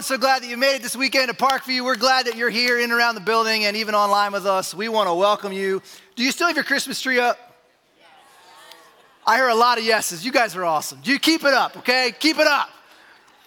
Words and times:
Everyone, 0.00 0.18
so 0.18 0.26
glad 0.26 0.42
that 0.42 0.48
you 0.48 0.56
made 0.56 0.76
it 0.76 0.82
this 0.82 0.96
weekend 0.96 1.28
to 1.28 1.36
Parkview. 1.36 1.84
We're 1.84 1.94
glad 1.94 2.24
that 2.24 2.34
you're 2.34 2.48
here 2.48 2.78
in 2.78 2.84
and 2.84 2.92
around 2.94 3.16
the 3.16 3.20
building 3.20 3.66
and 3.66 3.76
even 3.76 3.94
online 3.94 4.32
with 4.32 4.46
us. 4.46 4.74
We 4.74 4.88
want 4.88 5.10
to 5.10 5.14
welcome 5.14 5.52
you. 5.52 5.82
Do 6.16 6.24
you 6.24 6.32
still 6.32 6.46
have 6.46 6.56
your 6.56 6.64
Christmas 6.64 7.02
tree 7.02 7.18
up? 7.18 7.38
I 9.26 9.36
hear 9.36 9.48
a 9.48 9.54
lot 9.54 9.76
of 9.76 9.84
yeses. 9.84 10.24
You 10.24 10.32
guys 10.32 10.56
are 10.56 10.64
awesome. 10.64 11.00
Do 11.02 11.12
you 11.12 11.18
keep 11.18 11.44
it 11.44 11.52
up, 11.52 11.76
okay? 11.76 12.14
Keep 12.18 12.38
it 12.38 12.46
up. 12.46 12.70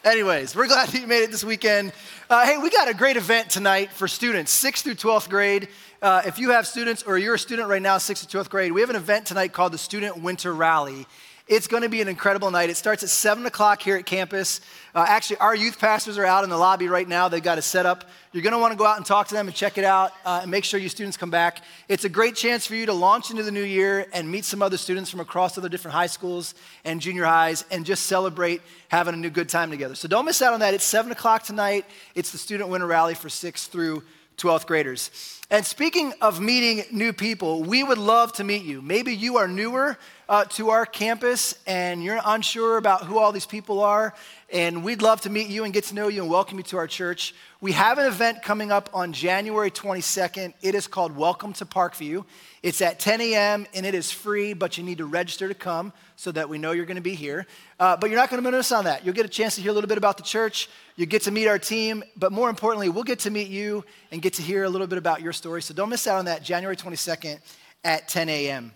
Anyways, 0.03 0.55
we're 0.55 0.67
glad 0.67 0.89
that 0.89 1.01
you 1.01 1.07
made 1.07 1.23
it 1.23 1.31
this 1.31 1.43
weekend. 1.43 1.91
Uh, 2.29 2.45
hey, 2.45 2.59
we 2.59 2.69
got 2.69 2.87
a 2.87 2.93
great 2.93 3.17
event 3.17 3.49
tonight 3.49 3.91
for 3.91 4.07
students, 4.07 4.53
6th 4.63 4.83
through 4.83 4.93
12th 4.93 5.29
grade. 5.29 5.69
Uh, 6.03 6.21
if 6.23 6.37
you 6.37 6.51
have 6.51 6.67
students 6.67 7.01
or 7.01 7.17
you're 7.17 7.33
a 7.33 7.39
student 7.39 7.67
right 7.67 7.81
now, 7.81 7.97
6th 7.97 8.27
to 8.27 8.37
12th 8.37 8.49
grade, 8.49 8.71
we 8.73 8.81
have 8.81 8.91
an 8.91 8.95
event 8.95 9.25
tonight 9.25 9.53
called 9.53 9.73
the 9.73 9.79
Student 9.79 10.21
Winter 10.21 10.53
Rally. 10.53 11.07
It's 11.55 11.67
going 11.67 11.83
to 11.83 11.89
be 11.89 12.01
an 12.01 12.07
incredible 12.07 12.49
night. 12.49 12.71
It 12.71 12.77
starts 12.77 13.03
at 13.03 13.09
7 13.09 13.45
o'clock 13.45 13.79
here 13.79 13.95
at 13.95 14.07
campus. 14.07 14.59
Uh, 14.95 15.05
actually, 15.07 15.37
our 15.37 15.55
youth 15.55 15.79
pastors 15.79 16.17
are 16.17 16.25
out 16.25 16.43
in 16.43 16.49
the 16.49 16.57
lobby 16.57 16.87
right 16.87 17.07
now. 17.07 17.29
They've 17.29 17.43
got 17.43 17.59
it 17.59 17.61
set 17.61 17.85
up. 17.85 18.05
You're 18.31 18.41
going 18.41 18.53
to 18.53 18.57
want 18.57 18.71
to 18.71 18.75
go 18.75 18.87
out 18.87 18.97
and 18.97 19.05
talk 19.05 19.27
to 19.27 19.35
them 19.35 19.45
and 19.45 19.55
check 19.55 19.77
it 19.77 19.83
out 19.83 20.13
uh, 20.25 20.39
and 20.41 20.49
make 20.49 20.63
sure 20.63 20.79
you 20.79 20.89
students 20.89 21.15
come 21.15 21.29
back. 21.29 21.61
It's 21.87 22.05
a 22.05 22.09
great 22.09 22.35
chance 22.35 22.65
for 22.65 22.73
you 22.73 22.87
to 22.87 22.93
launch 22.93 23.29
into 23.29 23.43
the 23.43 23.51
new 23.51 23.61
year 23.61 24.07
and 24.13 24.31
meet 24.31 24.45
some 24.45 24.63
other 24.63 24.77
students 24.77 25.11
from 25.11 25.19
across 25.19 25.55
other 25.55 25.69
different 25.69 25.93
high 25.93 26.07
schools 26.07 26.55
and 26.85 26.99
junior 26.99 27.25
highs 27.25 27.65
and 27.69 27.85
just 27.85 28.07
celebrate 28.07 28.63
having 28.87 29.13
a 29.13 29.17
new 29.17 29.29
good 29.29 29.47
time 29.47 29.69
together. 29.69 29.93
So 29.93 30.07
don't 30.07 30.25
miss 30.25 30.41
out 30.41 30.55
on 30.55 30.61
that. 30.61 30.73
It's 30.73 30.83
7 30.83 31.11
o'clock 31.11 31.43
tonight. 31.43 31.85
It's 32.15 32.31
the 32.31 32.39
Student 32.39 32.71
Winter 32.71 32.87
Rally 32.87 33.13
for 33.13 33.27
6th 33.27 33.67
through 33.67 34.01
12th 34.37 34.65
graders. 34.65 35.11
And 35.51 35.63
speaking 35.63 36.13
of 36.19 36.41
meeting 36.41 36.83
new 36.91 37.13
people, 37.13 37.61
we 37.61 37.83
would 37.83 37.99
love 37.99 38.33
to 38.33 38.43
meet 38.43 38.63
you. 38.63 38.81
Maybe 38.81 39.15
you 39.15 39.37
are 39.37 39.47
newer 39.47 39.99
uh, 40.33 40.45
to 40.45 40.71
our 40.71 40.83
campus 40.83 41.53
and 41.67 42.03
you're 42.03 42.19
unsure 42.25 42.77
about 42.77 43.03
who 43.03 43.19
all 43.19 43.31
these 43.31 43.45
people 43.45 43.81
are, 43.81 44.15
and 44.51 44.83
we'd 44.83 45.03
love 45.03 45.21
to 45.21 45.29
meet 45.29 45.47
you 45.47 45.63
and 45.63 45.71
get 45.71 45.83
to 45.83 45.93
know 45.93 46.07
you 46.07 46.23
and 46.23 46.31
welcome 46.31 46.57
you 46.57 46.63
to 46.63 46.75
our 46.75 46.87
church. 46.87 47.35
We 47.61 47.73
have 47.73 47.99
an 47.99 48.07
event 48.07 48.41
coming 48.41 48.71
up 48.71 48.89
on 48.95 49.13
January 49.13 49.69
22nd. 49.69 50.55
It 50.63 50.73
is 50.73 50.87
called 50.87 51.15
Welcome 51.15 51.53
to 51.53 51.65
Parkview. 51.65 52.25
It's 52.63 52.81
at 52.81 52.99
10 52.99 53.21
a.m. 53.21 53.67
and 53.75 53.85
it 53.85 53.93
is 53.93 54.11
free, 54.11 54.53
but 54.53 54.75
you 54.75 54.83
need 54.83 54.97
to 54.97 55.05
register 55.05 55.47
to 55.47 55.53
come 55.53 55.93
so 56.15 56.31
that 56.31 56.49
we 56.49 56.57
know 56.57 56.71
you're 56.71 56.87
going 56.87 56.95
to 56.95 57.01
be 57.01 57.13
here. 57.13 57.45
Uh, 57.79 57.95
but 57.95 58.09
you're 58.09 58.17
not 58.17 58.31
going 58.31 58.43
to 58.43 58.51
miss 58.51 58.71
on 58.71 58.85
that. 58.85 59.05
You'll 59.05 59.13
get 59.13 59.27
a 59.27 59.29
chance 59.29 59.53
to 59.57 59.61
hear 59.61 59.69
a 59.69 59.75
little 59.75 59.87
bit 59.87 59.99
about 59.99 60.17
the 60.17 60.23
church. 60.23 60.67
You 60.95 61.05
get 61.05 61.21
to 61.23 61.31
meet 61.31 61.47
our 61.47 61.59
team, 61.59 62.03
but 62.17 62.31
more 62.31 62.49
importantly, 62.49 62.89
we'll 62.89 63.03
get 63.03 63.19
to 63.19 63.29
meet 63.29 63.49
you 63.49 63.85
and 64.11 64.19
get 64.19 64.33
to 64.33 64.41
hear 64.41 64.63
a 64.63 64.69
little 64.69 64.87
bit 64.87 64.97
about 64.97 65.21
your 65.21 65.33
story. 65.33 65.61
So 65.61 65.75
don't 65.75 65.89
miss 65.89 66.07
out 66.07 66.17
on 66.17 66.25
that 66.25 66.41
January 66.41 66.75
22nd 66.75 67.37
at 67.83 68.07
10 68.07 68.29
a.m. 68.29 68.71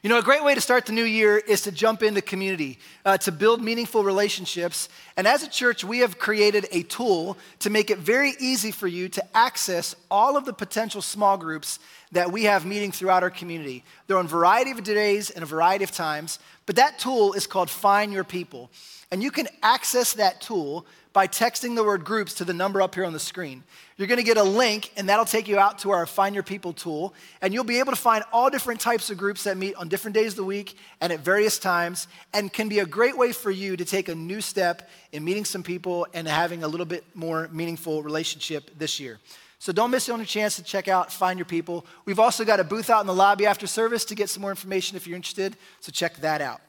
You 0.00 0.08
know, 0.08 0.18
a 0.18 0.22
great 0.22 0.42
way 0.42 0.54
to 0.54 0.60
start 0.60 0.86
the 0.86 0.92
new 0.92 1.04
year 1.04 1.36
is 1.36 1.62
to 1.62 1.72
jump 1.72 2.02
into 2.02 2.22
community, 2.22 2.78
uh, 3.04 3.18
to 3.18 3.30
build 3.30 3.62
meaningful 3.62 4.02
relationships. 4.02 4.88
And 5.16 5.26
as 5.28 5.42
a 5.42 5.48
church, 5.48 5.84
we 5.84 5.98
have 5.98 6.18
created 6.18 6.66
a 6.72 6.82
tool 6.82 7.36
to 7.60 7.70
make 7.70 7.90
it 7.90 7.98
very 7.98 8.34
easy 8.40 8.70
for 8.70 8.88
you 8.88 9.08
to 9.10 9.36
access 9.36 9.94
all 10.10 10.36
of 10.36 10.44
the 10.44 10.52
potential 10.52 11.02
small 11.02 11.36
groups 11.36 11.78
that 12.12 12.32
we 12.32 12.44
have 12.44 12.64
meeting 12.64 12.90
throughout 12.90 13.22
our 13.22 13.30
community. 13.30 13.84
They're 14.06 14.18
on 14.18 14.24
a 14.24 14.28
variety 14.28 14.70
of 14.70 14.82
days 14.82 15.30
and 15.30 15.42
a 15.42 15.46
variety 15.46 15.84
of 15.84 15.92
times, 15.92 16.38
but 16.66 16.76
that 16.76 16.98
tool 16.98 17.34
is 17.34 17.46
called 17.46 17.70
Find 17.70 18.12
Your 18.12 18.24
People. 18.24 18.70
And 19.10 19.22
you 19.22 19.30
can 19.30 19.46
access 19.62 20.14
that 20.14 20.40
tool 20.40 20.86
by 21.12 21.26
texting 21.26 21.74
the 21.76 21.84
word 21.84 22.04
groups 22.04 22.34
to 22.34 22.44
the 22.44 22.54
number 22.54 22.80
up 22.80 22.94
here 22.94 23.04
on 23.04 23.12
the 23.12 23.18
screen. 23.18 23.62
You're 23.96 24.08
gonna 24.08 24.22
get 24.22 24.36
a 24.36 24.42
link, 24.42 24.90
and 24.96 25.08
that'll 25.08 25.24
take 25.24 25.46
you 25.46 25.58
out 25.58 25.78
to 25.80 25.90
our 25.90 26.06
Find 26.06 26.34
Your 26.34 26.42
People 26.42 26.72
tool, 26.72 27.14
and 27.40 27.52
you'll 27.52 27.64
be 27.64 27.78
able 27.78 27.92
to 27.92 27.98
find 28.00 28.24
all 28.32 28.50
different 28.50 28.80
types 28.80 29.10
of 29.10 29.18
groups 29.18 29.44
that 29.44 29.56
meet 29.56 29.74
on 29.76 29.88
different 29.88 30.14
days 30.14 30.32
of 30.32 30.36
the 30.36 30.44
week 30.44 30.76
and 31.00 31.12
at 31.12 31.20
various 31.20 31.58
times, 31.58 32.08
and 32.32 32.52
can 32.52 32.68
be 32.68 32.78
a 32.78 32.86
great 32.86 33.16
way 33.16 33.32
for 33.32 33.50
you 33.50 33.76
to 33.76 33.84
take 33.84 34.08
a 34.08 34.14
new 34.14 34.40
step 34.40 34.88
in 35.12 35.24
meeting 35.24 35.44
some 35.44 35.62
people 35.62 36.06
and 36.14 36.26
having 36.26 36.64
a 36.64 36.68
little 36.68 36.86
bit 36.86 37.04
more 37.14 37.48
meaningful 37.52 38.02
relationship 38.02 38.70
this 38.78 38.98
year. 38.98 39.18
So 39.58 39.72
don't 39.72 39.92
miss 39.92 40.06
the 40.06 40.12
only 40.12 40.24
chance 40.24 40.56
to 40.56 40.62
check 40.64 40.88
out 40.88 41.12
Find 41.12 41.38
Your 41.38 41.46
People. 41.46 41.86
We've 42.04 42.18
also 42.18 42.44
got 42.44 42.58
a 42.58 42.64
booth 42.64 42.90
out 42.90 43.00
in 43.00 43.06
the 43.06 43.14
lobby 43.14 43.46
after 43.46 43.68
service 43.68 44.04
to 44.06 44.16
get 44.16 44.28
some 44.28 44.40
more 44.40 44.50
information 44.50 44.96
if 44.96 45.06
you're 45.06 45.14
interested, 45.14 45.56
so 45.78 45.92
check 45.92 46.16
that 46.16 46.40
out. 46.40 46.60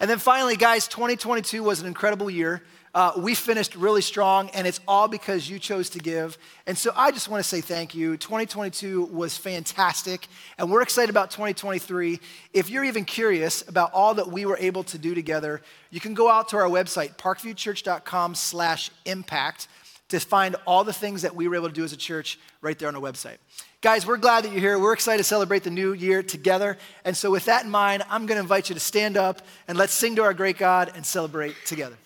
And 0.00 0.10
then 0.10 0.18
finally, 0.18 0.56
guys, 0.56 0.88
2022 0.88 1.62
was 1.62 1.80
an 1.80 1.86
incredible 1.86 2.28
year. 2.28 2.62
Uh, 2.92 3.12
we 3.18 3.34
finished 3.34 3.76
really 3.76 4.02
strong, 4.02 4.50
and 4.50 4.66
it's 4.66 4.80
all 4.88 5.06
because 5.06 5.48
you 5.48 5.58
chose 5.60 5.90
to 5.90 6.00
give. 6.00 6.36
And 6.66 6.76
so 6.76 6.92
I 6.96 7.12
just 7.12 7.28
want 7.28 7.42
to 7.42 7.48
say 7.48 7.60
thank 7.60 7.94
you. 7.94 8.16
2022 8.16 9.04
was 9.04 9.36
fantastic, 9.36 10.26
and 10.58 10.70
we're 10.70 10.82
excited 10.82 11.08
about 11.08 11.30
2023. 11.30 12.18
If 12.52 12.68
you're 12.68 12.84
even 12.84 13.04
curious 13.04 13.66
about 13.68 13.92
all 13.92 14.14
that 14.14 14.28
we 14.28 14.44
were 14.44 14.56
able 14.58 14.82
to 14.84 14.98
do 14.98 15.14
together, 15.14 15.62
you 15.90 16.00
can 16.00 16.14
go 16.14 16.28
out 16.28 16.48
to 16.48 16.56
our 16.56 16.68
website, 16.68 17.16
parkviewchurch.com 17.16 18.34
slash 18.34 18.90
impact, 19.04 19.68
to 20.08 20.18
find 20.18 20.56
all 20.66 20.82
the 20.82 20.92
things 20.92 21.22
that 21.22 21.36
we 21.36 21.46
were 21.46 21.54
able 21.54 21.68
to 21.68 21.74
do 21.74 21.84
as 21.84 21.92
a 21.92 21.96
church 21.96 22.40
right 22.60 22.76
there 22.78 22.88
on 22.88 22.96
our 22.96 23.00
website. 23.00 23.36
Guys, 23.80 24.04
we're 24.04 24.16
glad 24.16 24.42
that 24.42 24.50
you're 24.50 24.60
here. 24.60 24.78
We're 24.78 24.92
excited 24.92 25.18
to 25.18 25.24
celebrate 25.24 25.62
the 25.62 25.70
new 25.70 25.92
year 25.92 26.22
together. 26.22 26.76
And 27.04 27.16
so, 27.16 27.30
with 27.30 27.44
that 27.44 27.64
in 27.64 27.70
mind, 27.70 28.02
I'm 28.10 28.26
going 28.26 28.36
to 28.36 28.42
invite 28.42 28.68
you 28.68 28.74
to 28.74 28.80
stand 28.80 29.16
up 29.16 29.40
and 29.68 29.78
let's 29.78 29.92
sing 29.92 30.16
to 30.16 30.22
our 30.22 30.34
great 30.34 30.58
God 30.58 30.90
and 30.96 31.06
celebrate 31.06 31.54
together. 31.64 31.96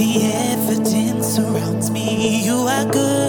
The 0.00 0.32
evidence 0.56 1.26
surrounds 1.26 1.90
me. 1.90 2.42
You 2.44 2.54
are 2.54 2.84
good, 2.90 3.19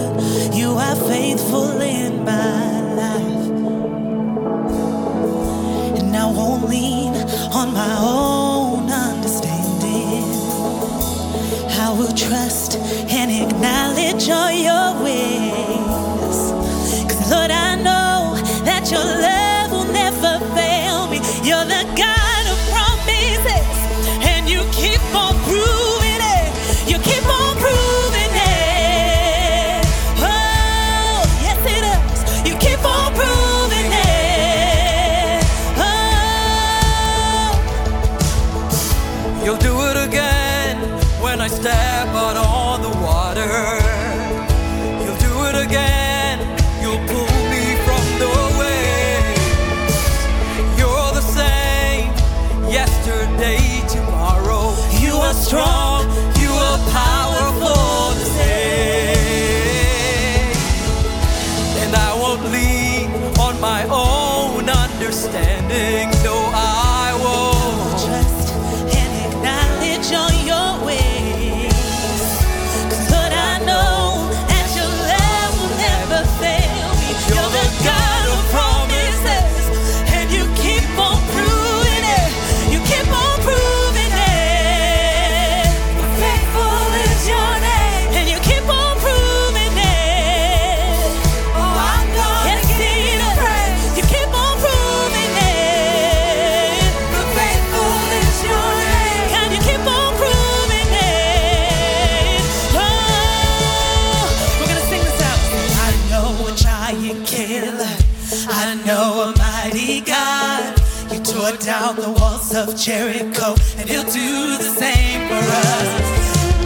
down 111.66 111.96
the 111.96 112.10
walls 112.10 112.56
of 112.56 112.76
Jericho, 112.76 113.56
and 113.78 113.88
he'll 113.88 114.04
do 114.04 114.58
the 114.58 114.64
same 114.64 115.28
for 115.28 115.36
us. 115.36 116.02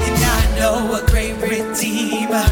And 0.07 0.23
I 0.23 0.59
know 0.59 0.95
a 0.95 1.05
great 1.07 1.35
redeemer 1.41 2.45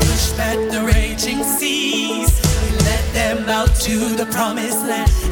pushed 0.00 0.36
back 0.36 0.58
the 0.70 0.82
raging 0.86 1.42
seas 1.42 2.38
and 2.44 2.84
led 2.84 3.14
them 3.14 3.48
out 3.48 3.74
to 3.76 3.96
the 4.14 4.26
promised 4.26 4.86
land. 4.86 5.25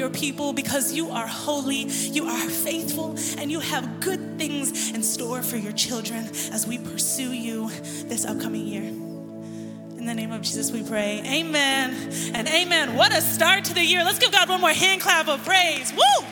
your 0.00 0.10
people 0.10 0.54
because 0.54 0.94
you 0.94 1.10
are 1.10 1.26
holy, 1.26 1.84
you 1.84 2.24
are 2.24 2.48
faithful, 2.48 3.14
and 3.38 3.52
you 3.52 3.60
have 3.60 4.00
good 4.00 4.38
things 4.38 4.90
in 4.92 5.02
store 5.02 5.42
for 5.42 5.58
your 5.58 5.72
children 5.72 6.24
as 6.52 6.66
we 6.66 6.78
pursue 6.78 7.32
you 7.32 7.68
this 8.08 8.24
upcoming 8.24 8.66
year. 8.66 8.82
In 8.82 10.06
the 10.06 10.14
name 10.14 10.32
of 10.32 10.40
Jesus, 10.40 10.72
we 10.72 10.82
pray. 10.82 11.22
Amen 11.26 11.94
and 12.34 12.48
amen. 12.48 12.96
What 12.96 13.12
a 13.12 13.20
start 13.20 13.64
to 13.66 13.74
the 13.74 13.84
year. 13.84 14.02
Let's 14.02 14.18
give 14.18 14.32
God 14.32 14.48
one 14.48 14.62
more 14.62 14.70
hand 14.70 15.02
clap 15.02 15.28
of 15.28 15.44
praise. 15.44 15.92
Woo! 15.92 16.26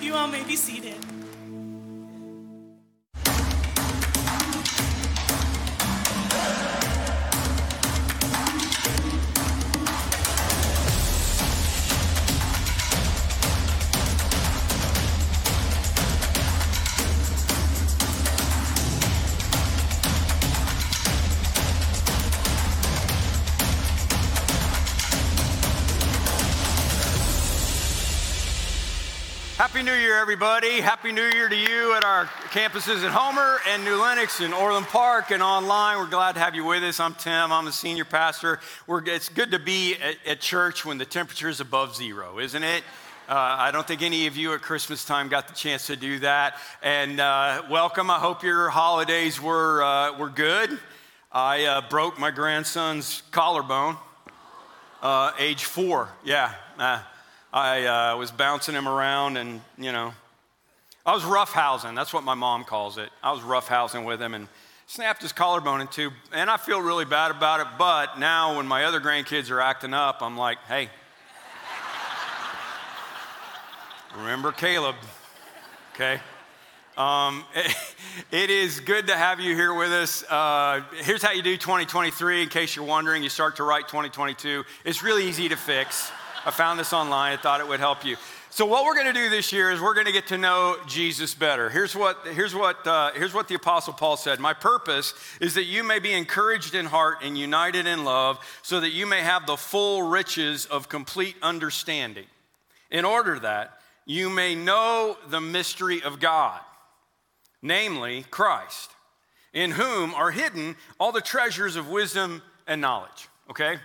You 0.00 0.14
all 0.14 0.26
may 0.26 0.42
be 0.42 0.56
seated. 0.56 0.96
Happy 29.56 29.84
New 29.84 29.94
Year, 29.94 30.18
everybody. 30.18 30.80
Happy 30.80 31.12
New 31.12 31.22
Year 31.22 31.48
to 31.48 31.54
you 31.54 31.94
at 31.94 32.02
our 32.02 32.24
campuses 32.50 33.04
at 33.04 33.12
Homer 33.12 33.58
and 33.68 33.84
New 33.84 33.94
Lenox 33.94 34.40
and 34.40 34.52
Orland 34.52 34.86
Park 34.86 35.30
and 35.30 35.40
online. 35.40 35.96
We're 35.96 36.10
glad 36.10 36.32
to 36.32 36.40
have 36.40 36.56
you 36.56 36.64
with 36.64 36.82
us. 36.82 36.98
I'm 36.98 37.14
Tim. 37.14 37.52
I'm 37.52 37.64
the 37.64 37.70
senior 37.70 38.04
pastor. 38.04 38.58
We're, 38.88 39.04
it's 39.04 39.28
good 39.28 39.52
to 39.52 39.60
be 39.60 39.94
at, 39.94 40.16
at 40.26 40.40
church 40.40 40.84
when 40.84 40.98
the 40.98 41.04
temperature 41.04 41.48
is 41.48 41.60
above 41.60 41.94
zero, 41.94 42.40
isn't 42.40 42.64
it? 42.64 42.82
Uh, 43.28 43.34
I 43.36 43.70
don't 43.70 43.86
think 43.86 44.02
any 44.02 44.26
of 44.26 44.36
you 44.36 44.54
at 44.54 44.60
Christmas 44.60 45.04
time 45.04 45.28
got 45.28 45.46
the 45.46 45.54
chance 45.54 45.86
to 45.86 45.94
do 45.94 46.18
that. 46.18 46.58
And 46.82 47.20
uh, 47.20 47.62
welcome. 47.70 48.10
I 48.10 48.18
hope 48.18 48.42
your 48.42 48.70
holidays 48.70 49.40
were, 49.40 49.84
uh, 49.84 50.18
were 50.18 50.30
good. 50.30 50.80
I 51.30 51.64
uh, 51.66 51.88
broke 51.88 52.18
my 52.18 52.32
grandson's 52.32 53.22
collarbone, 53.30 53.98
uh, 55.00 55.30
age 55.38 55.62
four. 55.62 56.08
Yeah. 56.24 56.52
I 57.54 57.84
uh, 57.86 58.16
was 58.16 58.32
bouncing 58.32 58.74
him 58.74 58.88
around, 58.88 59.36
and 59.36 59.60
you 59.78 59.92
know, 59.92 60.12
I 61.06 61.14
was 61.14 61.22
roughhousing. 61.22 61.94
That's 61.94 62.12
what 62.12 62.24
my 62.24 62.34
mom 62.34 62.64
calls 62.64 62.98
it. 62.98 63.10
I 63.22 63.30
was 63.30 63.42
roughhousing 63.42 64.04
with 64.04 64.20
him 64.20 64.34
and 64.34 64.48
snapped 64.88 65.22
his 65.22 65.32
collarbone 65.32 65.80
in 65.80 65.86
two. 65.86 66.10
And 66.32 66.50
I 66.50 66.56
feel 66.56 66.82
really 66.82 67.04
bad 67.04 67.30
about 67.30 67.60
it. 67.60 67.68
But 67.78 68.18
now, 68.18 68.56
when 68.56 68.66
my 68.66 68.86
other 68.86 68.98
grandkids 68.98 69.52
are 69.52 69.60
acting 69.60 69.94
up, 69.94 70.18
I'm 70.20 70.36
like, 70.36 70.58
hey, 70.66 70.88
remember 74.16 74.50
Caleb, 74.50 74.96
okay? 75.94 76.20
Um, 76.96 77.44
it 78.32 78.50
is 78.50 78.80
good 78.80 79.06
to 79.06 79.16
have 79.16 79.38
you 79.38 79.54
here 79.54 79.74
with 79.74 79.92
us. 79.92 80.24
Uh, 80.28 80.82
here's 81.02 81.22
how 81.22 81.30
you 81.30 81.42
do 81.42 81.56
2023, 81.56 82.42
in 82.42 82.48
case 82.48 82.74
you're 82.74 82.84
wondering. 82.84 83.22
You 83.22 83.28
start 83.28 83.54
to 83.56 83.62
write 83.62 83.86
2022. 83.86 84.64
It's 84.84 85.04
really 85.04 85.28
easy 85.28 85.48
to 85.50 85.56
fix. 85.56 86.10
I 86.46 86.50
found 86.50 86.78
this 86.78 86.92
online. 86.92 87.32
I 87.32 87.36
thought 87.40 87.60
it 87.60 87.68
would 87.68 87.80
help 87.80 88.04
you. 88.04 88.16
So 88.50 88.66
what 88.66 88.84
we're 88.84 88.94
going 88.94 89.12
to 89.12 89.12
do 89.12 89.30
this 89.30 89.50
year 89.50 89.70
is 89.70 89.80
we're 89.80 89.94
going 89.94 90.06
to 90.06 90.12
get 90.12 90.26
to 90.28 90.38
know 90.38 90.76
Jesus 90.86 91.34
better. 91.34 91.70
Here's 91.70 91.96
what, 91.96 92.18
here's 92.32 92.54
what, 92.54 92.86
uh, 92.86 93.12
here's 93.12 93.32
what 93.32 93.48
the 93.48 93.54
Apostle 93.54 93.94
Paul 93.94 94.16
said. 94.16 94.38
My 94.38 94.52
purpose 94.52 95.14
is 95.40 95.54
that 95.54 95.64
you 95.64 95.82
may 95.82 95.98
be 95.98 96.12
encouraged 96.12 96.74
in 96.74 96.86
heart 96.86 97.18
and 97.22 97.36
united 97.36 97.86
in 97.86 98.04
love, 98.04 98.38
so 98.62 98.78
that 98.80 98.90
you 98.90 99.06
may 99.06 99.22
have 99.22 99.46
the 99.46 99.56
full 99.56 100.02
riches 100.02 100.66
of 100.66 100.88
complete 100.88 101.34
understanding. 101.42 102.26
In 102.90 103.04
order 103.04 103.38
that 103.40 103.80
you 104.04 104.28
may 104.28 104.54
know 104.54 105.16
the 105.28 105.40
mystery 105.40 106.02
of 106.02 106.20
God, 106.20 106.60
namely 107.62 108.24
Christ, 108.30 108.90
in 109.54 109.72
whom 109.72 110.14
are 110.14 110.30
hidden 110.30 110.76
all 111.00 111.10
the 111.10 111.20
treasures 111.20 111.76
of 111.76 111.88
wisdom 111.88 112.42
and 112.66 112.80
knowledge. 112.80 113.28
Okay? 113.50 113.78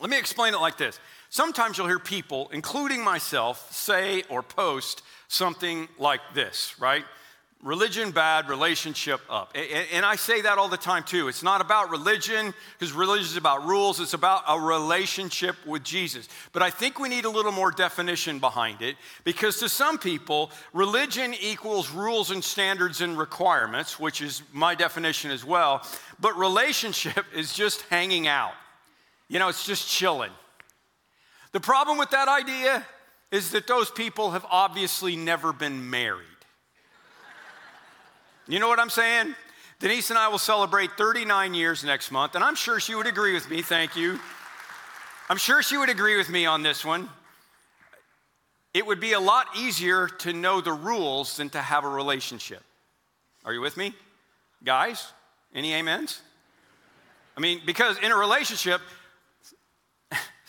Let 0.00 0.10
me 0.10 0.18
explain 0.18 0.54
it 0.54 0.60
like 0.60 0.78
this. 0.78 1.00
Sometimes 1.30 1.76
you'll 1.76 1.88
hear 1.88 1.98
people, 1.98 2.48
including 2.52 3.04
myself, 3.04 3.72
say 3.72 4.22
or 4.28 4.42
post 4.42 5.02
something 5.28 5.88
like 5.98 6.20
this, 6.34 6.74
right? 6.80 7.04
Religion 7.62 8.12
bad, 8.12 8.48
relationship 8.48 9.20
up. 9.28 9.54
And 9.92 10.06
I 10.06 10.14
say 10.14 10.42
that 10.42 10.58
all 10.58 10.68
the 10.68 10.76
time 10.76 11.02
too. 11.02 11.26
It's 11.26 11.42
not 11.42 11.60
about 11.60 11.90
religion, 11.90 12.54
because 12.78 12.92
religion 12.92 13.26
is 13.26 13.36
about 13.36 13.66
rules. 13.66 13.98
It's 13.98 14.14
about 14.14 14.44
a 14.46 14.58
relationship 14.60 15.56
with 15.66 15.82
Jesus. 15.82 16.28
But 16.52 16.62
I 16.62 16.70
think 16.70 17.00
we 17.00 17.08
need 17.08 17.24
a 17.24 17.30
little 17.30 17.50
more 17.50 17.72
definition 17.72 18.38
behind 18.38 18.80
it, 18.80 18.94
because 19.24 19.58
to 19.58 19.68
some 19.68 19.98
people, 19.98 20.52
religion 20.72 21.34
equals 21.34 21.90
rules 21.90 22.30
and 22.30 22.44
standards 22.44 23.00
and 23.00 23.18
requirements, 23.18 23.98
which 23.98 24.22
is 24.22 24.42
my 24.52 24.76
definition 24.76 25.32
as 25.32 25.44
well. 25.44 25.84
But 26.20 26.38
relationship 26.38 27.24
is 27.34 27.52
just 27.52 27.82
hanging 27.90 28.28
out. 28.28 28.54
You 29.26 29.40
know, 29.40 29.48
it's 29.48 29.66
just 29.66 29.88
chilling. 29.88 30.32
The 31.52 31.60
problem 31.60 31.98
with 31.98 32.10
that 32.10 32.28
idea 32.28 32.86
is 33.30 33.50
that 33.50 33.66
those 33.66 33.90
people 33.90 34.32
have 34.32 34.46
obviously 34.50 35.16
never 35.16 35.52
been 35.52 35.90
married. 35.90 36.26
You 38.46 38.58
know 38.58 38.68
what 38.68 38.78
I'm 38.78 38.90
saying? 38.90 39.34
Denise 39.80 40.10
and 40.10 40.18
I 40.18 40.28
will 40.28 40.38
celebrate 40.38 40.92
39 40.96 41.54
years 41.54 41.84
next 41.84 42.10
month, 42.10 42.34
and 42.34 42.42
I'm 42.42 42.54
sure 42.54 42.80
she 42.80 42.94
would 42.94 43.06
agree 43.06 43.34
with 43.34 43.48
me. 43.48 43.62
Thank 43.62 43.96
you. 43.96 44.18
I'm 45.30 45.36
sure 45.36 45.62
she 45.62 45.76
would 45.76 45.90
agree 45.90 46.16
with 46.16 46.30
me 46.30 46.46
on 46.46 46.62
this 46.62 46.84
one. 46.84 47.08
It 48.74 48.86
would 48.86 49.00
be 49.00 49.12
a 49.12 49.20
lot 49.20 49.46
easier 49.56 50.08
to 50.08 50.32
know 50.32 50.60
the 50.60 50.72
rules 50.72 51.36
than 51.36 51.50
to 51.50 51.60
have 51.60 51.84
a 51.84 51.88
relationship. 51.88 52.62
Are 53.44 53.52
you 53.52 53.60
with 53.60 53.76
me? 53.76 53.94
Guys, 54.64 55.12
any 55.54 55.74
amens? 55.74 56.20
I 57.36 57.40
mean, 57.40 57.60
because 57.64 57.98
in 57.98 58.10
a 58.10 58.16
relationship, 58.16 58.80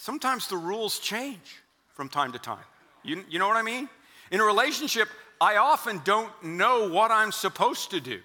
sometimes 0.09 0.47
the 0.47 0.57
rules 0.57 0.97
change 0.97 1.61
from 1.93 2.09
time 2.09 2.31
to 2.31 2.39
time. 2.39 2.65
You, 3.03 3.23
you 3.29 3.37
know 3.37 3.47
what 3.47 3.57
I 3.57 3.61
mean? 3.61 3.87
In 4.31 4.39
a 4.39 4.43
relationship, 4.43 5.07
I 5.39 5.57
often 5.57 6.01
don't 6.03 6.33
know 6.43 6.89
what 6.89 7.11
I'm 7.11 7.31
supposed 7.31 7.91
to 7.91 8.01
do. 8.01 8.19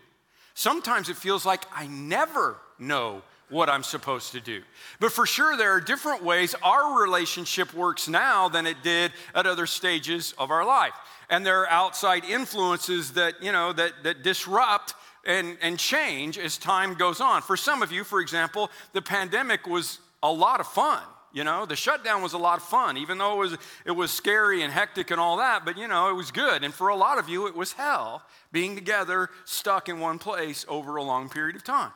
Sometimes 0.54 1.10
it 1.10 1.16
feels 1.18 1.44
like 1.44 1.66
I 1.70 1.86
never 1.86 2.56
know 2.78 3.20
what 3.50 3.68
I'm 3.68 3.82
supposed 3.82 4.32
to 4.32 4.40
do. 4.40 4.62
But 4.98 5.12
for 5.12 5.26
sure, 5.26 5.58
there 5.58 5.72
are 5.72 5.80
different 5.82 6.24
ways 6.24 6.54
our 6.62 7.02
relationship 7.02 7.74
works 7.74 8.08
now 8.08 8.48
than 8.48 8.66
it 8.66 8.78
did 8.82 9.12
at 9.34 9.44
other 9.44 9.66
stages 9.66 10.32
of 10.38 10.50
our 10.50 10.64
life. 10.64 10.94
And 11.28 11.44
there 11.44 11.60
are 11.64 11.68
outside 11.68 12.24
influences 12.24 13.12
that, 13.12 13.42
you 13.42 13.52
know, 13.52 13.74
that, 13.74 13.92
that 14.04 14.22
disrupt 14.22 14.94
and, 15.26 15.58
and 15.60 15.78
change 15.78 16.38
as 16.38 16.56
time 16.56 16.94
goes 16.94 17.20
on. 17.20 17.42
For 17.42 17.58
some 17.58 17.82
of 17.82 17.92
you, 17.92 18.04
for 18.04 18.22
example, 18.22 18.70
the 18.94 19.02
pandemic 19.02 19.66
was 19.66 19.98
a 20.22 20.32
lot 20.32 20.60
of 20.60 20.66
fun. 20.66 21.02
You 21.34 21.42
know, 21.42 21.66
the 21.66 21.74
shutdown 21.74 22.22
was 22.22 22.32
a 22.32 22.38
lot 22.38 22.58
of 22.58 22.64
fun, 22.64 22.96
even 22.96 23.18
though 23.18 23.34
it 23.34 23.38
was, 23.38 23.58
it 23.84 23.90
was 23.90 24.12
scary 24.12 24.62
and 24.62 24.72
hectic 24.72 25.10
and 25.10 25.20
all 25.20 25.38
that, 25.38 25.64
but 25.64 25.76
you 25.76 25.88
know, 25.88 26.08
it 26.08 26.12
was 26.12 26.30
good. 26.30 26.62
And 26.62 26.72
for 26.72 26.88
a 26.88 26.94
lot 26.94 27.18
of 27.18 27.28
you, 27.28 27.48
it 27.48 27.56
was 27.56 27.72
hell 27.72 28.22
being 28.52 28.76
together, 28.76 29.28
stuck 29.44 29.88
in 29.88 29.98
one 29.98 30.20
place 30.20 30.64
over 30.68 30.94
a 30.94 31.02
long 31.02 31.28
period 31.28 31.56
of 31.56 31.64
time. 31.64 31.90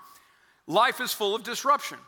Life 0.66 1.00
is 1.00 1.14
full 1.14 1.36
of 1.36 1.44
disruption, 1.44 1.98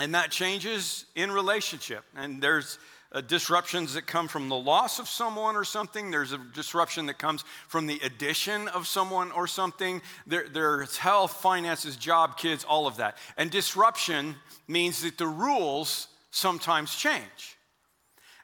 and 0.00 0.16
that 0.16 0.32
changes 0.32 1.06
in 1.14 1.30
relationship. 1.30 2.02
And 2.16 2.42
there's 2.42 2.80
uh, 3.12 3.20
disruptions 3.20 3.94
that 3.94 4.08
come 4.08 4.26
from 4.26 4.48
the 4.48 4.56
loss 4.56 4.98
of 4.98 5.08
someone 5.08 5.54
or 5.54 5.62
something. 5.62 6.10
There's 6.10 6.32
a 6.32 6.38
disruption 6.38 7.06
that 7.06 7.18
comes 7.18 7.44
from 7.68 7.86
the 7.86 8.00
addition 8.02 8.66
of 8.66 8.88
someone 8.88 9.30
or 9.30 9.46
something. 9.46 10.02
There, 10.26 10.48
there's 10.48 10.96
health, 10.96 11.34
finances, 11.34 11.94
job, 11.94 12.36
kids, 12.36 12.64
all 12.64 12.88
of 12.88 12.96
that. 12.96 13.16
And 13.36 13.48
disruption 13.48 14.34
means 14.66 15.02
that 15.02 15.18
the 15.18 15.28
rules 15.28 16.08
sometimes 16.34 16.94
change. 16.94 17.56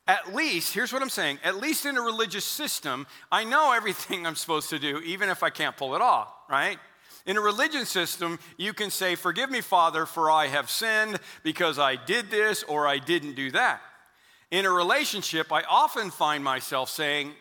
At 0.07 0.35
least, 0.35 0.73
here's 0.73 0.93
what 0.93 1.03
I'm 1.03 1.11
saying 1.11 1.39
at 1.45 1.57
least 1.57 1.85
in 1.85 1.97
a 1.97 2.01
religious 2.01 2.45
system, 2.45 3.07
I 3.31 3.45
know 3.45 3.73
everything 3.73 4.27
I'm 4.27 4.37
supposed 4.37 4.71
to 4.71 4.79
do, 4.79 5.01
even 5.01 5.29
if 5.29 5.43
I 5.43 5.51
can't 5.51 5.77
pull 5.77 5.95
it 5.95 6.01
off, 6.01 6.33
right? 6.49 6.79
In 7.27 7.37
a 7.37 7.41
religion 7.41 7.85
system, 7.85 8.39
you 8.57 8.73
can 8.73 8.91
say, 8.91 9.15
Forgive 9.15 9.51
me, 9.51 9.61
Father, 9.61 10.07
for 10.07 10.31
I 10.31 10.47
have 10.47 10.71
sinned 10.71 11.19
because 11.43 11.79
I 11.79 11.97
did 11.97 12.31
this 12.31 12.63
or 12.63 12.87
I 12.87 12.99
didn't 12.99 13.35
do 13.35 13.51
that. 13.51 13.83
In 14.51 14.65
a 14.65 14.71
relationship, 14.71 15.53
I 15.53 15.63
often 15.63 16.11
find 16.11 16.43
myself 16.43 16.89
saying, 16.91 17.33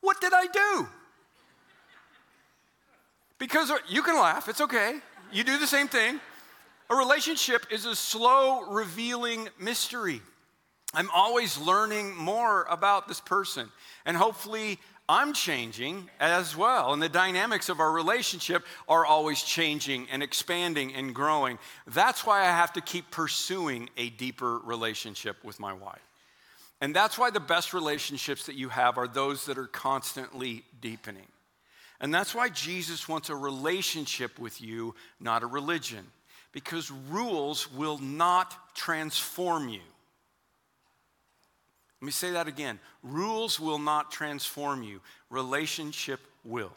What 0.00 0.20
did 0.20 0.32
I 0.34 0.46
do? 0.46 0.88
Because 3.38 3.70
uh, 3.70 3.76
you 3.88 4.02
can 4.02 4.16
laugh, 4.16 4.48
it's 4.48 4.60
okay. 4.60 4.98
You 5.30 5.44
do 5.44 5.58
the 5.58 5.66
same 5.66 5.88
thing. 5.88 6.20
A 6.90 6.96
relationship 6.96 7.66
is 7.70 7.84
a 7.84 7.94
slow, 7.94 8.62
revealing 8.62 9.48
mystery. 9.60 10.22
I'm 10.94 11.10
always 11.14 11.58
learning 11.58 12.16
more 12.16 12.64
about 12.70 13.08
this 13.08 13.20
person, 13.20 13.68
and 14.06 14.16
hopefully, 14.16 14.78
I'm 15.06 15.34
changing 15.34 16.08
as 16.18 16.56
well. 16.56 16.92
And 16.92 17.02
the 17.02 17.08
dynamics 17.08 17.68
of 17.68 17.80
our 17.80 17.90
relationship 17.92 18.64
are 18.88 19.04
always 19.04 19.42
changing 19.42 20.06
and 20.10 20.22
expanding 20.22 20.94
and 20.94 21.14
growing. 21.14 21.58
That's 21.86 22.26
why 22.26 22.40
I 22.40 22.50
have 22.50 22.74
to 22.74 22.82
keep 22.82 23.10
pursuing 23.10 23.88
a 23.96 24.10
deeper 24.10 24.58
relationship 24.58 25.42
with 25.44 25.60
my 25.60 25.72
wife. 25.72 26.00
And 26.80 26.94
that's 26.94 27.18
why 27.18 27.30
the 27.30 27.40
best 27.40 27.74
relationships 27.74 28.46
that 28.46 28.54
you 28.54 28.68
have 28.68 28.98
are 28.98 29.08
those 29.08 29.46
that 29.46 29.58
are 29.58 29.66
constantly 29.66 30.62
deepening. 30.80 31.26
And 32.00 32.14
that's 32.14 32.34
why 32.34 32.50
Jesus 32.50 33.08
wants 33.08 33.30
a 33.30 33.34
relationship 33.34 34.38
with 34.38 34.60
you, 34.60 34.94
not 35.20 35.42
a 35.42 35.46
religion 35.46 36.06
because 36.52 36.90
rules 36.90 37.70
will 37.72 37.98
not 37.98 38.74
transform 38.74 39.68
you. 39.68 39.80
Let 42.00 42.06
me 42.06 42.12
say 42.12 42.30
that 42.32 42.46
again. 42.46 42.78
Rules 43.02 43.58
will 43.58 43.78
not 43.78 44.10
transform 44.10 44.82
you, 44.82 45.00
relationship 45.30 46.20
will. 46.44 46.72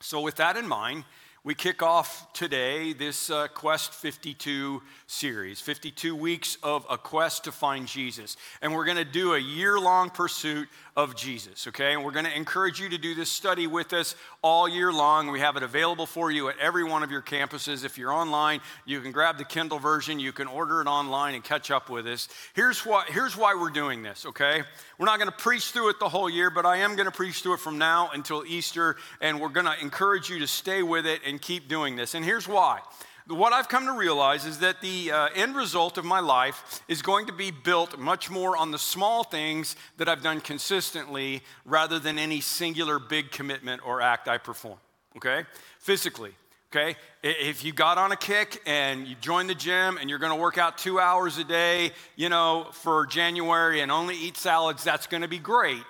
So, 0.00 0.20
with 0.20 0.36
that 0.36 0.56
in 0.56 0.68
mind, 0.68 1.04
we 1.46 1.54
kick 1.54 1.82
off 1.82 2.32
today 2.32 2.94
this 2.94 3.28
uh, 3.28 3.48
Quest 3.48 3.92
52 3.92 4.80
series 5.06 5.60
52 5.60 6.16
weeks 6.16 6.56
of 6.62 6.86
a 6.88 6.96
quest 6.96 7.44
to 7.44 7.52
find 7.52 7.86
Jesus. 7.86 8.38
And 8.62 8.74
we're 8.74 8.86
going 8.86 8.96
to 8.96 9.04
do 9.04 9.34
a 9.34 9.38
year 9.38 9.78
long 9.78 10.08
pursuit 10.08 10.68
of 10.96 11.14
Jesus, 11.14 11.66
okay? 11.66 11.92
And 11.92 12.02
we're 12.02 12.12
going 12.12 12.24
to 12.24 12.34
encourage 12.34 12.80
you 12.80 12.88
to 12.88 12.96
do 12.96 13.14
this 13.14 13.28
study 13.28 13.66
with 13.66 13.92
us 13.92 14.14
all 14.44 14.68
year 14.68 14.92
long. 14.92 15.30
We 15.30 15.40
have 15.40 15.56
it 15.56 15.62
available 15.62 16.04
for 16.04 16.30
you 16.30 16.50
at 16.50 16.58
every 16.58 16.84
one 16.84 17.02
of 17.02 17.10
your 17.10 17.22
campuses. 17.22 17.82
If 17.82 17.96
you're 17.96 18.12
online, 18.12 18.60
you 18.84 19.00
can 19.00 19.10
grab 19.10 19.38
the 19.38 19.44
Kindle 19.44 19.78
version, 19.78 20.20
you 20.20 20.32
can 20.32 20.48
order 20.48 20.82
it 20.82 20.86
online 20.86 21.34
and 21.34 21.42
catch 21.42 21.70
up 21.70 21.88
with 21.88 22.06
us. 22.06 22.28
Here's, 22.52 22.84
what, 22.84 23.08
here's 23.08 23.34
why 23.34 23.54
we're 23.54 23.70
doing 23.70 24.02
this, 24.02 24.26
okay? 24.26 24.62
We're 24.98 25.06
not 25.06 25.18
going 25.18 25.30
to 25.30 25.36
preach 25.36 25.70
through 25.70 25.88
it 25.88 25.98
the 25.98 26.10
whole 26.10 26.28
year, 26.28 26.50
but 26.50 26.66
I 26.66 26.76
am 26.76 26.94
going 26.94 27.06
to 27.06 27.10
preach 27.10 27.40
through 27.40 27.54
it 27.54 27.60
from 27.60 27.78
now 27.78 28.10
until 28.12 28.44
Easter, 28.44 28.96
and 29.22 29.40
we're 29.40 29.48
going 29.48 29.64
to 29.64 29.80
encourage 29.80 30.28
you 30.28 30.38
to 30.40 30.46
stay 30.46 30.82
with 30.82 31.06
it 31.06 31.22
and 31.24 31.40
keep 31.40 31.66
doing 31.66 31.96
this. 31.96 32.14
And 32.14 32.22
here's 32.22 32.46
why 32.46 32.80
what 33.28 33.52
I've 33.52 33.68
come 33.68 33.86
to 33.86 33.92
realize 33.92 34.44
is 34.44 34.58
that 34.58 34.80
the 34.80 35.10
uh, 35.10 35.28
end 35.34 35.56
result 35.56 35.96
of 35.96 36.04
my 36.04 36.20
life 36.20 36.82
is 36.88 37.00
going 37.00 37.26
to 37.26 37.32
be 37.32 37.50
built 37.50 37.98
much 37.98 38.30
more 38.30 38.56
on 38.56 38.70
the 38.70 38.78
small 38.78 39.24
things 39.24 39.76
that 39.96 40.08
I've 40.08 40.22
done 40.22 40.40
consistently 40.40 41.42
rather 41.64 41.98
than 41.98 42.18
any 42.18 42.40
singular 42.40 42.98
big 42.98 43.30
commitment 43.30 43.86
or 43.86 44.02
act 44.02 44.28
I 44.28 44.36
perform, 44.36 44.78
okay? 45.16 45.44
Physically, 45.78 46.32
okay? 46.70 46.96
If 47.22 47.64
you 47.64 47.72
got 47.72 47.96
on 47.96 48.12
a 48.12 48.16
kick 48.16 48.60
and 48.66 49.06
you 49.06 49.16
joined 49.20 49.48
the 49.48 49.54
gym 49.54 49.96
and 49.96 50.10
you're 50.10 50.18
gonna 50.18 50.36
work 50.36 50.58
out 50.58 50.76
two 50.76 51.00
hours 51.00 51.38
a 51.38 51.44
day, 51.44 51.92
you 52.16 52.28
know, 52.28 52.68
for 52.72 53.06
January 53.06 53.80
and 53.80 53.90
only 53.90 54.16
eat 54.16 54.36
salads, 54.36 54.84
that's 54.84 55.06
gonna 55.06 55.28
be 55.28 55.38
great, 55.38 55.82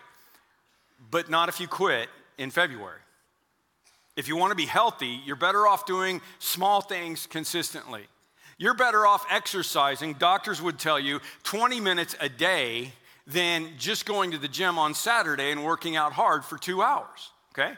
but 1.10 1.28
not 1.28 1.48
if 1.48 1.58
you 1.58 1.66
quit 1.66 2.08
in 2.38 2.50
February. 2.52 3.00
If 4.16 4.28
you 4.28 4.36
want 4.36 4.52
to 4.52 4.56
be 4.56 4.66
healthy, 4.66 5.20
you're 5.24 5.36
better 5.36 5.66
off 5.66 5.86
doing 5.86 6.20
small 6.38 6.80
things 6.80 7.26
consistently. 7.26 8.06
You're 8.58 8.74
better 8.74 9.06
off 9.06 9.26
exercising, 9.30 10.14
doctors 10.14 10.62
would 10.62 10.78
tell 10.78 11.00
you, 11.00 11.20
20 11.42 11.80
minutes 11.80 12.14
a 12.20 12.28
day 12.28 12.92
than 13.26 13.70
just 13.78 14.06
going 14.06 14.30
to 14.30 14.38
the 14.38 14.48
gym 14.48 14.78
on 14.78 14.94
Saturday 14.94 15.50
and 15.50 15.64
working 15.64 15.96
out 15.96 16.12
hard 16.12 16.44
for 16.44 16.56
two 16.56 16.82
hours, 16.82 17.30
okay? 17.52 17.74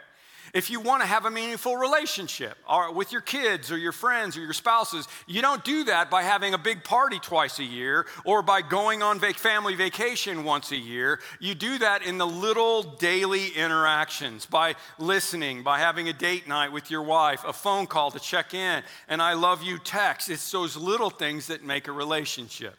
If 0.57 0.71
you 0.71 0.81
want 0.81 1.03
to 1.03 1.07
have 1.07 1.27
a 1.27 1.31
meaningful 1.31 1.77
relationship 1.77 2.57
or 2.67 2.91
with 2.91 3.13
your 3.13 3.21
kids 3.21 3.71
or 3.71 3.77
your 3.77 3.93
friends 3.93 4.39
or 4.39 4.41
your 4.41 4.55
spouses, 4.55 5.07
you 5.27 5.43
don't 5.43 5.63
do 5.63 5.85
that 5.85 6.09
by 6.09 6.23
having 6.23 6.55
a 6.55 6.59
big 6.59 6.83
party 6.83 7.19
twice 7.19 7.59
a 7.59 7.63
year 7.63 8.07
or 8.25 8.41
by 8.41 8.63
going 8.63 9.03
on 9.03 9.21
vac- 9.21 9.37
family 9.37 9.75
vacation 9.75 10.45
once 10.45 10.73
a 10.73 10.79
year. 10.79 11.21
You 11.41 11.55
do 11.55 11.77
that 11.81 12.07
in 12.07 12.17
the 12.17 12.27
little 12.27 12.83
daily 12.83 13.49
interactions 13.49 14.47
by 14.47 14.77
listening, 14.99 15.63
by 15.63 15.79
having 15.79 16.09
a 16.09 16.15
date 16.15 16.49
night 16.49 16.73
with 16.73 16.91
your 16.91 17.03
wife, 17.03 17.45
a 17.47 17.53
phone 17.53 17.87
call 17.87 18.11
to 18.13 18.19
check 18.19 18.55
in, 18.55 18.83
and 19.11 19.21
I 19.21 19.35
love 19.35 19.63
you 19.63 19.77
text. 19.77 20.31
It's 20.31 20.51
those 20.51 20.75
little 20.75 21.11
things 21.11 21.49
that 21.49 21.65
make 21.65 21.87
a 21.87 21.93
relationship. 21.93 22.79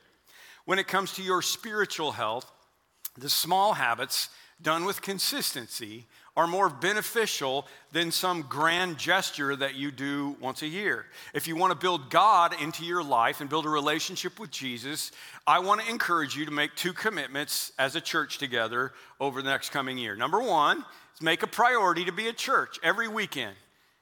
When 0.65 0.79
it 0.79 0.87
comes 0.87 1.13
to 1.13 1.21
your 1.21 1.43
spiritual 1.43 2.13
health, 2.13 2.51
the 3.15 3.29
small 3.29 3.73
habits 3.73 4.29
done 4.63 4.83
with 4.83 5.03
consistency 5.03 6.07
are 6.37 6.45
more 6.45 6.69
beneficial 6.69 7.65
than 7.91 8.11
some 8.11 8.43
grand 8.43 8.99
gesture 8.99 9.55
that 9.55 9.73
you 9.73 9.89
do 9.89 10.37
once 10.39 10.61
a 10.61 10.67
year. 10.67 11.07
If 11.33 11.47
you 11.47 11.55
want 11.55 11.71
to 11.71 11.77
build 11.77 12.11
God 12.11 12.53
into 12.61 12.85
your 12.85 13.03
life 13.03 13.41
and 13.41 13.49
build 13.49 13.65
a 13.65 13.69
relationship 13.69 14.39
with 14.39 14.51
Jesus, 14.51 15.11
I 15.47 15.57
want 15.59 15.81
to 15.81 15.89
encourage 15.89 16.37
you 16.37 16.45
to 16.45 16.51
make 16.51 16.75
two 16.75 16.93
commitments 16.93 17.71
as 17.79 17.95
a 17.95 18.01
church 18.01 18.37
together 18.37 18.93
over 19.19 19.41
the 19.41 19.49
next 19.49 19.71
coming 19.71 19.97
year. 19.97 20.15
Number 20.15 20.39
one 20.39 20.85
is 21.15 21.21
make 21.23 21.41
a 21.41 21.47
priority 21.47 22.05
to 22.05 22.11
be 22.11 22.27
a 22.27 22.33
church 22.33 22.77
every 22.83 23.07
weekend 23.07 23.55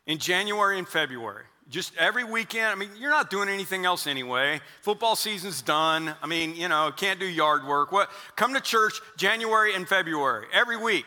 in 0.06 0.17
January 0.17 0.78
and 0.78 0.88
February. 0.88 1.45
Just 1.69 1.95
every 1.95 2.26
weekend. 2.26 2.67
I 2.67 2.76
mean, 2.76 2.89
you're 3.00 3.10
not 3.12 3.30
doing 3.30 3.48
anything 3.48 3.86
else 3.86 4.08
anyway. 4.08 4.60
Football 4.82 5.15
season's 5.15 5.62
done. 5.62 6.13
I 6.21 6.28
mean, 6.28 6.56
you 6.56 6.67
know, 6.67 6.91
can't 6.95 7.19
do 7.19 7.26
yard 7.26 7.65
work. 7.65 7.93
What? 7.93 8.10
Come 8.36 8.54
to 8.56 8.62
church 8.62 9.00
January 9.15 9.74
and 9.74 9.88
February 9.88 10.45
every 10.54 10.78
week 10.78 11.06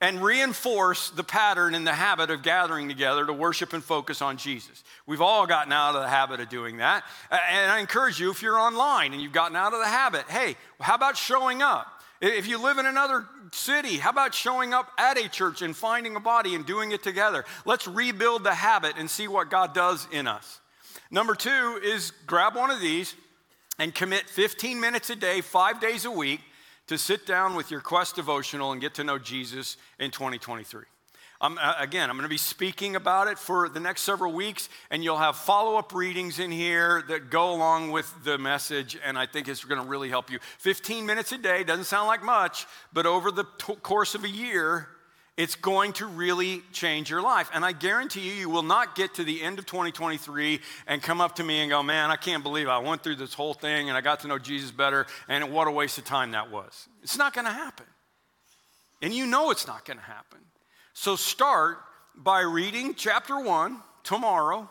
and 0.00 0.22
reinforce 0.22 1.10
the 1.10 1.24
pattern 1.24 1.74
and 1.74 1.86
the 1.86 1.92
habit 1.92 2.30
of 2.30 2.42
gathering 2.42 2.88
together 2.88 3.26
to 3.26 3.32
worship 3.32 3.72
and 3.72 3.82
focus 3.82 4.22
on 4.22 4.36
Jesus. 4.36 4.84
We've 5.06 5.20
all 5.20 5.46
gotten 5.46 5.72
out 5.72 5.96
of 5.96 6.02
the 6.02 6.08
habit 6.08 6.38
of 6.38 6.48
doing 6.48 6.76
that. 6.76 7.04
And 7.30 7.70
I 7.70 7.80
encourage 7.80 8.20
you, 8.20 8.30
if 8.30 8.40
you're 8.40 8.58
online 8.58 9.12
and 9.12 9.20
you've 9.20 9.32
gotten 9.32 9.56
out 9.56 9.72
of 9.72 9.80
the 9.80 9.88
habit, 9.88 10.24
hey, 10.28 10.56
how 10.80 10.94
about 10.94 11.16
showing 11.16 11.62
up? 11.62 11.86
If 12.20 12.48
you 12.48 12.62
live 12.62 12.78
in 12.78 12.86
another 12.86 13.26
city, 13.52 13.98
how 13.98 14.10
about 14.10 14.34
showing 14.34 14.74
up 14.74 14.90
at 14.98 15.18
a 15.18 15.28
church 15.28 15.62
and 15.62 15.76
finding 15.76 16.16
a 16.16 16.20
body 16.20 16.54
and 16.54 16.66
doing 16.66 16.92
it 16.92 17.02
together? 17.02 17.44
Let's 17.64 17.86
rebuild 17.86 18.44
the 18.44 18.54
habit 18.54 18.94
and 18.98 19.10
see 19.10 19.28
what 19.28 19.50
God 19.50 19.74
does 19.74 20.06
in 20.12 20.26
us. 20.26 20.60
Number 21.10 21.34
two 21.34 21.80
is 21.82 22.12
grab 22.26 22.54
one 22.54 22.70
of 22.70 22.80
these 22.80 23.14
and 23.78 23.94
commit 23.94 24.28
15 24.28 24.80
minutes 24.80 25.10
a 25.10 25.16
day, 25.16 25.40
five 25.40 25.80
days 25.80 26.04
a 26.04 26.10
week 26.10 26.40
to 26.88 26.98
sit 26.98 27.26
down 27.26 27.54
with 27.54 27.70
your 27.70 27.80
Quest 27.80 28.16
devotional 28.16 28.72
and 28.72 28.80
get 28.80 28.94
to 28.94 29.04
know 29.04 29.18
Jesus 29.18 29.76
in 29.98 30.10
2023. 30.10 30.82
Uh, 31.40 31.74
again, 31.78 32.10
I'm 32.10 32.16
going 32.16 32.24
to 32.24 32.28
be 32.28 32.36
speaking 32.36 32.96
about 32.96 33.28
it 33.28 33.38
for 33.38 33.68
the 33.68 33.78
next 33.78 34.02
several 34.02 34.32
weeks, 34.32 34.68
and 34.90 35.04
you'll 35.04 35.18
have 35.18 35.36
follow 35.36 35.76
up 35.76 35.94
readings 35.94 36.40
in 36.40 36.50
here 36.50 37.04
that 37.08 37.30
go 37.30 37.52
along 37.52 37.92
with 37.92 38.12
the 38.24 38.38
message, 38.38 38.98
and 39.04 39.16
I 39.16 39.26
think 39.26 39.46
it's 39.46 39.64
going 39.64 39.80
to 39.80 39.86
really 39.86 40.08
help 40.08 40.32
you. 40.32 40.40
15 40.58 41.06
minutes 41.06 41.30
a 41.30 41.38
day 41.38 41.62
doesn't 41.62 41.84
sound 41.84 42.08
like 42.08 42.24
much, 42.24 42.66
but 42.92 43.06
over 43.06 43.30
the 43.30 43.44
t- 43.58 43.76
course 43.76 44.16
of 44.16 44.24
a 44.24 44.28
year, 44.28 44.88
it's 45.38 45.54
going 45.54 45.92
to 45.94 46.06
really 46.06 46.62
change 46.72 47.08
your 47.08 47.22
life. 47.22 47.48
And 47.54 47.64
I 47.64 47.70
guarantee 47.70 48.28
you, 48.28 48.34
you 48.34 48.50
will 48.50 48.64
not 48.64 48.96
get 48.96 49.14
to 49.14 49.24
the 49.24 49.40
end 49.40 49.60
of 49.60 49.66
2023 49.66 50.60
and 50.88 51.00
come 51.00 51.20
up 51.20 51.36
to 51.36 51.44
me 51.44 51.60
and 51.60 51.70
go, 51.70 51.80
Man, 51.80 52.10
I 52.10 52.16
can't 52.16 52.42
believe 52.42 52.68
I 52.68 52.78
went 52.78 53.04
through 53.04 53.16
this 53.16 53.32
whole 53.32 53.54
thing 53.54 53.88
and 53.88 53.96
I 53.96 54.00
got 54.00 54.20
to 54.20 54.28
know 54.28 54.38
Jesus 54.38 54.72
better, 54.72 55.06
and 55.28 55.52
what 55.52 55.68
a 55.68 55.70
waste 55.70 55.96
of 55.96 56.04
time 56.04 56.32
that 56.32 56.50
was. 56.50 56.88
It's 57.04 57.16
not 57.16 57.32
going 57.32 57.46
to 57.46 57.52
happen. 57.52 57.86
And 59.00 59.14
you 59.14 59.26
know 59.26 59.52
it's 59.52 59.68
not 59.68 59.84
going 59.84 59.98
to 59.98 60.04
happen. 60.04 60.40
So 60.92 61.14
start 61.14 61.78
by 62.16 62.40
reading 62.40 62.94
chapter 62.94 63.38
one 63.38 63.80
tomorrow 64.02 64.68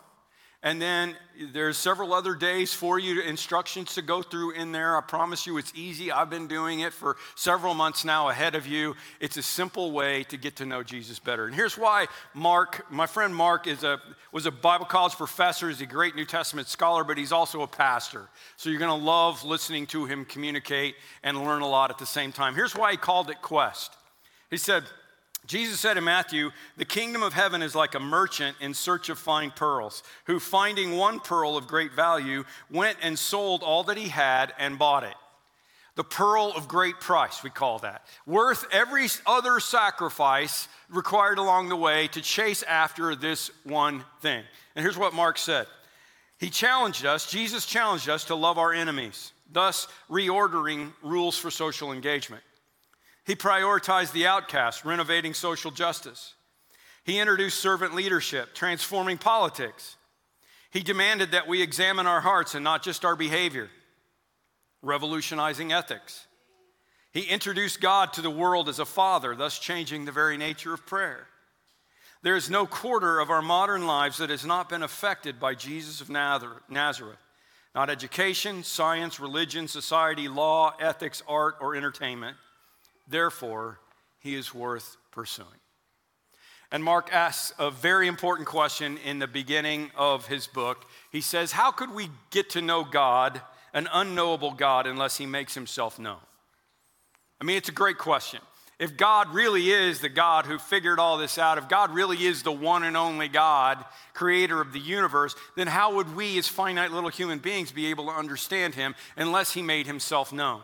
and 0.68 0.82
then 0.82 1.16
there's 1.54 1.78
several 1.78 2.14
other 2.14 2.36
days 2.36 2.74
for 2.74 3.00
you, 3.00 3.22
instructions 3.22 3.96
to 3.96 4.02
go 4.02 4.22
through 4.22 4.52
in 4.52 4.74
there. 4.74 4.98
I 4.98 5.02
promise 5.02 5.48
you 5.48 5.58
it's 5.58 5.72
easy. 5.74 6.12
I've 6.12 6.30
been 6.30 6.48
doing 6.48 6.82
it 6.82 6.92
for 6.92 7.16
several 7.36 7.74
months 7.74 8.04
now 8.04 8.28
ahead 8.28 8.54
of 8.54 8.68
you. 8.68 8.94
It's 9.22 9.38
a 9.38 9.42
simple 9.42 9.94
way 9.94 10.26
to 10.26 10.36
get 10.36 10.58
to 10.58 10.66
know 10.66 10.84
Jesus 10.84 11.20
better. 11.20 11.46
And 11.46 11.56
here's 11.56 11.78
why 11.78 12.08
Mark, 12.34 12.86
my 12.92 13.06
friend 13.06 13.34
Mark, 13.34 13.66
is 13.66 13.86
a, 13.86 14.02
was 14.34 14.46
a 14.46 14.52
Bible 14.52 14.88
college 14.88 15.14
professor, 15.14 15.70
he's 15.70 15.80
a 15.80 15.86
great 15.86 16.18
New 16.18 16.26
Testament 16.26 16.68
scholar, 16.68 17.06
but 17.06 17.18
he's 17.18 17.32
also 17.32 17.62
a 17.62 17.68
pastor. 17.68 18.28
So 18.58 18.70
you're 18.70 18.80
going 18.80 19.00
to 19.00 19.06
love 19.06 19.46
listening 19.46 19.88
to 19.88 20.04
him 20.04 20.26
communicate 20.26 20.96
and 21.24 21.46
learn 21.46 21.62
a 21.62 21.70
lot 21.70 21.92
at 21.92 21.98
the 21.98 22.06
same 22.06 22.34
time. 22.34 22.56
Here's 22.56 22.76
why 22.76 22.92
he 22.92 22.98
called 22.98 23.30
it 23.30 23.42
Quest. 23.42 23.96
He 24.50 24.58
said, 24.58 24.84
Jesus 25.48 25.80
said 25.80 25.98
in 25.98 26.04
Matthew, 26.04 26.52
The 26.76 26.86
kingdom 26.86 27.24
of 27.24 27.34
heaven 27.34 27.62
is 27.62 27.74
like 27.74 27.96
a 27.96 28.00
merchant 28.00 28.58
in 28.60 28.74
search 28.74 29.08
of 29.08 29.18
fine 29.18 29.50
pearls, 29.52 30.04
who, 30.26 30.40
finding 30.40 30.98
one 30.98 31.22
pearl 31.22 31.56
of 31.56 31.68
great 31.68 31.94
value, 31.94 32.44
went 32.70 32.98
and 33.02 33.18
sold 33.18 33.64
all 33.64 33.86
that 33.86 33.98
he 33.98 34.10
had 34.10 34.54
and 34.60 34.78
bought 34.78 35.04
it. 35.04 35.16
The 35.96 36.04
pearl 36.04 36.54
of 36.56 36.68
great 36.68 37.00
price, 37.00 37.44
we 37.44 37.50
call 37.50 37.80
that. 37.80 38.06
Worth 38.28 38.66
every 38.72 39.08
other 39.26 39.60
sacrifice 39.60 40.68
required 40.90 41.40
along 41.40 41.70
the 41.70 41.76
way 41.76 42.08
to 42.10 42.22
chase 42.22 42.62
after 42.64 43.16
this 43.16 43.50
one 43.64 44.04
thing. 44.22 44.44
And 44.76 44.84
here's 44.84 44.98
what 44.98 45.16
Mark 45.16 45.38
said 45.38 45.66
He 46.40 46.50
challenged 46.50 47.06
us, 47.06 47.32
Jesus 47.32 47.66
challenged 47.66 48.10
us 48.10 48.26
to 48.26 48.36
love 48.36 48.58
our 48.58 48.74
enemies, 48.74 49.32
thus 49.52 49.88
reordering 50.10 50.92
rules 51.02 51.38
for 51.38 51.50
social 51.50 51.94
engagement. 51.94 52.44
He 53.28 53.36
prioritized 53.36 54.14
the 54.14 54.26
outcast, 54.26 54.86
renovating 54.86 55.34
social 55.34 55.70
justice. 55.70 56.34
He 57.04 57.20
introduced 57.20 57.60
servant 57.60 57.94
leadership, 57.94 58.56
transforming 58.56 59.18
politics. 59.18 59.98
He 60.72 60.80
demanded 60.80 61.32
that 61.32 61.48
we 61.48 61.62
examine 61.62 62.08
our 62.08 62.22
hearts 62.22 62.56
and 62.56 62.64
not 62.64 62.84
just 62.84 63.04
our 63.04 63.18
behavior, 63.18 63.70
revolutionizing 64.82 65.74
ethics. 65.74 66.26
He 67.12 67.22
introduced 67.22 67.82
God 67.82 68.14
to 68.14 68.22
the 68.22 68.30
world 68.30 68.70
as 68.70 68.80
a 68.80 68.86
father, 68.86 69.36
thus 69.36 69.60
changing 69.60 70.06
the 70.06 70.12
very 70.14 70.38
nature 70.38 70.74
of 70.74 70.86
prayer. 70.86 71.28
There 72.22 72.38
is 72.38 72.50
no 72.50 72.66
quarter 72.66 73.20
of 73.20 73.30
our 73.30 73.42
modern 73.42 73.86
lives 73.86 74.20
that 74.20 74.30
has 74.30 74.46
not 74.46 74.70
been 74.70 74.84
affected 74.84 75.38
by 75.38 75.54
Jesus 75.54 76.00
of 76.00 76.10
Nazareth. 76.10 77.20
Not 77.76 77.90
education, 77.90 78.64
science, 78.64 79.20
religion, 79.20 79.68
society, 79.68 80.30
law, 80.30 80.76
ethics, 80.80 81.22
art, 81.28 81.56
or 81.60 81.76
entertainment. 81.76 82.38
Therefore, 83.08 83.80
he 84.20 84.36
is 84.36 84.54
worth 84.54 84.98
pursuing. 85.12 85.60
And 86.72 86.84
Mark 86.84 87.14
asks 87.14 87.54
a 87.58 87.72
very 87.72 88.08
important 88.08 88.48
question 88.48 88.98
in 88.98 89.20
the 89.20 89.28
beginning 89.28 89.90
of 89.96 90.28
his 90.28 90.48
book. 90.48 90.86
He 91.12 91.22
says, 91.22 91.54
How 91.54 91.72
could 91.72 91.94
we 91.94 92.10
get 92.30 92.50
to 92.52 92.62
know 92.62 92.84
God, 92.84 93.42
an 93.74 93.88
unknowable 93.94 94.52
God, 94.52 94.86
unless 94.86 95.18
he 95.18 95.26
makes 95.26 95.54
himself 95.54 95.98
known? 95.98 96.20
I 97.40 97.46
mean, 97.46 97.56
it's 97.56 97.70
a 97.70 97.74
great 97.74 97.98
question. 97.98 98.42
If 98.80 98.96
God 98.96 99.34
really 99.34 99.72
is 99.72 100.02
the 100.02 100.10
God 100.10 100.46
who 100.46 100.60
figured 100.60 101.00
all 101.00 101.18
this 101.18 101.40
out, 101.40 101.58
if 101.58 101.68
God 101.68 101.92
really 101.92 102.26
is 102.26 102.44
the 102.44 102.52
one 102.52 102.84
and 102.84 102.96
only 102.96 103.28
God, 103.28 103.84
creator 104.14 104.62
of 104.62 104.72
the 104.72 104.80
universe, 104.80 105.36
then 105.56 105.66
how 105.66 105.96
would 105.96 106.16
we 106.16 106.38
as 106.38 106.48
finite 106.48 106.92
little 106.92 107.10
human 107.10 107.40
beings 107.40 107.72
be 107.72 107.88
able 107.88 108.06
to 108.06 108.12
understand 108.12 108.76
him 108.76 108.94
unless 109.16 109.54
he 109.54 109.64
made 109.64 109.88
himself 109.88 110.32
known? 110.32 110.62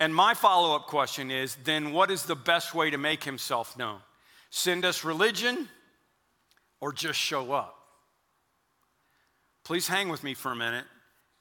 And 0.00 0.14
my 0.14 0.32
follow 0.32 0.74
up 0.74 0.86
question 0.86 1.30
is 1.30 1.56
then 1.62 1.92
what 1.92 2.10
is 2.10 2.22
the 2.24 2.34
best 2.34 2.74
way 2.74 2.88
to 2.90 2.96
make 2.96 3.22
himself 3.22 3.76
known? 3.76 4.00
Send 4.48 4.86
us 4.86 5.04
religion 5.04 5.68
or 6.80 6.92
just 6.92 7.18
show 7.18 7.52
up? 7.52 7.76
Please 9.62 9.86
hang 9.86 10.08
with 10.08 10.24
me 10.24 10.32
for 10.32 10.52
a 10.52 10.56
minute 10.56 10.86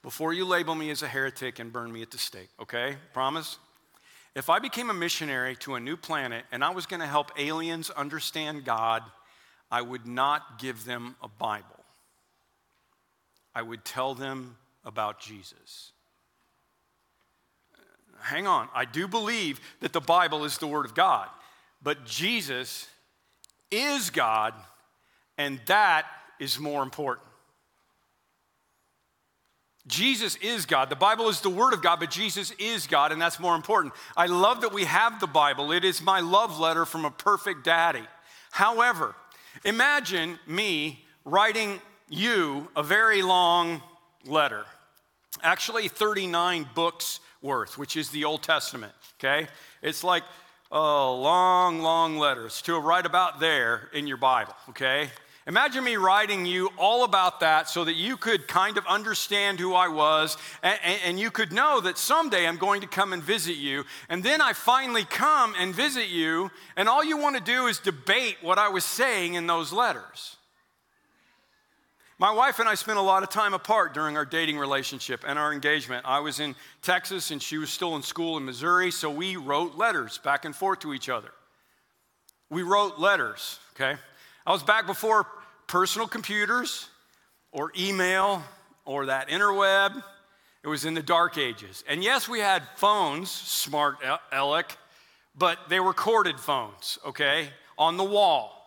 before 0.03 0.33
you 0.33 0.45
label 0.45 0.75
me 0.75 0.91
as 0.91 1.01
a 1.01 1.07
heretic 1.07 1.59
and 1.59 1.71
burn 1.71 1.91
me 1.91 2.01
at 2.01 2.11
the 2.11 2.17
stake, 2.17 2.49
okay? 2.61 2.97
Promise? 3.13 3.57
If 4.35 4.49
I 4.49 4.59
became 4.59 4.89
a 4.89 4.93
missionary 4.93 5.55
to 5.57 5.75
a 5.75 5.79
new 5.79 5.95
planet 5.95 6.43
and 6.51 6.63
I 6.63 6.69
was 6.71 6.85
going 6.85 6.99
to 6.99 7.07
help 7.07 7.31
aliens 7.39 7.89
understand 7.89 8.65
God, 8.65 9.03
I 9.71 9.81
would 9.81 10.05
not 10.05 10.59
give 10.59 10.83
them 10.83 11.15
a 11.23 11.29
Bible. 11.29 11.65
I 13.55 13.61
would 13.61 13.85
tell 13.85 14.15
them 14.15 14.57
about 14.83 15.19
Jesus. 15.21 15.93
Hang 18.21 18.47
on, 18.47 18.67
I 18.73 18.86
do 18.86 19.08
believe 19.08 19.60
that 19.79 19.93
the 19.93 20.01
Bible 20.01 20.43
is 20.45 20.58
the 20.58 20.67
Word 20.67 20.86
of 20.86 20.93
God, 20.93 21.27
but 21.82 22.05
Jesus 22.05 22.88
is 23.71 24.10
God, 24.10 24.53
and 25.38 25.60
that 25.67 26.05
is 26.39 26.60
more 26.60 26.84
important. 26.84 27.27
Jesus 29.88 30.36
is 30.38 30.65
God. 30.65 30.89
The 30.89 30.95
Bible 30.95 31.29
is 31.29 31.41
the 31.41 31.49
Word 31.49 31.73
of 31.73 31.82
God, 31.82 31.99
but 31.99 32.12
Jesus 32.12 32.51
is 32.60 32.86
God, 32.86 33.12
and 33.12 33.21
that's 33.21 33.39
more 33.39 33.55
important. 33.55 33.93
I 34.15 34.27
love 34.27 34.62
that 34.62 34.71
we 34.71 34.84
have 34.84 35.19
the 35.19 35.27
Bible. 35.27 35.71
It 35.71 35.84
is 35.84 36.01
my 36.01 36.19
love 36.19 36.60
letter 36.60 36.86
from 36.86 37.05
a 37.05 37.12
perfect 37.12 37.63
daddy. 37.63 38.03
However, 38.51 39.15
imagine 39.65 40.38
me 40.45 41.03
writing 41.25 41.82
you 42.08 42.69
a 42.75 42.84
very 42.84 43.21
long 43.21 43.82
letter, 44.25 44.65
actually 45.43 45.88
39 45.88 46.67
books 46.73 47.19
worth, 47.41 47.78
which 47.78 47.95
is 47.95 48.10
the 48.10 48.25
Old 48.25 48.43
Testament, 48.43 48.93
okay? 49.17 49.47
It's 49.82 50.04
like 50.04 50.23
oh, 50.71 51.19
long, 51.19 51.80
long 51.82 52.17
letters 52.17 52.62
to 52.63 52.78
right 52.80 53.06
about 53.06 53.39
there 53.39 53.89
in 53.93 54.08
your 54.08 54.17
Bible, 54.17 54.54
okay? 54.69 55.10
Imagine 55.47 55.84
me 55.84 55.95
writing 55.95 56.45
you 56.45 56.69
all 56.78 57.04
about 57.04 57.39
that 57.39 57.67
so 57.67 57.84
that 57.84 57.95
you 57.95 58.17
could 58.17 58.47
kind 58.47 58.78
of 58.78 58.86
understand 58.86 59.60
who 59.60 59.73
I 59.73 59.88
was 59.88 60.38
and, 60.62 60.80
and, 61.04 61.19
you 61.19 61.32
could 61.32 61.52
know 61.52 61.82
that 61.82 61.97
someday 61.97 62.47
I'm 62.47 62.58
going 62.58 62.82
to 62.82 62.88
come 62.88 63.13
and 63.13 63.23
visit 63.23 63.56
you. 63.56 63.84
And 64.10 64.23
then 64.23 64.41
I 64.41 64.54
finally 64.54 65.06
come 65.06 65.56
and 65.58 65.73
visit 65.73 66.10
you, 66.10 66.52
and 66.75 66.88
all 66.88 67.04
you 67.04 67.17
want 67.17 67.36
to 67.36 67.41
do 67.41 67.65
is 67.65 67.80
debate 67.80 68.38
what 68.41 68.60
I 68.60 68.69
was 68.69 68.86
saying 68.86 69.34
in 69.34 69.47
those 69.47 69.73
letters. 69.73 70.38
My 72.21 72.32
wife 72.34 72.60
and 72.60 72.67
I 72.67 72.75
spent 72.75 72.99
a 72.99 73.01
lot 73.01 73.23
of 73.23 73.29
time 73.29 73.53
apart 73.53 73.93
during 73.93 74.17
our 74.17 74.25
dating 74.25 74.58
relationship 74.58 75.23
and 75.25 75.39
our 75.39 75.53
engagement. 75.53 76.05
I 76.05 76.19
was 76.19 76.41
in 76.41 76.53
Texas 76.82 77.32
and 77.32 77.41
she 77.41 77.58
was 77.58 77.69
still 77.69 77.95
in 77.95 78.01
school 78.01 78.36
in 78.36 78.43
Missouri, 78.43 78.91
so 78.91 79.10
we 79.10 79.38
wrote 79.38 79.77
letters 79.77 80.17
back 80.17 80.43
and 80.43 80.53
forth 80.53 80.79
to 80.79 80.93
each 80.93 81.08
other. 81.08 81.32
We 82.49 82.62
wrote 82.62 82.99
letters, 82.99 83.60
okay? 83.73 83.97
I 84.45 84.51
was 84.51 84.63
back 84.63 84.86
before 84.86 85.27
personal 85.67 86.10
computers 86.10 86.89
or 87.53 87.71
email 87.79 88.43
or 88.84 89.05
that 89.05 89.29
interweb. 89.29 90.03
It 90.62 90.67
was 90.67 90.84
in 90.84 90.95
the 90.95 91.01
dark 91.01 91.38
ages. 91.38 91.86
And 91.88 92.03
yes, 92.03 92.27
we 92.27 92.39
had 92.39 92.63
phones, 92.75 93.32
smart 93.32 93.95
Alec, 94.34 94.75
but 95.38 95.58
they 95.69 95.79
were 95.79 95.93
corded 95.93 96.38
phones, 96.38 96.99
okay, 97.05 97.47
on 97.77 97.95
the 97.95 98.03
wall 98.03 98.58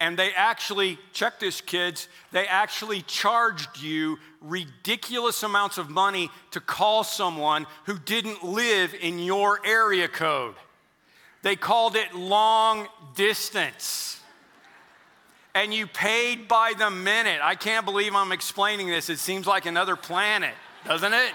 and 0.00 0.18
they 0.18 0.32
actually, 0.32 0.98
check 1.12 1.38
this, 1.38 1.60
kids, 1.60 2.08
they 2.32 2.46
actually 2.46 3.02
charged 3.02 3.82
you 3.82 4.18
ridiculous 4.40 5.42
amounts 5.42 5.76
of 5.76 5.90
money 5.90 6.30
to 6.52 6.60
call 6.60 7.04
someone 7.04 7.66
who 7.84 7.98
didn't 7.98 8.42
live 8.42 8.94
in 8.94 9.18
your 9.18 9.60
area 9.64 10.08
code. 10.08 10.54
They 11.42 11.54
called 11.54 11.96
it 11.96 12.14
long 12.14 12.88
distance. 13.14 14.20
And 15.54 15.74
you 15.74 15.86
paid 15.86 16.48
by 16.48 16.72
the 16.78 16.90
minute. 16.90 17.40
I 17.42 17.54
can't 17.54 17.84
believe 17.84 18.14
I'm 18.14 18.32
explaining 18.32 18.88
this. 18.88 19.10
It 19.10 19.18
seems 19.18 19.46
like 19.46 19.66
another 19.66 19.96
planet, 19.96 20.54
doesn't 20.86 21.12
it? 21.12 21.32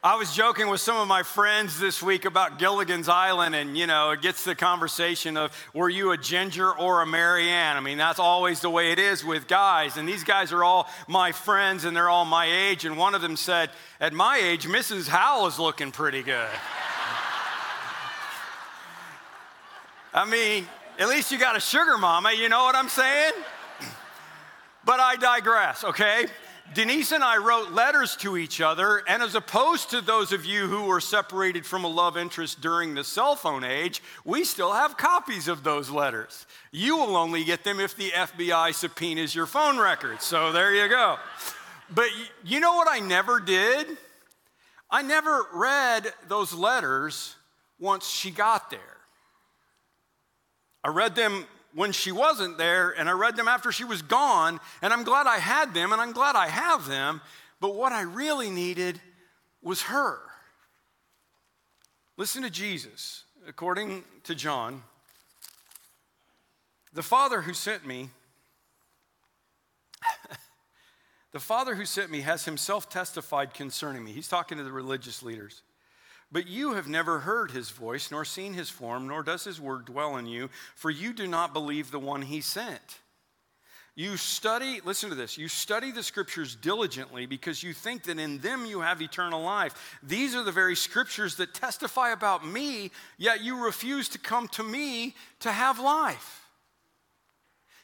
I 0.00 0.14
was 0.14 0.32
joking 0.32 0.68
with 0.68 0.80
some 0.80 0.96
of 0.96 1.08
my 1.08 1.24
friends 1.24 1.80
this 1.80 2.00
week 2.00 2.24
about 2.24 2.60
Gilligan's 2.60 3.08
Island, 3.08 3.56
and 3.56 3.76
you 3.76 3.88
know, 3.88 4.12
it 4.12 4.22
gets 4.22 4.44
the 4.44 4.54
conversation 4.54 5.36
of 5.36 5.50
were 5.74 5.88
you 5.88 6.12
a 6.12 6.16
Ginger 6.16 6.72
or 6.72 7.02
a 7.02 7.06
Mary 7.06 7.48
Ann? 7.48 7.76
I 7.76 7.80
mean, 7.80 7.98
that's 7.98 8.20
always 8.20 8.60
the 8.60 8.70
way 8.70 8.92
it 8.92 9.00
is 9.00 9.24
with 9.24 9.48
guys. 9.48 9.96
And 9.96 10.08
these 10.08 10.22
guys 10.22 10.52
are 10.52 10.62
all 10.62 10.88
my 11.08 11.32
friends 11.32 11.84
and 11.84 11.96
they're 11.96 12.08
all 12.08 12.24
my 12.24 12.46
age. 12.46 12.84
And 12.84 12.96
one 12.96 13.16
of 13.16 13.22
them 13.22 13.34
said, 13.34 13.70
At 13.98 14.12
my 14.12 14.36
age, 14.36 14.68
Mrs. 14.68 15.08
Howell 15.08 15.48
is 15.48 15.58
looking 15.58 15.90
pretty 15.90 16.22
good. 16.22 16.48
I 20.14 20.24
mean, 20.30 20.68
at 21.00 21.08
least 21.08 21.32
you 21.32 21.38
got 21.38 21.56
a 21.56 21.60
sugar 21.60 21.98
mama, 21.98 22.32
you 22.32 22.48
know 22.48 22.62
what 22.62 22.76
I'm 22.76 22.88
saying? 22.88 23.32
But 24.84 25.00
I 25.00 25.16
digress, 25.16 25.82
okay? 25.82 26.26
Denise 26.74 27.12
and 27.12 27.24
I 27.24 27.38
wrote 27.38 27.72
letters 27.72 28.14
to 28.16 28.36
each 28.36 28.60
other, 28.60 29.02
and 29.08 29.22
as 29.22 29.34
opposed 29.34 29.90
to 29.90 30.00
those 30.00 30.32
of 30.32 30.44
you 30.44 30.66
who 30.66 30.84
were 30.84 31.00
separated 31.00 31.64
from 31.64 31.84
a 31.84 31.88
love 31.88 32.16
interest 32.16 32.60
during 32.60 32.94
the 32.94 33.04
cell 33.04 33.36
phone 33.36 33.64
age, 33.64 34.02
we 34.24 34.44
still 34.44 34.72
have 34.72 34.96
copies 34.96 35.48
of 35.48 35.64
those 35.64 35.88
letters. 35.88 36.46
You 36.70 36.98
will 36.98 37.16
only 37.16 37.42
get 37.42 37.64
them 37.64 37.80
if 37.80 37.96
the 37.96 38.10
FBI 38.10 38.74
subpoenas 38.74 39.34
your 39.34 39.46
phone 39.46 39.78
records. 39.78 40.24
So 40.24 40.52
there 40.52 40.74
you 40.74 40.88
go. 40.88 41.16
But 41.90 42.08
you 42.44 42.60
know 42.60 42.74
what 42.74 42.88
I 42.88 43.00
never 43.00 43.40
did? 43.40 43.86
I 44.90 45.02
never 45.02 45.46
read 45.54 46.12
those 46.28 46.52
letters 46.52 47.34
once 47.78 48.08
she 48.08 48.30
got 48.30 48.70
there. 48.70 48.80
I 50.84 50.88
read 50.88 51.14
them 51.14 51.46
when 51.74 51.92
she 51.92 52.12
wasn't 52.12 52.58
there, 52.58 52.90
and 52.90 53.08
I 53.08 53.12
read 53.12 53.36
them 53.36 53.48
after 53.48 53.70
she 53.72 53.84
was 53.84 54.02
gone, 54.02 54.60
and 54.82 54.92
I'm 54.92 55.04
glad 55.04 55.26
I 55.26 55.38
had 55.38 55.74
them, 55.74 55.92
and 55.92 56.00
I'm 56.00 56.12
glad 56.12 56.34
I 56.34 56.48
have 56.48 56.88
them. 56.88 57.20
But 57.60 57.74
what 57.74 57.92
I 57.92 58.02
really 58.02 58.50
needed 58.50 59.00
was 59.62 59.82
her. 59.82 60.20
Listen 62.16 62.42
to 62.42 62.50
Jesus. 62.50 63.24
According 63.46 64.04
to 64.24 64.34
John, 64.34 64.82
the 66.92 67.02
Father 67.02 67.42
who 67.42 67.54
sent 67.54 67.86
me, 67.86 68.10
the 71.32 71.40
Father 71.40 71.74
who 71.74 71.84
sent 71.84 72.10
me 72.10 72.20
has 72.20 72.44
himself 72.44 72.90
testified 72.90 73.54
concerning 73.54 74.04
me. 74.04 74.12
He's 74.12 74.28
talking 74.28 74.58
to 74.58 74.64
the 74.64 74.72
religious 74.72 75.22
leaders. 75.22 75.62
But 76.30 76.46
you 76.46 76.74
have 76.74 76.88
never 76.88 77.20
heard 77.20 77.50
his 77.50 77.70
voice, 77.70 78.10
nor 78.10 78.24
seen 78.24 78.52
his 78.54 78.68
form, 78.68 79.08
nor 79.08 79.22
does 79.22 79.44
his 79.44 79.60
word 79.60 79.86
dwell 79.86 80.16
in 80.16 80.26
you, 80.26 80.50
for 80.74 80.90
you 80.90 81.12
do 81.12 81.26
not 81.26 81.54
believe 81.54 81.90
the 81.90 81.98
one 81.98 82.22
he 82.22 82.40
sent. 82.40 82.98
You 83.98 84.16
study, 84.16 84.80
listen 84.84 85.08
to 85.08 85.16
this, 85.16 85.36
you 85.36 85.48
study 85.48 85.90
the 85.90 86.04
scriptures 86.04 86.54
diligently 86.54 87.26
because 87.26 87.64
you 87.64 87.72
think 87.72 88.04
that 88.04 88.20
in 88.20 88.38
them 88.38 88.64
you 88.64 88.80
have 88.80 89.02
eternal 89.02 89.42
life. 89.42 89.98
These 90.04 90.36
are 90.36 90.44
the 90.44 90.52
very 90.52 90.76
scriptures 90.76 91.34
that 91.36 91.52
testify 91.52 92.10
about 92.10 92.46
me, 92.46 92.92
yet 93.16 93.42
you 93.42 93.64
refuse 93.64 94.08
to 94.10 94.18
come 94.18 94.46
to 94.48 94.62
me 94.62 95.16
to 95.40 95.50
have 95.50 95.80
life. 95.80 96.37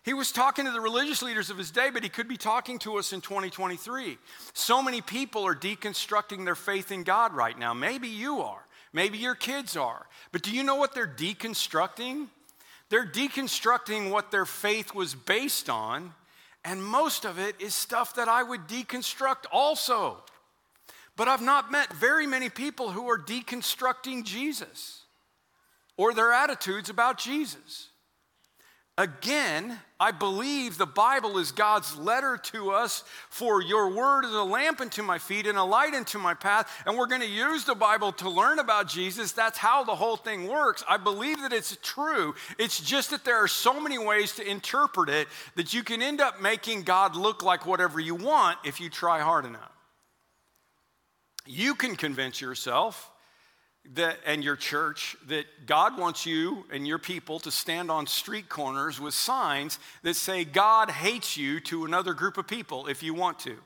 He 0.05 0.12
was 0.12 0.33
talking 0.33 0.67
to 0.67 0.71
the 0.71 0.83
religious 0.83 1.23
leaders 1.23 1.49
of 1.49 1.57
his 1.57 1.71
day, 1.71 1.88
but 1.90 2.03
he 2.03 2.11
could 2.11 2.29
be 2.29 2.37
talking 2.37 2.79
to 2.81 2.99
us 2.99 3.14
in 3.14 3.23
2023. 3.23 4.19
So 4.53 4.83
many 4.83 5.01
people 5.01 5.47
are 5.47 5.55
deconstructing 5.55 6.45
their 6.45 6.55
faith 6.55 6.93
in 6.93 7.05
God 7.05 7.33
right 7.33 7.59
now. 7.59 7.73
Maybe 7.73 8.09
you 8.09 8.43
are, 8.43 8.67
maybe 8.93 9.17
your 9.17 9.35
kids 9.35 9.79
are. 9.79 10.07
But 10.31 10.43
do 10.43 10.51
you 10.51 10.62
know 10.62 10.75
what 10.75 10.95
they're 10.95 11.07
deconstructing? 11.07 12.27
They're 12.90 13.07
deconstructing 13.07 14.11
what 14.11 14.31
their 14.31 14.45
faith 14.45 14.95
was 14.95 15.14
based 15.14 15.71
on, 15.71 16.12
and 16.67 16.85
most 16.85 17.25
of 17.25 17.38
it 17.38 17.59
is 17.59 17.75
stuff 17.75 18.14
that 18.17 18.29
I 18.29 18.43
would 18.43 18.67
deconstruct 18.69 19.47
also. 19.51 20.19
But 21.17 21.29
I've 21.29 21.40
not 21.40 21.73
met 21.73 21.90
very 21.95 22.27
many 22.27 22.51
people 22.51 22.90
who 22.90 23.09
are 23.09 23.19
deconstructing 23.19 24.25
Jesus 24.25 25.01
or 25.97 26.12
their 26.12 26.33
attitudes 26.33 26.90
about 26.90 27.17
Jesus. 27.17 27.88
Again, 28.97 29.77
I 29.99 30.13
believe 30.13 30.79
the 30.79 30.87
Bible 30.87 31.39
is 31.39 31.51
God's 31.51 31.97
letter 31.97 32.37
to 32.53 32.71
us 32.71 33.03
for 33.29 33.61
your 33.61 33.93
word 33.93 34.25
is 34.25 34.33
a 34.33 34.45
lamp 34.45 34.81
unto 34.81 35.03
my 35.03 35.19
feet 35.19 35.49
and 35.49 35.59
a 35.59 35.65
light 35.65 35.95
unto 35.95 36.17
my 36.17 36.35
path. 36.35 36.71
And 36.87 36.97
we're 36.97 37.09
going 37.09 37.21
to 37.21 37.27
use 37.27 37.65
the 37.65 37.75
Bible 37.75 38.13
to 38.13 38.31
learn 38.31 38.61
about 38.61 38.87
Jesus. 38.87 39.33
That's 39.33 39.59
how 39.59 39.83
the 39.83 39.97
whole 39.97 40.17
thing 40.17 40.47
works. 40.47 40.85
I 40.89 40.97
believe 40.97 41.41
that 41.41 41.53
it's 41.53 41.77
true. 41.83 42.37
It's 42.57 42.81
just 42.81 43.11
that 43.11 43.25
there 43.25 43.43
are 43.43 43.49
so 43.49 43.81
many 43.81 43.99
ways 43.99 44.37
to 44.37 44.49
interpret 44.49 45.09
it 45.09 45.27
that 45.57 45.75
you 45.75 45.83
can 45.83 46.01
end 46.01 46.21
up 46.21 46.41
making 46.41 46.83
God 46.83 47.17
look 47.17 47.43
like 47.43 47.67
whatever 47.67 47.99
you 47.99 48.15
want 48.15 48.59
if 48.65 48.81
you 48.81 48.89
try 48.91 49.19
hard 49.19 49.45
enough. 49.45 49.73
You 51.47 51.75
can 51.75 51.97
convince 51.97 52.41
yourself 52.41 53.11
that, 53.94 54.18
and 54.27 54.42
your 54.42 54.57
church 54.57 55.16
that 55.29 55.44
God 55.66 55.99
wants 55.99 56.25
you 56.25 56.64
and 56.73 56.87
your 56.87 56.99
people 56.99 57.38
to 57.40 57.51
stand 57.51 57.90
on 57.90 58.07
street 58.07 58.49
corners 58.49 58.99
with 59.01 59.14
signs 59.14 59.79
that 60.03 60.14
say 60.14 60.44
God 60.44 60.90
hates 60.90 61.37
you 61.37 61.61
to 61.61 61.85
another 61.85 62.14
group 62.14 62.38
of 62.38 62.47
people 62.47 62.87
if 62.87 63.03
you 63.03 63.14
want 63.14 63.38
to. 63.40 63.57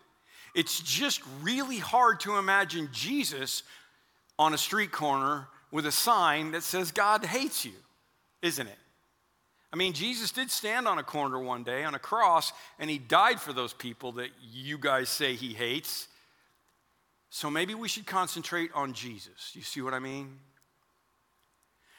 It's 0.54 0.80
just 0.80 1.22
really 1.40 1.78
hard 1.78 2.20
to 2.20 2.36
imagine 2.36 2.88
Jesus 2.92 3.62
on 4.38 4.54
a 4.54 4.58
street 4.58 4.90
corner 4.90 5.46
with 5.70 5.86
a 5.86 5.92
sign 5.92 6.52
that 6.52 6.62
says 6.62 6.90
God 6.90 7.24
hates 7.24 7.64
you, 7.64 7.72
isn't 8.42 8.66
it? 8.66 8.78
I 9.72 9.76
mean, 9.76 9.92
Jesus 9.92 10.32
did 10.32 10.50
stand 10.50 10.88
on 10.88 10.98
a 10.98 11.02
corner 11.02 11.38
one 11.38 11.62
day 11.62 11.84
on 11.84 11.94
a 11.94 11.98
cross 11.98 12.52
and 12.78 12.88
he 12.88 12.98
died 12.98 13.40
for 13.40 13.52
those 13.52 13.74
people 13.74 14.12
that 14.12 14.30
you 14.40 14.78
guys 14.78 15.08
say 15.08 15.34
he 15.34 15.52
hates. 15.52 16.08
So 17.30 17.50
maybe 17.50 17.74
we 17.74 17.88
should 17.88 18.06
concentrate 18.06 18.70
on 18.74 18.92
Jesus. 18.92 19.52
You 19.54 19.62
see 19.62 19.80
what 19.82 19.94
I 19.94 19.98
mean? 19.98 20.38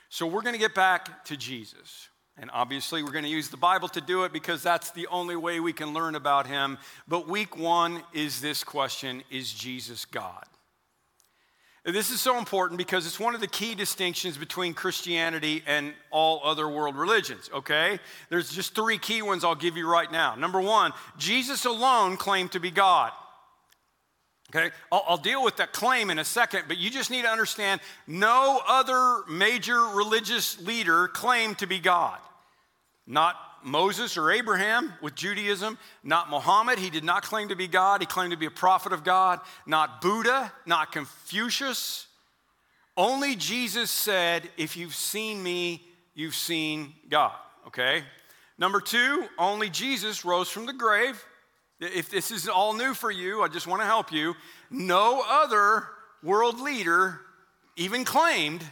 So 0.09 0.25
we're 0.25 0.41
going 0.41 0.55
to 0.55 0.59
get 0.59 0.73
back 0.73 1.23
to 1.25 1.37
Jesus. 1.37 2.09
And 2.41 2.49
obviously, 2.53 3.03
we're 3.03 3.11
going 3.11 3.25
to 3.25 3.29
use 3.29 3.49
the 3.49 3.57
Bible 3.57 3.89
to 3.89 4.01
do 4.01 4.23
it 4.23 4.31
because 4.31 4.63
that's 4.63 4.91
the 4.91 5.07
only 5.07 5.35
way 5.35 5.59
we 5.59 5.73
can 5.73 5.93
learn 5.93 6.15
about 6.15 6.47
him. 6.47 6.77
But 7.07 7.27
week 7.27 7.57
one 7.57 8.01
is 8.13 8.39
this 8.39 8.63
question 8.63 9.23
Is 9.29 9.53
Jesus 9.53 10.05
God? 10.05 10.45
This 11.85 12.11
is 12.11 12.21
so 12.21 12.37
important 12.37 12.77
because 12.77 13.05
it's 13.07 13.19
one 13.19 13.35
of 13.35 13.41
the 13.41 13.47
key 13.47 13.73
distinctions 13.73 14.37
between 14.37 14.73
Christianity 14.73 15.63
and 15.65 15.93
all 16.11 16.41
other 16.43 16.67
world 16.67 16.95
religions, 16.95 17.49
okay? 17.53 17.99
There's 18.29 18.51
just 18.51 18.75
three 18.75 18.97
key 18.97 19.21
ones 19.21 19.43
I'll 19.43 19.55
give 19.55 19.77
you 19.77 19.89
right 19.89 20.11
now. 20.11 20.35
Number 20.35 20.59
one, 20.59 20.91
Jesus 21.17 21.65
alone 21.65 22.17
claimed 22.17 22.51
to 22.51 22.59
be 22.59 22.69
God. 22.69 23.11
Okay, 24.49 24.71
I'll, 24.91 25.03
I'll, 25.07 25.17
deal 25.17 25.43
with 25.43 25.57
that 25.57 25.73
claim 25.73 26.09
in 26.09 26.17
a 26.17 26.25
second, 26.25 26.63
but 26.67 26.77
you 26.77 26.89
just 26.89 27.11
need 27.11 27.21
to 27.21 27.29
understand 27.29 27.81
no 28.07 28.59
other 28.67 29.23
major 29.29 29.79
religious 29.79 30.59
leader 30.61 31.07
claimed 31.07 31.59
to 31.59 31.67
be 31.67 31.77
God. 31.77 32.17
Not 33.05 33.35
Moses 33.63 34.17
or 34.17 34.31
Abraham 34.31 34.93
with 35.01 35.13
Judaism, 35.13 35.77
not 36.03 36.31
Muhammad, 36.31 36.79
he 36.79 36.89
did 36.89 37.03
not 37.03 37.21
claim 37.21 37.49
to 37.49 37.55
be 37.55 37.67
God, 37.67 38.01
he 38.01 38.07
claimed 38.07 38.31
to 38.31 38.37
be 38.37 38.47
a 38.47 38.51
prophet 38.51 38.91
of 38.91 39.03
God, 39.03 39.39
not 39.67 40.01
Buddha, 40.01 40.51
not 40.65 40.91
Confucius. 40.91 42.07
Only 42.97 43.35
Jesus 43.35 43.91
said, 43.91 44.49
If 44.57 44.75
you've 44.75 44.95
seen 44.95 45.43
me, 45.43 45.83
you've 46.15 46.35
seen 46.35 46.93
God. 47.07 47.35
Okay? 47.67 48.03
Number 48.57 48.81
two, 48.81 49.25
only 49.37 49.69
Jesus 49.69 50.25
rose 50.25 50.49
from 50.49 50.65
the 50.65 50.73
grave. 50.73 51.23
If 51.79 52.09
this 52.09 52.31
is 52.31 52.47
all 52.47 52.73
new 52.73 52.93
for 52.93 53.09
you, 53.09 53.41
I 53.41 53.47
just 53.47 53.67
want 53.67 53.81
to 53.81 53.85
help 53.85 54.11
you. 54.11 54.35
No 54.69 55.23
other 55.27 55.85
world 56.21 56.59
leader 56.59 57.21
even 57.77 58.03
claimed 58.03 58.63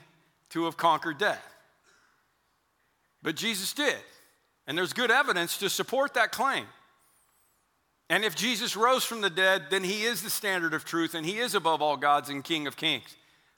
to 0.49 0.65
have 0.65 0.75
conquered 0.75 1.17
death. 1.17 1.43
But 3.21 3.35
Jesus 3.35 3.73
did. 3.73 3.95
And 4.67 4.77
there's 4.77 4.93
good 4.93 5.11
evidence 5.11 5.57
to 5.59 5.69
support 5.69 6.13
that 6.15 6.31
claim. 6.31 6.65
And 8.09 8.23
if 8.23 8.35
Jesus 8.35 8.75
rose 8.75 9.03
from 9.03 9.21
the 9.21 9.29
dead, 9.29 9.65
then 9.69 9.83
he 9.83 10.03
is 10.03 10.21
the 10.21 10.29
standard 10.29 10.73
of 10.73 10.85
truth 10.85 11.13
and 11.13 11.25
he 11.25 11.39
is 11.39 11.55
above 11.55 11.81
all 11.81 11.97
gods 11.97 12.29
and 12.29 12.43
King 12.43 12.67
of 12.67 12.77
kings. 12.77 13.15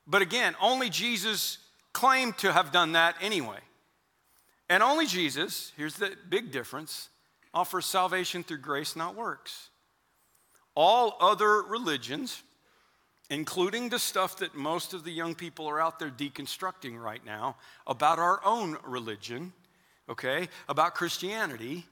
But 0.07 0.21
again, 0.21 0.55
only 0.61 0.89
Jesus 0.89 1.59
claimed 1.93 2.37
to 2.39 2.51
have 2.51 2.71
done 2.71 2.93
that 2.93 3.15
anyway. 3.21 3.59
And 4.69 4.81
only 4.83 5.07
Jesus, 5.07 5.71
here's 5.77 5.95
the 5.95 6.15
big 6.29 6.51
difference, 6.51 7.09
offers 7.53 7.85
salvation 7.85 8.43
through 8.43 8.59
grace, 8.59 8.95
not 8.95 9.15
works. 9.15 9.69
All 10.75 11.17
other 11.19 11.61
religions, 11.63 12.43
including 13.29 13.89
the 13.89 13.99
stuff 13.99 14.37
that 14.37 14.55
most 14.55 14.93
of 14.93 15.03
the 15.03 15.11
young 15.11 15.35
people 15.35 15.67
are 15.67 15.81
out 15.81 15.99
there 15.99 16.09
deconstructing 16.09 16.99
right 16.99 17.25
now 17.25 17.57
about 17.87 18.19
our 18.19 18.39
own 18.45 18.77
religion, 18.83 19.53
okay, 20.07 20.47
about 20.67 20.95
Christianity, 20.95 21.85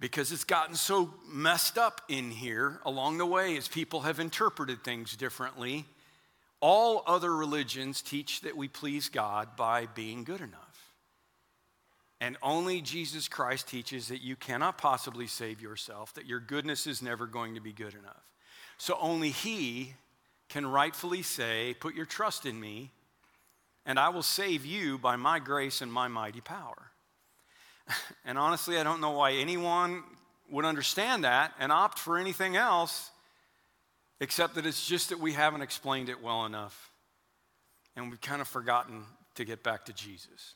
because 0.00 0.32
it's 0.32 0.44
gotten 0.44 0.74
so 0.74 1.14
messed 1.26 1.78
up 1.78 2.00
in 2.08 2.30
here 2.30 2.80
along 2.84 3.18
the 3.18 3.26
way 3.26 3.56
as 3.56 3.68
people 3.68 4.00
have 4.00 4.20
interpreted 4.20 4.82
things 4.82 5.16
differently. 5.16 5.84
All 6.60 7.02
other 7.06 7.34
religions 7.34 8.02
teach 8.02 8.40
that 8.40 8.56
we 8.56 8.68
please 8.68 9.08
God 9.08 9.56
by 9.56 9.86
being 9.86 10.24
good 10.24 10.40
enough. 10.40 10.63
And 12.24 12.38
only 12.42 12.80
Jesus 12.80 13.28
Christ 13.28 13.68
teaches 13.68 14.08
that 14.08 14.22
you 14.22 14.34
cannot 14.34 14.78
possibly 14.78 15.26
save 15.26 15.60
yourself, 15.60 16.14
that 16.14 16.24
your 16.24 16.40
goodness 16.40 16.86
is 16.86 17.02
never 17.02 17.26
going 17.26 17.54
to 17.54 17.60
be 17.60 17.74
good 17.74 17.92
enough. 17.92 18.22
So 18.78 18.96
only 18.98 19.28
He 19.28 19.92
can 20.48 20.64
rightfully 20.64 21.20
say, 21.20 21.76
Put 21.80 21.94
your 21.94 22.06
trust 22.06 22.46
in 22.46 22.58
me, 22.58 22.92
and 23.84 23.98
I 23.98 24.08
will 24.08 24.22
save 24.22 24.64
you 24.64 24.96
by 24.96 25.16
my 25.16 25.38
grace 25.38 25.82
and 25.82 25.92
my 25.92 26.08
mighty 26.08 26.40
power. 26.40 26.90
And 28.24 28.38
honestly, 28.38 28.78
I 28.78 28.84
don't 28.84 29.02
know 29.02 29.10
why 29.10 29.32
anyone 29.32 30.02
would 30.48 30.64
understand 30.64 31.24
that 31.24 31.52
and 31.58 31.70
opt 31.70 31.98
for 31.98 32.16
anything 32.16 32.56
else, 32.56 33.10
except 34.18 34.54
that 34.54 34.64
it's 34.64 34.86
just 34.86 35.10
that 35.10 35.20
we 35.20 35.34
haven't 35.34 35.60
explained 35.60 36.08
it 36.08 36.22
well 36.22 36.46
enough. 36.46 36.90
And 37.94 38.08
we've 38.08 38.20
kind 38.22 38.40
of 38.40 38.48
forgotten 38.48 39.04
to 39.34 39.44
get 39.44 39.62
back 39.62 39.84
to 39.84 39.92
Jesus. 39.92 40.54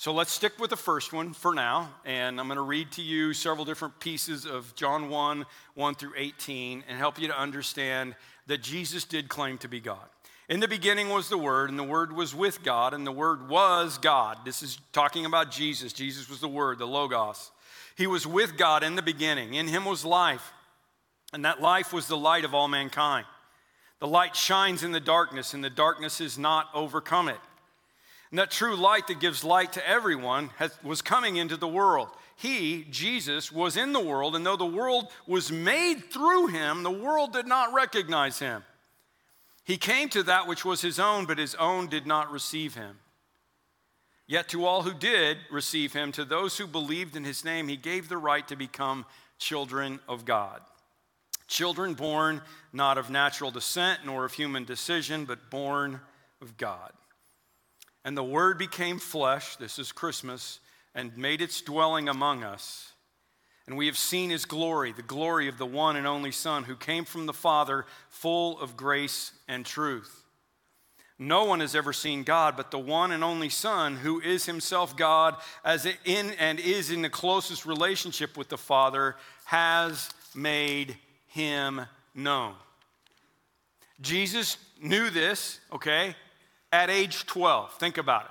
So 0.00 0.12
let's 0.12 0.30
stick 0.30 0.60
with 0.60 0.70
the 0.70 0.76
first 0.76 1.12
one 1.12 1.32
for 1.32 1.52
now, 1.52 1.92
and 2.04 2.38
I'm 2.38 2.46
going 2.46 2.54
to 2.54 2.62
read 2.62 2.92
to 2.92 3.02
you 3.02 3.34
several 3.34 3.64
different 3.64 3.98
pieces 3.98 4.46
of 4.46 4.72
John 4.76 5.08
1 5.08 5.44
1 5.74 5.94
through 5.96 6.12
18 6.16 6.84
and 6.88 6.96
help 6.96 7.20
you 7.20 7.26
to 7.26 7.36
understand 7.36 8.14
that 8.46 8.62
Jesus 8.62 9.02
did 9.02 9.28
claim 9.28 9.58
to 9.58 9.66
be 9.66 9.80
God. 9.80 10.06
In 10.48 10.60
the 10.60 10.68
beginning 10.68 11.08
was 11.08 11.28
the 11.28 11.36
Word, 11.36 11.68
and 11.68 11.76
the 11.76 11.82
Word 11.82 12.12
was 12.12 12.32
with 12.32 12.62
God, 12.62 12.94
and 12.94 13.04
the 13.04 13.10
Word 13.10 13.48
was 13.48 13.98
God. 13.98 14.44
This 14.44 14.62
is 14.62 14.78
talking 14.92 15.26
about 15.26 15.50
Jesus. 15.50 15.92
Jesus 15.92 16.30
was 16.30 16.38
the 16.38 16.46
Word, 16.46 16.78
the 16.78 16.86
Logos. 16.86 17.50
He 17.96 18.06
was 18.06 18.24
with 18.24 18.56
God 18.56 18.84
in 18.84 18.94
the 18.94 19.02
beginning. 19.02 19.54
In 19.54 19.66
Him 19.66 19.84
was 19.84 20.04
life, 20.04 20.52
and 21.32 21.44
that 21.44 21.60
life 21.60 21.92
was 21.92 22.06
the 22.06 22.16
light 22.16 22.44
of 22.44 22.54
all 22.54 22.68
mankind. 22.68 23.26
The 23.98 24.06
light 24.06 24.36
shines 24.36 24.84
in 24.84 24.92
the 24.92 25.00
darkness, 25.00 25.54
and 25.54 25.64
the 25.64 25.68
darkness 25.68 26.18
has 26.18 26.38
not 26.38 26.68
overcome 26.72 27.28
it. 27.28 27.40
And 28.30 28.38
that 28.38 28.50
true 28.50 28.76
light 28.76 29.06
that 29.06 29.20
gives 29.20 29.42
light 29.42 29.72
to 29.74 29.88
everyone 29.88 30.50
has, 30.56 30.72
was 30.82 31.00
coming 31.00 31.36
into 31.36 31.56
the 31.56 31.68
world. 31.68 32.08
He, 32.36 32.86
Jesus, 32.90 33.50
was 33.50 33.76
in 33.76 33.92
the 33.92 34.00
world, 34.00 34.36
and 34.36 34.46
though 34.46 34.56
the 34.56 34.66
world 34.66 35.08
was 35.26 35.50
made 35.50 36.10
through 36.10 36.48
him, 36.48 36.82
the 36.82 36.90
world 36.90 37.32
did 37.32 37.46
not 37.46 37.72
recognize 37.72 38.38
him. 38.38 38.62
He 39.64 39.76
came 39.76 40.08
to 40.10 40.22
that 40.22 40.46
which 40.46 40.64
was 40.64 40.80
his 40.80 40.98
own, 40.98 41.26
but 41.26 41.38
his 41.38 41.54
own 41.56 41.88
did 41.88 42.06
not 42.06 42.30
receive 42.30 42.74
him. 42.74 42.98
Yet 44.26 44.48
to 44.50 44.66
all 44.66 44.82
who 44.82 44.94
did 44.94 45.38
receive 45.50 45.94
him, 45.94 46.12
to 46.12 46.24
those 46.24 46.58
who 46.58 46.66
believed 46.66 47.16
in 47.16 47.24
his 47.24 47.44
name, 47.44 47.66
he 47.66 47.76
gave 47.76 48.08
the 48.08 48.18
right 48.18 48.46
to 48.48 48.56
become 48.56 49.06
children 49.38 50.00
of 50.06 50.24
God. 50.24 50.60
Children 51.48 51.94
born 51.94 52.42
not 52.72 52.98
of 52.98 53.08
natural 53.08 53.50
descent 53.50 54.00
nor 54.04 54.26
of 54.26 54.34
human 54.34 54.64
decision, 54.64 55.24
but 55.24 55.50
born 55.50 56.00
of 56.42 56.58
God. 56.58 56.92
And 58.08 58.16
the 58.16 58.24
Word 58.24 58.56
became 58.56 58.98
flesh, 58.98 59.56
this 59.56 59.78
is 59.78 59.92
Christmas, 59.92 60.60
and 60.94 61.14
made 61.18 61.42
its 61.42 61.60
dwelling 61.60 62.08
among 62.08 62.42
us. 62.42 62.92
And 63.66 63.76
we 63.76 63.84
have 63.84 63.98
seen 63.98 64.30
his 64.30 64.46
glory, 64.46 64.92
the 64.92 65.02
glory 65.02 65.46
of 65.46 65.58
the 65.58 65.66
one 65.66 65.94
and 65.94 66.06
only 66.06 66.32
Son 66.32 66.64
who 66.64 66.74
came 66.74 67.04
from 67.04 67.26
the 67.26 67.34
Father, 67.34 67.84
full 68.08 68.58
of 68.60 68.78
grace 68.78 69.32
and 69.46 69.66
truth. 69.66 70.24
No 71.18 71.44
one 71.44 71.60
has 71.60 71.74
ever 71.74 71.92
seen 71.92 72.22
God 72.22 72.56
but 72.56 72.70
the 72.70 72.78
one 72.78 73.12
and 73.12 73.22
only 73.22 73.50
Son, 73.50 73.96
who 73.96 74.22
is 74.22 74.46
himself 74.46 74.96
God, 74.96 75.36
as 75.62 75.86
in 76.06 76.30
and 76.38 76.58
is 76.58 76.90
in 76.90 77.02
the 77.02 77.10
closest 77.10 77.66
relationship 77.66 78.38
with 78.38 78.48
the 78.48 78.56
Father, 78.56 79.16
has 79.44 80.08
made 80.34 80.96
him 81.26 81.82
known. 82.14 82.54
Jesus 84.00 84.56
knew 84.80 85.10
this, 85.10 85.60
okay? 85.74 86.16
At 86.72 86.90
age 86.90 87.26
12. 87.26 87.72
Think 87.74 87.98
about 87.98 88.24
it. 88.26 88.30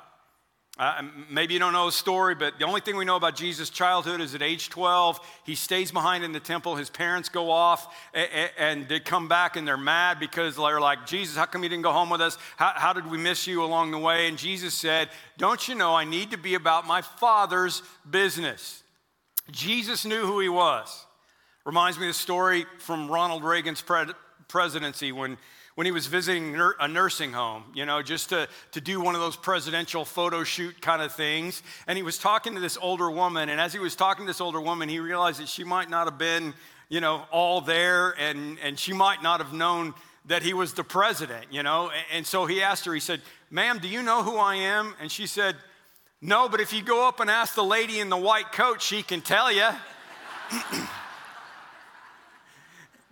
Uh, 0.79 1.01
maybe 1.31 1.55
you 1.55 1.59
don't 1.59 1.73
know 1.73 1.87
the 1.87 1.91
story, 1.91 2.35
but 2.35 2.59
the 2.59 2.65
only 2.65 2.81
thing 2.81 2.95
we 2.95 3.05
know 3.05 3.15
about 3.15 3.35
Jesus' 3.35 3.71
childhood 3.71 4.21
is 4.21 4.35
at 4.35 4.43
age 4.43 4.69
12, 4.69 5.19
he 5.43 5.55
stays 5.55 5.91
behind 5.91 6.23
in 6.23 6.33
the 6.33 6.39
temple. 6.39 6.75
His 6.75 6.91
parents 6.91 7.29
go 7.29 7.49
off 7.49 7.91
and, 8.13 8.51
and 8.59 8.87
they 8.87 8.99
come 8.99 9.27
back 9.27 9.55
and 9.55 9.67
they're 9.67 9.75
mad 9.75 10.19
because 10.19 10.55
they're 10.55 10.79
like, 10.79 11.07
Jesus, 11.07 11.35
how 11.35 11.45
come 11.45 11.63
you 11.63 11.69
didn't 11.69 11.81
go 11.81 11.91
home 11.91 12.11
with 12.11 12.21
us? 12.21 12.37
How, 12.57 12.73
how 12.75 12.93
did 12.93 13.09
we 13.09 13.17
miss 13.17 13.47
you 13.47 13.63
along 13.63 13.89
the 13.89 13.97
way? 13.97 14.27
And 14.27 14.37
Jesus 14.37 14.75
said, 14.75 15.09
Don't 15.39 15.67
you 15.67 15.73
know 15.73 15.95
I 15.95 16.05
need 16.05 16.29
to 16.31 16.37
be 16.37 16.53
about 16.53 16.85
my 16.85 17.01
Father's 17.01 17.81
business? 18.07 18.83
Jesus 19.49 20.05
knew 20.05 20.27
who 20.27 20.39
he 20.39 20.49
was. 20.49 21.05
Reminds 21.65 21.97
me 21.97 22.05
of 22.05 22.13
the 22.13 22.19
story 22.19 22.67
from 22.77 23.09
Ronald 23.09 23.43
Reagan's 23.43 23.81
pre- 23.81 24.13
presidency 24.47 25.11
when 25.11 25.37
when 25.77 25.85
he 25.85 25.91
was 25.91 26.07
visiting 26.07 26.59
a 26.79 26.87
nursing 26.87 27.31
home, 27.31 27.63
you 27.75 27.85
know, 27.85 28.01
just 28.01 28.29
to, 28.29 28.47
to 28.71 28.81
do 28.81 28.99
one 28.99 29.13
of 29.13 29.21
those 29.21 29.35
presidential 29.35 30.05
photo 30.05 30.43
shoot 30.43 30.81
kind 30.81 31.03
of 31.03 31.13
things. 31.13 31.61
And 31.85 31.95
he 31.95 32.01
was 32.01 32.17
talking 32.17 32.55
to 32.55 32.59
this 32.59 32.79
older 32.81 33.11
woman. 33.11 33.49
And 33.49 33.61
as 33.61 33.73
he 33.73 33.79
was 33.79 33.95
talking 33.95 34.25
to 34.25 34.27
this 34.27 34.41
older 34.41 34.59
woman, 34.59 34.89
he 34.89 34.97
realized 34.99 35.39
that 35.39 35.47
she 35.47 35.63
might 35.63 35.87
not 35.87 36.07
have 36.07 36.17
been, 36.17 36.55
you 36.89 36.99
know, 36.99 37.25
all 37.29 37.61
there 37.61 38.15
and, 38.19 38.57
and 38.63 38.79
she 38.79 38.91
might 38.91 39.21
not 39.21 39.39
have 39.39 39.53
known 39.53 39.93
that 40.25 40.41
he 40.41 40.55
was 40.55 40.73
the 40.73 40.83
president, 40.83 41.45
you 41.51 41.61
know? 41.61 41.91
And 42.11 42.25
so 42.25 42.47
he 42.47 42.63
asked 42.63 42.85
her, 42.85 42.93
he 42.95 42.99
said, 42.99 43.21
Ma'am, 43.51 43.77
do 43.77 43.87
you 43.87 44.01
know 44.01 44.23
who 44.23 44.37
I 44.37 44.55
am? 44.55 44.95
And 44.99 45.11
she 45.11 45.27
said, 45.27 45.57
No, 46.23 46.49
but 46.49 46.59
if 46.59 46.73
you 46.73 46.81
go 46.81 47.07
up 47.07 47.19
and 47.19 47.29
ask 47.29 47.53
the 47.53 47.63
lady 47.63 47.99
in 47.99 48.09
the 48.09 48.17
white 48.17 48.51
coat, 48.51 48.81
she 48.81 49.03
can 49.03 49.21
tell 49.21 49.51
you. 49.51 49.69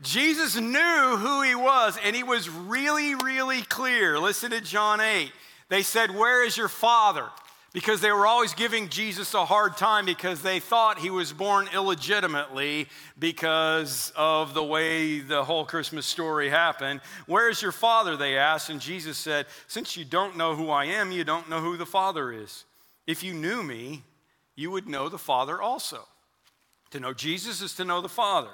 Jesus 0.01 0.55
knew 0.55 1.17
who 1.17 1.41
he 1.41 1.55
was, 1.55 1.97
and 2.03 2.15
he 2.15 2.23
was 2.23 2.49
really, 2.49 3.15
really 3.15 3.61
clear. 3.61 4.19
Listen 4.19 4.51
to 4.51 4.61
John 4.61 4.99
8. 4.99 5.31
They 5.69 5.83
said, 5.83 6.11
Where 6.11 6.45
is 6.45 6.57
your 6.57 6.67
father? 6.67 7.27
Because 7.71 7.99
they 7.99 8.11
were 8.11 8.25
always 8.25 8.53
giving 8.53 8.87
Jesus 8.87 9.33
a 9.33 9.43
hard 9.43 9.75
time 9.75 10.05
because 10.05 10.41
they 10.41 10.61
thought 10.61 10.97
he 10.97 11.09
was 11.09 11.33
born 11.33 11.67
illegitimately 11.73 12.87
because 13.19 14.13
of 14.15 14.53
the 14.53 14.63
way 14.63 15.19
the 15.19 15.43
whole 15.43 15.65
Christmas 15.65 16.05
story 16.05 16.49
happened. 16.49 17.01
Where 17.25 17.49
is 17.49 17.61
your 17.61 17.73
father? 17.73 18.15
They 18.15 18.37
asked. 18.37 18.69
And 18.69 18.79
Jesus 18.79 19.17
said, 19.17 19.45
Since 19.67 19.97
you 19.97 20.05
don't 20.05 20.37
know 20.37 20.55
who 20.55 20.69
I 20.69 20.85
am, 20.85 21.11
you 21.11 21.25
don't 21.25 21.49
know 21.49 21.59
who 21.59 21.75
the 21.75 21.85
Father 21.85 22.31
is. 22.31 22.63
If 23.07 23.23
you 23.23 23.33
knew 23.33 23.61
me, 23.61 24.03
you 24.55 24.71
would 24.71 24.87
know 24.87 25.09
the 25.09 25.17
Father 25.17 25.61
also. 25.61 26.07
To 26.91 26.99
know 26.99 27.13
Jesus 27.13 27.61
is 27.61 27.73
to 27.75 27.85
know 27.85 27.99
the 28.01 28.09
Father. 28.09 28.51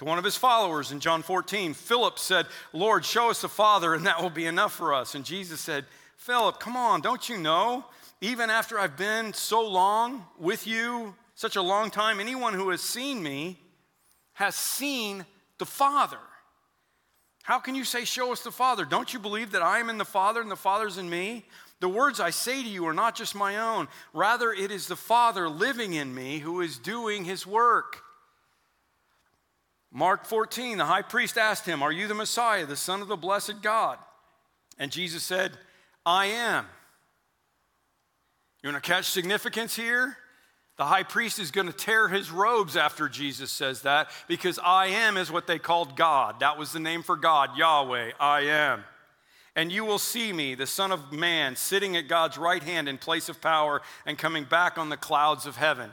To 0.00 0.06
one 0.06 0.16
of 0.16 0.24
his 0.24 0.38
followers 0.38 0.92
in 0.92 1.00
John 1.00 1.22
14, 1.22 1.74
Philip 1.74 2.18
said, 2.18 2.46
Lord, 2.72 3.04
show 3.04 3.28
us 3.28 3.42
the 3.42 3.50
Father, 3.50 3.92
and 3.92 4.06
that 4.06 4.22
will 4.22 4.30
be 4.30 4.46
enough 4.46 4.72
for 4.72 4.94
us. 4.94 5.14
And 5.14 5.26
Jesus 5.26 5.60
said, 5.60 5.84
Philip, 6.16 6.58
come 6.58 6.74
on, 6.74 7.02
don't 7.02 7.28
you 7.28 7.36
know? 7.36 7.84
Even 8.22 8.48
after 8.48 8.78
I've 8.78 8.96
been 8.96 9.34
so 9.34 9.60
long 9.60 10.24
with 10.38 10.66
you, 10.66 11.14
such 11.34 11.56
a 11.56 11.60
long 11.60 11.90
time, 11.90 12.18
anyone 12.18 12.54
who 12.54 12.70
has 12.70 12.80
seen 12.80 13.22
me 13.22 13.60
has 14.32 14.54
seen 14.54 15.26
the 15.58 15.66
Father. 15.66 16.16
How 17.42 17.58
can 17.58 17.74
you 17.74 17.84
say, 17.84 18.06
Show 18.06 18.32
us 18.32 18.40
the 18.40 18.50
Father? 18.50 18.86
Don't 18.86 19.12
you 19.12 19.20
believe 19.20 19.52
that 19.52 19.60
I 19.60 19.80
am 19.80 19.90
in 19.90 19.98
the 19.98 20.06
Father 20.06 20.40
and 20.40 20.50
the 20.50 20.56
Father's 20.56 20.96
in 20.96 21.10
me? 21.10 21.44
The 21.80 21.90
words 21.90 22.20
I 22.20 22.30
say 22.30 22.62
to 22.62 22.68
you 22.70 22.86
are 22.86 22.94
not 22.94 23.16
just 23.16 23.34
my 23.34 23.58
own. 23.58 23.86
Rather, 24.14 24.50
it 24.50 24.70
is 24.70 24.86
the 24.86 24.96
Father 24.96 25.46
living 25.46 25.92
in 25.92 26.14
me 26.14 26.38
who 26.38 26.62
is 26.62 26.78
doing 26.78 27.26
his 27.26 27.46
work. 27.46 28.02
Mark 29.92 30.24
14, 30.24 30.78
the 30.78 30.84
high 30.84 31.02
priest 31.02 31.36
asked 31.36 31.66
him, 31.66 31.82
Are 31.82 31.92
you 31.92 32.06
the 32.06 32.14
Messiah, 32.14 32.66
the 32.66 32.76
Son 32.76 33.02
of 33.02 33.08
the 33.08 33.16
blessed 33.16 33.60
God? 33.62 33.98
And 34.78 34.92
Jesus 34.92 35.22
said, 35.22 35.52
I 36.06 36.26
am. 36.26 36.66
You 38.62 38.70
want 38.70 38.82
to 38.82 38.88
catch 38.88 39.06
significance 39.06 39.74
here? 39.74 40.16
The 40.76 40.86
high 40.86 41.02
priest 41.02 41.38
is 41.38 41.50
going 41.50 41.66
to 41.66 41.72
tear 41.72 42.08
his 42.08 42.30
robes 42.30 42.76
after 42.76 43.08
Jesus 43.08 43.50
says 43.50 43.82
that 43.82 44.10
because 44.28 44.58
I 44.64 44.86
am 44.86 45.16
is 45.16 45.30
what 45.30 45.46
they 45.46 45.58
called 45.58 45.96
God. 45.96 46.40
That 46.40 46.56
was 46.56 46.72
the 46.72 46.80
name 46.80 47.02
for 47.02 47.16
God, 47.16 47.56
Yahweh, 47.56 48.12
I 48.18 48.40
am. 48.42 48.84
And 49.56 49.70
you 49.70 49.84
will 49.84 49.98
see 49.98 50.32
me, 50.32 50.54
the 50.54 50.66
Son 50.66 50.92
of 50.92 51.12
Man, 51.12 51.56
sitting 51.56 51.96
at 51.96 52.08
God's 52.08 52.38
right 52.38 52.62
hand 52.62 52.88
in 52.88 52.96
place 52.96 53.28
of 53.28 53.42
power 53.42 53.82
and 54.06 54.16
coming 54.16 54.44
back 54.44 54.78
on 54.78 54.88
the 54.88 54.96
clouds 54.96 55.44
of 55.44 55.56
heaven. 55.56 55.90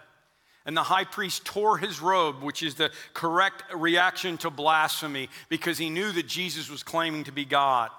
And 0.67 0.75
the 0.75 0.83
high 0.83 1.05
priest 1.05 1.45
tore 1.45 1.77
his 1.77 2.01
robe, 2.01 2.43
which 2.43 2.61
is 2.61 2.75
the 2.75 2.91
correct 3.13 3.63
reaction 3.73 4.37
to 4.39 4.49
blasphemy, 4.49 5.29
because 5.47 5.77
he 5.77 5.89
knew 5.89 6.11
that 6.11 6.27
Jesus 6.27 6.69
was 6.69 6.83
claiming 6.83 7.23
to 7.23 7.31
be 7.31 7.45
God. 7.45 7.89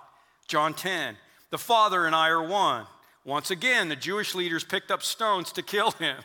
John 0.47 0.75
10, 0.75 1.17
the 1.49 1.57
Father 1.57 2.05
and 2.05 2.15
I 2.15 2.29
are 2.29 2.43
one. 2.43 2.85
Once 3.25 3.51
again, 3.51 3.89
the 3.89 3.97
Jewish 3.97 4.35
leaders 4.35 4.65
picked 4.65 4.91
up 4.91 5.03
stones 5.03 5.51
to 5.53 5.63
kill 5.63 5.93
him. 5.93 6.19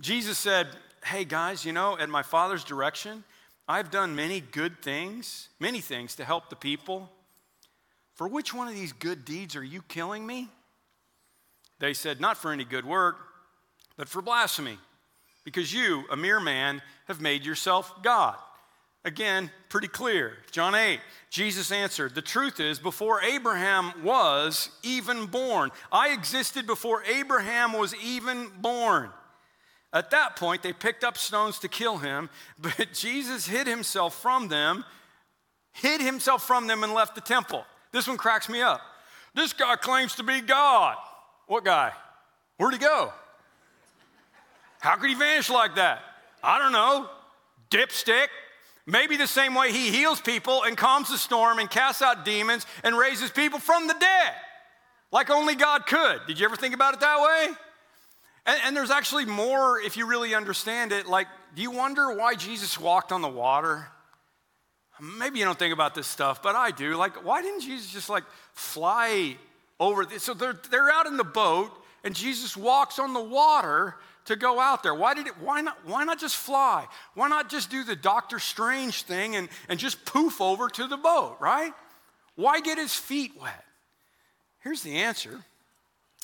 Jesus 0.00 0.36
said, 0.36 0.66
Hey 1.04 1.24
guys, 1.24 1.64
you 1.64 1.72
know, 1.72 1.96
at 1.96 2.08
my 2.08 2.24
Father's 2.24 2.64
direction, 2.64 3.22
I've 3.68 3.92
done 3.92 4.16
many 4.16 4.40
good 4.40 4.82
things, 4.82 5.48
many 5.60 5.80
things 5.80 6.16
to 6.16 6.24
help 6.24 6.50
the 6.50 6.56
people. 6.56 7.08
For 8.14 8.26
which 8.26 8.52
one 8.52 8.66
of 8.66 8.74
these 8.74 8.92
good 8.92 9.24
deeds 9.24 9.54
are 9.54 9.64
you 9.64 9.82
killing 9.82 10.26
me? 10.26 10.48
They 11.78 11.94
said, 11.94 12.20
Not 12.20 12.36
for 12.36 12.50
any 12.50 12.64
good 12.64 12.84
work, 12.84 13.16
but 13.96 14.08
for 14.08 14.20
blasphemy 14.20 14.78
because 15.48 15.72
you, 15.72 16.04
a 16.10 16.16
mere 16.16 16.40
man, 16.40 16.82
have 17.06 17.22
made 17.22 17.42
yourself 17.42 18.02
God. 18.02 18.36
Again, 19.02 19.50
pretty 19.70 19.88
clear. 19.88 20.34
John 20.50 20.74
8, 20.74 21.00
Jesus 21.30 21.72
answered, 21.72 22.14
The 22.14 22.20
truth 22.20 22.60
is, 22.60 22.78
before 22.78 23.22
Abraham 23.22 23.94
was 24.04 24.68
even 24.82 25.24
born, 25.24 25.70
I 25.90 26.10
existed 26.10 26.66
before 26.66 27.02
Abraham 27.04 27.72
was 27.72 27.94
even 27.94 28.50
born. 28.60 29.08
At 29.90 30.10
that 30.10 30.36
point, 30.36 30.62
they 30.62 30.74
picked 30.74 31.02
up 31.02 31.16
stones 31.16 31.58
to 31.60 31.68
kill 31.68 31.96
him, 31.96 32.28
but 32.58 32.92
Jesus 32.92 33.46
hid 33.46 33.66
himself 33.66 34.20
from 34.20 34.48
them, 34.48 34.84
hid 35.72 36.02
himself 36.02 36.46
from 36.46 36.66
them, 36.66 36.84
and 36.84 36.92
left 36.92 37.14
the 37.14 37.22
temple. 37.22 37.64
This 37.90 38.06
one 38.06 38.18
cracks 38.18 38.50
me 38.50 38.60
up. 38.60 38.82
This 39.34 39.54
guy 39.54 39.76
claims 39.76 40.14
to 40.16 40.22
be 40.22 40.42
God. 40.42 40.96
What 41.46 41.64
guy? 41.64 41.92
Where'd 42.58 42.74
he 42.74 42.78
go? 42.78 43.14
How 44.80 44.96
could 44.96 45.10
he 45.10 45.16
vanish 45.16 45.50
like 45.50 45.76
that? 45.76 46.02
I 46.42 46.58
don't 46.58 46.72
know. 46.72 47.08
Dipstick. 47.70 48.28
Maybe 48.86 49.16
the 49.16 49.26
same 49.26 49.54
way 49.54 49.70
he 49.70 49.90
heals 49.90 50.20
people 50.20 50.62
and 50.62 50.74
calms 50.76 51.10
the 51.10 51.18
storm 51.18 51.58
and 51.58 51.68
casts 51.68 52.00
out 52.00 52.24
demons 52.24 52.64
and 52.82 52.96
raises 52.96 53.30
people 53.30 53.58
from 53.58 53.86
the 53.86 53.92
dead, 53.92 54.32
like 55.12 55.28
only 55.28 55.56
God 55.56 55.84
could. 55.84 56.20
Did 56.26 56.38
you 56.40 56.46
ever 56.46 56.56
think 56.56 56.74
about 56.74 56.94
it 56.94 57.00
that 57.00 57.20
way? 57.20 57.54
And, 58.46 58.60
and 58.64 58.76
there's 58.76 58.90
actually 58.90 59.26
more 59.26 59.78
if 59.78 59.98
you 59.98 60.06
really 60.06 60.34
understand 60.34 60.92
it. 60.92 61.06
Like, 61.06 61.26
do 61.54 61.60
you 61.60 61.70
wonder 61.70 62.14
why 62.14 62.34
Jesus 62.34 62.80
walked 62.80 63.12
on 63.12 63.20
the 63.20 63.28
water? 63.28 63.88
Maybe 65.00 65.38
you 65.38 65.44
don't 65.44 65.58
think 65.58 65.74
about 65.74 65.94
this 65.94 66.06
stuff, 66.06 66.42
but 66.42 66.56
I 66.56 66.70
do. 66.70 66.96
Like, 66.96 67.24
why 67.24 67.42
didn't 67.42 67.60
Jesus 67.60 67.92
just 67.92 68.08
like 68.08 68.24
fly 68.54 69.36
over? 69.78 70.06
This? 70.06 70.22
So 70.22 70.32
they're, 70.32 70.58
they're 70.70 70.90
out 70.90 71.06
in 71.06 71.18
the 71.18 71.24
boat, 71.24 71.70
and 72.04 72.14
Jesus 72.14 72.56
walks 72.56 72.98
on 72.98 73.12
the 73.12 73.22
water 73.22 73.96
to 74.28 74.36
go 74.36 74.60
out 74.60 74.82
there. 74.82 74.94
Why, 74.94 75.14
did 75.14 75.26
it, 75.26 75.38
why, 75.40 75.62
not, 75.62 75.78
why 75.84 76.04
not 76.04 76.20
just 76.20 76.36
fly? 76.36 76.86
Why 77.14 77.28
not 77.28 77.50
just 77.50 77.70
do 77.70 77.82
the 77.82 77.96
Doctor 77.96 78.38
Strange 78.38 79.02
thing 79.02 79.36
and, 79.36 79.48
and 79.68 79.78
just 79.78 80.04
poof 80.04 80.40
over 80.40 80.68
to 80.68 80.86
the 80.86 80.96
boat, 80.96 81.38
right? 81.40 81.72
Why 82.36 82.60
get 82.60 82.78
his 82.78 82.94
feet 82.94 83.32
wet? 83.40 83.64
Here's 84.60 84.82
the 84.82 84.96
answer 84.96 85.44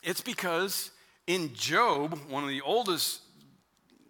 it's 0.02 0.20
because 0.20 0.90
in 1.26 1.54
Job, 1.54 2.18
one 2.28 2.42
of 2.42 2.50
the 2.50 2.60
oldest 2.60 3.22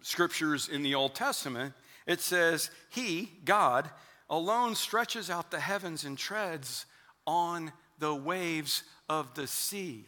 scriptures 0.01 0.67
in 0.67 0.83
the 0.83 0.95
Old 0.95 1.15
Testament, 1.15 1.73
it 2.05 2.19
says, 2.19 2.69
He, 2.89 3.31
God, 3.45 3.89
alone 4.29 4.75
stretches 4.75 5.29
out 5.29 5.51
the 5.51 5.59
heavens 5.59 6.03
and 6.03 6.17
treads 6.17 6.85
on 7.25 7.71
the 7.99 8.13
waves 8.13 8.83
of 9.07 9.33
the 9.35 9.47
sea. 9.47 10.05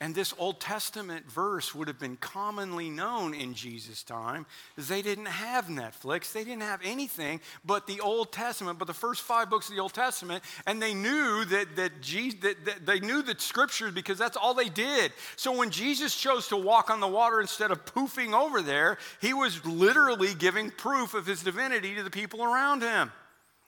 And 0.00 0.14
this 0.14 0.32
Old 0.38 0.60
Testament 0.60 1.28
verse 1.28 1.74
would 1.74 1.88
have 1.88 1.98
been 1.98 2.16
commonly 2.16 2.88
known 2.88 3.34
in 3.34 3.52
Jesus' 3.52 4.04
time. 4.04 4.46
They 4.76 5.02
didn't 5.02 5.26
have 5.26 5.66
Netflix, 5.66 6.32
they 6.32 6.44
didn't 6.44 6.62
have 6.62 6.80
anything 6.84 7.40
but 7.64 7.88
the 7.88 8.00
Old 8.00 8.32
Testament, 8.32 8.78
but 8.78 8.86
the 8.86 8.94
first 8.94 9.22
five 9.22 9.50
books 9.50 9.68
of 9.68 9.74
the 9.74 9.82
Old 9.82 9.94
Testament, 9.94 10.44
and 10.66 10.80
they 10.80 10.94
knew 10.94 11.44
that, 11.46 11.74
that, 11.74 12.00
Jesus, 12.00 12.38
that, 12.42 12.64
that 12.64 12.86
they 12.86 13.00
knew 13.00 13.22
the 13.22 13.34
scriptures 13.38 13.92
because 13.92 14.18
that's 14.18 14.36
all 14.36 14.54
they 14.54 14.68
did. 14.68 15.12
So 15.34 15.56
when 15.56 15.70
Jesus 15.70 16.14
chose 16.14 16.46
to 16.48 16.56
walk 16.56 16.90
on 16.90 17.00
the 17.00 17.08
water 17.08 17.40
instead 17.40 17.72
of 17.72 17.84
poofing 17.84 18.34
over 18.34 18.62
there, 18.62 18.98
he 19.20 19.34
was 19.34 19.66
literally 19.66 20.32
giving 20.32 20.70
proof 20.70 21.14
of 21.14 21.26
his 21.26 21.42
divinity 21.42 21.96
to 21.96 22.04
the 22.04 22.10
people 22.10 22.44
around 22.44 22.82
him. 22.82 23.10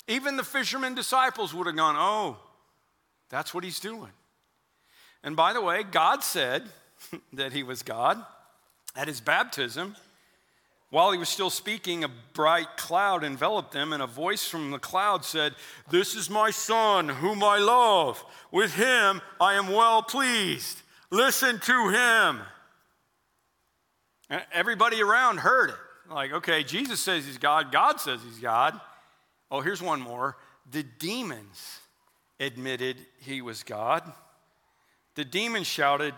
Even 0.07 0.37
the 0.37 0.45
fishermen 0.45 0.95
disciples 0.95 1.53
would 1.53 1.67
have 1.67 1.77
gone, 1.77 1.97
Oh, 1.99 2.37
that's 3.31 3.53
what 3.53 3.65
he's 3.65 3.81
doing. 3.81 4.11
And 5.23 5.37
by 5.37 5.53
the 5.53 5.61
way, 5.61 5.83
God 5.83 6.23
said 6.23 6.65
that 7.33 7.53
he 7.53 7.63
was 7.63 7.83
God 7.83 8.25
at 8.97 9.09
his 9.09 9.21
baptism. 9.21 9.97
While 10.91 11.13
he 11.13 11.19
was 11.19 11.29
still 11.29 11.51
speaking, 11.51 12.03
a 12.03 12.11
bright 12.35 12.77
cloud 12.77 13.23
enveloped 13.23 13.73
them, 13.73 13.93
and 13.93 14.03
a 14.03 14.09
voice 14.09 14.49
from 14.49 14.73
the 14.73 14.79
cloud 14.79 15.25
said, 15.25 15.55
This 15.89 16.17
is 16.17 16.29
my 16.29 16.51
son, 16.51 17.09
whom 17.09 17.45
I 17.45 17.59
love. 17.59 18.25
With 18.51 18.75
him 18.75 19.21
I 19.41 19.55
am 19.55 19.69
well 19.69 20.03
pleased. 20.03 20.83
Listen 21.11 21.61
to 21.61 21.89
him. 21.91 22.41
Everybody 24.53 25.03
around 25.03 25.39
heard 25.39 25.71
it. 25.71 25.77
Like, 26.11 26.33
okay, 26.33 26.65
Jesus 26.65 27.01
says 27.01 27.25
he's 27.25 27.39
God, 27.39 27.71
God 27.71 28.01
says 28.01 28.21
he's 28.25 28.39
God. 28.39 28.81
Oh, 29.51 29.61
here's 29.61 29.83
one 29.83 30.01
more. 30.01 30.37
The 30.71 30.83
demons 30.83 31.81
admitted 32.41 32.97
he 33.21 33.43
was 33.43 33.63
God. 33.63 34.03
The 35.21 35.25
demon 35.27 35.65
shouted, 35.65 36.15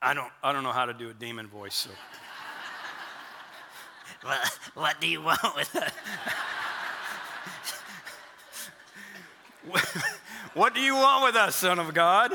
I 0.00 0.14
don't, 0.14 0.32
I 0.42 0.54
don't 0.54 0.62
know 0.62 0.72
how 0.72 0.86
to 0.86 0.94
do 0.94 1.10
a 1.10 1.12
demon 1.12 1.48
voice, 1.48 1.74
so. 1.74 1.90
what, 4.22 4.58
what 4.72 5.00
do 5.02 5.06
you 5.06 5.20
want 5.20 5.54
with 5.54 5.76
it? 5.76 5.92
what 10.54 10.74
do 10.74 10.80
you 10.80 10.94
want 10.94 11.26
with 11.26 11.36
us, 11.36 11.56
Son 11.56 11.78
of 11.78 11.92
God? 11.92 12.32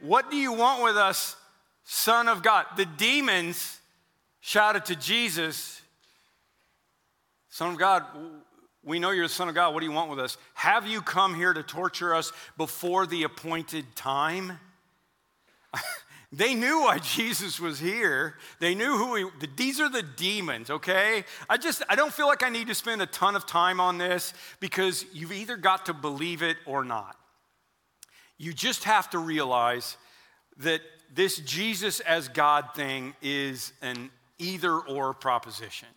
What 0.00 0.30
do 0.30 0.36
you 0.36 0.52
want 0.52 0.82
with 0.82 0.98
us, 0.98 1.34
Son 1.82 2.28
of 2.28 2.42
God? 2.42 2.66
The 2.76 2.84
demons 2.84 3.80
shouted 4.40 4.84
to 4.84 4.96
Jesus, 4.96 5.80
Son 7.48 7.72
of 7.72 7.78
God, 7.78 8.04
We 8.84 8.98
know 8.98 9.10
you're 9.10 9.28
the 9.28 9.32
Son 9.32 9.48
of 9.48 9.54
God. 9.54 9.74
What 9.74 9.80
do 9.80 9.86
you 9.86 9.92
want 9.92 10.10
with 10.10 10.18
us? 10.18 10.36
Have 10.54 10.86
you 10.86 11.02
come 11.02 11.34
here 11.34 11.52
to 11.52 11.62
torture 11.62 12.14
us 12.14 12.32
before 12.56 13.06
the 13.06 13.22
appointed 13.22 13.94
time? 13.94 14.58
they 16.32 16.54
knew 16.54 16.80
why 16.80 16.98
Jesus 16.98 17.60
was 17.60 17.78
here. 17.78 18.34
They 18.58 18.74
knew 18.74 18.96
who 18.96 19.14
he 19.14 19.46
these 19.56 19.80
are 19.80 19.88
the 19.88 20.02
demons, 20.02 20.68
okay? 20.68 21.24
I 21.48 21.58
just 21.58 21.82
I 21.88 21.94
don't 21.94 22.12
feel 22.12 22.26
like 22.26 22.42
I 22.42 22.48
need 22.48 22.66
to 22.68 22.74
spend 22.74 23.02
a 23.02 23.06
ton 23.06 23.36
of 23.36 23.46
time 23.46 23.78
on 23.78 23.98
this 23.98 24.34
because 24.58 25.04
you've 25.12 25.32
either 25.32 25.56
got 25.56 25.86
to 25.86 25.94
believe 25.94 26.42
it 26.42 26.56
or 26.66 26.84
not. 26.84 27.16
You 28.36 28.52
just 28.52 28.84
have 28.84 29.10
to 29.10 29.18
realize 29.18 29.96
that 30.58 30.80
this 31.14 31.36
Jesus 31.38 32.00
as 32.00 32.26
God 32.28 32.74
thing 32.74 33.14
is 33.22 33.72
an 33.80 34.10
either 34.38 34.76
or 34.76 35.14
proposition. 35.14 35.88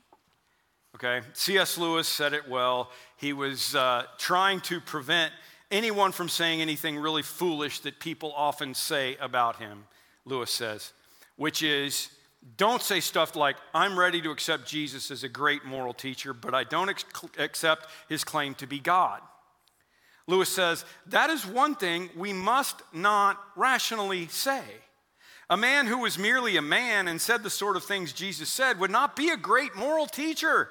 Okay? 0.96 1.22
C.S. 1.34 1.78
Lewis 1.78 2.08
said 2.08 2.34
it 2.34 2.48
well. 2.48 2.90
He 3.18 3.34
was 3.34 3.76
uh, 3.76 4.06
trying 4.18 4.62
to 4.62 4.80
prevent 4.80 5.34
anyone 5.70 6.14
from 6.14 6.30
saying 6.30 6.62
anything 6.62 6.98
really 6.98 7.22
foolish 7.22 7.80
that 7.82 8.00
people 8.00 8.34
often 8.36 8.74
say 8.74 9.18
about 9.20 9.58
him, 9.58 9.86
Lewis 10.24 10.52
says, 10.52 10.94
which 11.36 11.62
is 11.62 12.10
don't 12.58 12.82
say 12.82 13.00
stuff 13.00 13.36
like, 13.36 13.58
I'm 13.74 14.00
ready 14.00 14.22
to 14.22 14.32
accept 14.32 14.68
Jesus 14.68 15.12
as 15.12 15.24
a 15.24 15.30
great 15.30 15.66
moral 15.66 15.94
teacher, 15.94 16.32
but 16.32 16.54
I 16.54 16.64
don't 16.64 16.90
ex- 16.90 17.04
accept 17.38 17.88
his 18.08 18.24
claim 18.24 18.54
to 18.56 18.68
be 18.68 18.80
God. 18.80 19.20
Lewis 20.28 20.50
says, 20.50 20.86
that 21.08 21.30
is 21.30 21.46
one 21.46 21.76
thing 21.76 22.10
we 22.16 22.32
must 22.32 22.82
not 22.94 23.38
rationally 23.56 24.28
say. 24.28 24.64
A 25.50 25.58
man 25.58 25.88
who 25.88 26.00
was 26.00 26.18
merely 26.18 26.58
a 26.58 26.62
man 26.62 27.08
and 27.08 27.20
said 27.20 27.44
the 27.44 27.50
sort 27.50 27.76
of 27.76 27.84
things 27.84 28.14
Jesus 28.14 28.50
said 28.50 28.80
would 28.80 28.92
not 28.92 29.16
be 29.16 29.30
a 29.30 29.38
great 29.38 29.76
moral 29.76 30.08
teacher. 30.08 30.70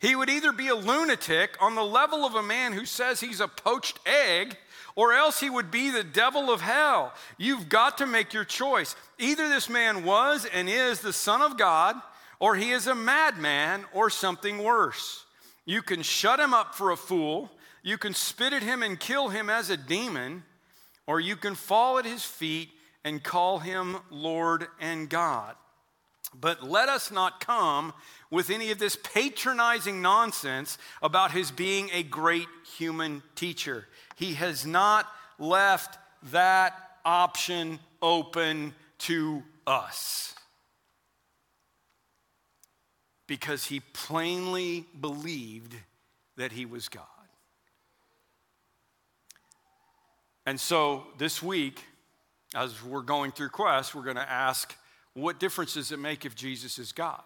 He 0.00 0.14
would 0.14 0.30
either 0.30 0.52
be 0.52 0.68
a 0.68 0.76
lunatic 0.76 1.56
on 1.60 1.74
the 1.74 1.84
level 1.84 2.24
of 2.24 2.34
a 2.34 2.42
man 2.42 2.72
who 2.72 2.84
says 2.84 3.20
he's 3.20 3.40
a 3.40 3.48
poached 3.48 3.98
egg, 4.06 4.56
or 4.94 5.12
else 5.12 5.40
he 5.40 5.50
would 5.50 5.70
be 5.70 5.90
the 5.90 6.04
devil 6.04 6.52
of 6.52 6.60
hell. 6.60 7.12
You've 7.36 7.68
got 7.68 7.98
to 7.98 8.06
make 8.06 8.32
your 8.32 8.44
choice. 8.44 8.96
Either 9.18 9.48
this 9.48 9.68
man 9.68 10.04
was 10.04 10.44
and 10.44 10.68
is 10.68 11.00
the 11.00 11.12
Son 11.12 11.42
of 11.42 11.56
God, 11.56 11.96
or 12.40 12.54
he 12.54 12.70
is 12.70 12.86
a 12.86 12.94
madman 12.94 13.84
or 13.92 14.10
something 14.10 14.62
worse. 14.62 15.24
You 15.64 15.82
can 15.82 16.02
shut 16.02 16.40
him 16.40 16.54
up 16.54 16.74
for 16.74 16.90
a 16.90 16.96
fool, 16.96 17.50
you 17.82 17.98
can 17.98 18.14
spit 18.14 18.52
at 18.52 18.62
him 18.62 18.82
and 18.82 18.98
kill 18.98 19.28
him 19.28 19.50
as 19.50 19.70
a 19.70 19.76
demon, 19.76 20.44
or 21.06 21.20
you 21.20 21.36
can 21.36 21.54
fall 21.54 21.98
at 21.98 22.04
his 22.04 22.24
feet 22.24 22.70
and 23.04 23.22
call 23.22 23.58
him 23.58 23.96
Lord 24.10 24.66
and 24.80 25.08
God. 25.08 25.56
But 26.38 26.62
let 26.62 26.88
us 26.88 27.10
not 27.10 27.40
come 27.40 27.94
with 28.30 28.50
any 28.50 28.70
of 28.70 28.78
this 28.78 28.96
patronizing 28.96 30.02
nonsense 30.02 30.78
about 31.02 31.32
his 31.32 31.50
being 31.50 31.90
a 31.92 32.02
great 32.02 32.48
human 32.76 33.22
teacher. 33.34 33.86
He 34.16 34.34
has 34.34 34.66
not 34.66 35.06
left 35.38 35.98
that 36.30 36.74
option 37.04 37.78
open 38.02 38.74
to 38.98 39.42
us 39.66 40.34
because 43.26 43.66
he 43.66 43.80
plainly 43.80 44.86
believed 45.00 45.74
that 46.36 46.52
he 46.52 46.66
was 46.66 46.88
God. 46.88 47.04
And 50.46 50.58
so 50.58 51.06
this 51.18 51.42
week, 51.42 51.84
as 52.54 52.82
we're 52.82 53.02
going 53.02 53.32
through 53.32 53.50
Quest, 53.50 53.94
we're 53.94 54.02
going 54.02 54.16
to 54.16 54.30
ask 54.30 54.74
what 55.12 55.38
difference 55.38 55.74
does 55.74 55.92
it 55.92 55.98
make 55.98 56.24
if 56.24 56.34
Jesus 56.34 56.78
is 56.78 56.92
God? 56.92 57.22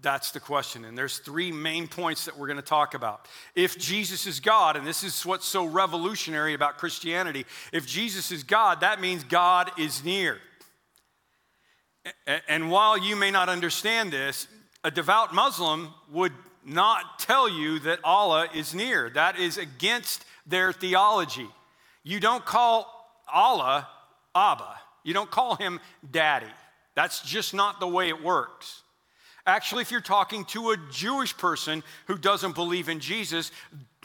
That's 0.00 0.32
the 0.32 0.40
question. 0.40 0.84
And 0.84 0.96
there's 0.96 1.18
three 1.18 1.50
main 1.50 1.88
points 1.88 2.26
that 2.26 2.38
we're 2.38 2.46
going 2.46 2.58
to 2.58 2.62
talk 2.62 2.94
about. 2.94 3.26
If 3.54 3.78
Jesus 3.78 4.26
is 4.26 4.38
God, 4.38 4.76
and 4.76 4.86
this 4.86 5.02
is 5.02 5.24
what's 5.24 5.46
so 5.46 5.64
revolutionary 5.64 6.52
about 6.52 6.76
Christianity, 6.76 7.46
if 7.72 7.86
Jesus 7.86 8.30
is 8.30 8.44
God, 8.44 8.80
that 8.80 9.00
means 9.00 9.24
God 9.24 9.70
is 9.78 10.04
near. 10.04 10.38
And 12.46 12.70
while 12.70 12.98
you 12.98 13.16
may 13.16 13.30
not 13.30 13.48
understand 13.48 14.12
this, 14.12 14.46
a 14.84 14.90
devout 14.90 15.34
Muslim 15.34 15.88
would 16.12 16.32
not 16.66 17.18
tell 17.18 17.48
you 17.48 17.78
that 17.80 17.98
Allah 18.04 18.48
is 18.54 18.74
near. 18.74 19.10
That 19.10 19.38
is 19.38 19.56
against 19.56 20.24
their 20.46 20.72
theology. 20.72 21.48
You 22.02 22.20
don't 22.20 22.44
call 22.44 23.08
Allah 23.32 23.88
Abba. 24.34 24.76
You 25.02 25.14
don't 25.14 25.30
call 25.30 25.56
him 25.56 25.80
daddy. 26.10 26.46
That's 26.94 27.22
just 27.22 27.54
not 27.54 27.80
the 27.80 27.88
way 27.88 28.08
it 28.08 28.22
works. 28.22 28.82
Actually, 29.46 29.82
if 29.82 29.90
you're 29.90 30.00
talking 30.00 30.44
to 30.46 30.70
a 30.70 30.76
Jewish 30.90 31.36
person 31.36 31.82
who 32.06 32.16
doesn't 32.16 32.54
believe 32.54 32.88
in 32.88 32.98
Jesus, 32.98 33.52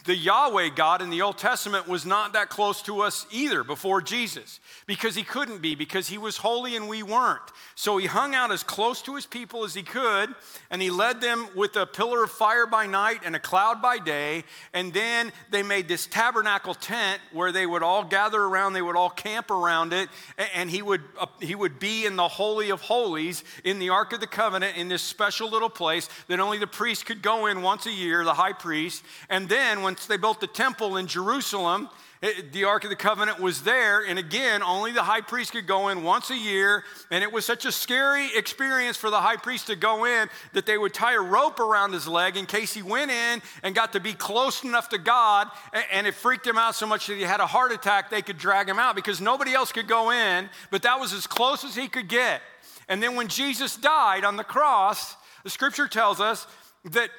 the 0.04 0.16
Yahweh 0.16 0.70
God 0.74 1.02
in 1.02 1.10
the 1.10 1.22
Old 1.22 1.38
Testament 1.38 1.86
was 1.88 2.06
not 2.06 2.32
that 2.32 2.48
close 2.48 2.82
to 2.82 3.00
us 3.00 3.26
either 3.30 3.62
before 3.64 4.00
Jesus 4.00 4.60
because 4.86 5.14
he 5.14 5.22
couldn't 5.22 5.62
be, 5.62 5.74
because 5.74 6.08
he 6.08 6.18
was 6.18 6.36
holy 6.36 6.76
and 6.76 6.88
we 6.88 7.02
weren't. 7.02 7.40
So 7.74 7.96
he 7.96 8.06
hung 8.06 8.34
out 8.34 8.50
as 8.50 8.62
close 8.62 9.02
to 9.02 9.14
his 9.14 9.26
people 9.26 9.64
as 9.64 9.74
he 9.74 9.82
could, 9.82 10.34
and 10.70 10.82
he 10.82 10.90
led 10.90 11.20
them 11.20 11.48
with 11.54 11.76
a 11.76 11.86
pillar 11.86 12.24
of 12.24 12.30
fire 12.30 12.66
by 12.66 12.86
night 12.86 13.20
and 13.24 13.36
a 13.36 13.40
cloud 13.40 13.82
by 13.82 13.98
day. 13.98 14.44
And 14.72 14.92
then 14.92 15.32
they 15.50 15.62
made 15.62 15.88
this 15.88 16.06
tabernacle 16.06 16.74
tent 16.74 17.20
where 17.32 17.52
they 17.52 17.66
would 17.66 17.82
all 17.82 18.04
gather 18.04 18.40
around, 18.40 18.72
they 18.72 18.82
would 18.82 18.96
all 18.96 19.10
camp 19.10 19.50
around 19.50 19.92
it, 19.92 20.08
and 20.54 20.70
he 20.70 20.82
would, 20.82 21.02
uh, 21.18 21.26
he 21.40 21.54
would 21.54 21.78
be 21.78 22.06
in 22.06 22.16
the 22.16 22.28
Holy 22.28 22.70
of 22.70 22.80
Holies 22.80 23.44
in 23.64 23.78
the 23.78 23.90
Ark 23.90 24.12
of 24.12 24.20
the 24.20 24.26
Covenant 24.26 24.76
in 24.76 24.88
this 24.88 25.02
special 25.02 25.50
little 25.50 25.70
place 25.70 26.08
that 26.28 26.40
only 26.40 26.58
the 26.58 26.66
priest 26.66 27.06
could 27.06 27.22
go 27.22 27.46
in 27.46 27.62
once 27.62 27.86
a 27.86 27.92
year, 27.92 28.24
the 28.24 28.34
high 28.34 28.52
priest. 28.52 29.02
And 29.28 29.48
then 29.48 29.82
when 29.82 29.89
once 29.90 30.06
they 30.06 30.16
built 30.16 30.40
the 30.40 30.46
temple 30.46 30.98
in 30.98 31.08
Jerusalem, 31.08 31.88
it, 32.22 32.52
the 32.52 32.62
Ark 32.62 32.84
of 32.84 32.90
the 32.90 32.96
Covenant 32.96 33.40
was 33.40 33.62
there, 33.62 34.06
and 34.06 34.20
again, 34.20 34.62
only 34.62 34.92
the 34.92 35.02
high 35.02 35.20
priest 35.20 35.50
could 35.50 35.66
go 35.66 35.88
in 35.88 36.04
once 36.04 36.30
a 36.30 36.36
year. 36.36 36.84
And 37.10 37.24
it 37.24 37.32
was 37.32 37.44
such 37.44 37.64
a 37.64 37.72
scary 37.72 38.28
experience 38.36 38.96
for 38.96 39.10
the 39.10 39.20
high 39.20 39.34
priest 39.34 39.66
to 39.66 39.74
go 39.74 40.04
in 40.04 40.28
that 40.52 40.64
they 40.64 40.78
would 40.78 40.94
tie 40.94 41.14
a 41.14 41.20
rope 41.20 41.58
around 41.58 41.92
his 41.92 42.06
leg 42.06 42.36
in 42.36 42.46
case 42.46 42.72
he 42.72 42.82
went 42.82 43.10
in 43.10 43.42
and 43.64 43.74
got 43.74 43.92
to 43.94 44.00
be 44.00 44.12
close 44.12 44.62
enough 44.62 44.90
to 44.90 44.98
God. 44.98 45.48
And, 45.72 45.84
and 45.90 46.06
it 46.06 46.14
freaked 46.14 46.46
him 46.46 46.56
out 46.56 46.76
so 46.76 46.86
much 46.86 47.08
that 47.08 47.16
he 47.16 47.22
had 47.22 47.40
a 47.40 47.46
heart 47.48 47.72
attack, 47.72 48.10
they 48.10 48.22
could 48.22 48.38
drag 48.38 48.68
him 48.68 48.78
out 48.78 48.94
because 48.94 49.20
nobody 49.20 49.54
else 49.54 49.72
could 49.72 49.88
go 49.88 50.12
in, 50.12 50.48
but 50.70 50.82
that 50.82 51.00
was 51.00 51.12
as 51.12 51.26
close 51.26 51.64
as 51.64 51.74
he 51.74 51.88
could 51.88 52.06
get. 52.06 52.42
And 52.88 53.02
then 53.02 53.16
when 53.16 53.26
Jesus 53.26 53.74
died 53.76 54.24
on 54.24 54.36
the 54.36 54.44
cross, 54.44 55.16
the 55.42 55.50
scripture 55.50 55.88
tells 55.88 56.20
us 56.20 56.46
that 56.92 57.10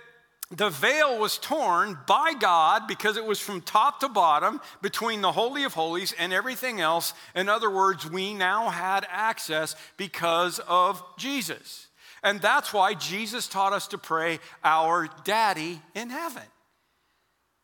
the 0.51 0.69
veil 0.69 1.17
was 1.17 1.37
torn 1.37 1.97
by 2.05 2.33
God 2.33 2.85
because 2.85 3.15
it 3.15 3.25
was 3.25 3.39
from 3.39 3.61
top 3.61 4.01
to 4.01 4.09
bottom 4.09 4.59
between 4.81 5.21
the 5.21 5.31
Holy 5.31 5.63
of 5.63 5.73
Holies 5.73 6.13
and 6.19 6.33
everything 6.33 6.81
else. 6.81 7.13
In 7.33 7.47
other 7.47 7.69
words, 7.69 8.09
we 8.09 8.33
now 8.33 8.69
had 8.69 9.07
access 9.09 9.77
because 9.95 10.59
of 10.67 11.01
Jesus. 11.17 11.87
And 12.21 12.41
that's 12.41 12.73
why 12.73 12.93
Jesus 12.95 13.47
taught 13.47 13.71
us 13.71 13.87
to 13.87 13.97
pray, 13.97 14.39
Our 14.63 15.09
Daddy 15.23 15.81
in 15.95 16.09
heaven. 16.09 16.43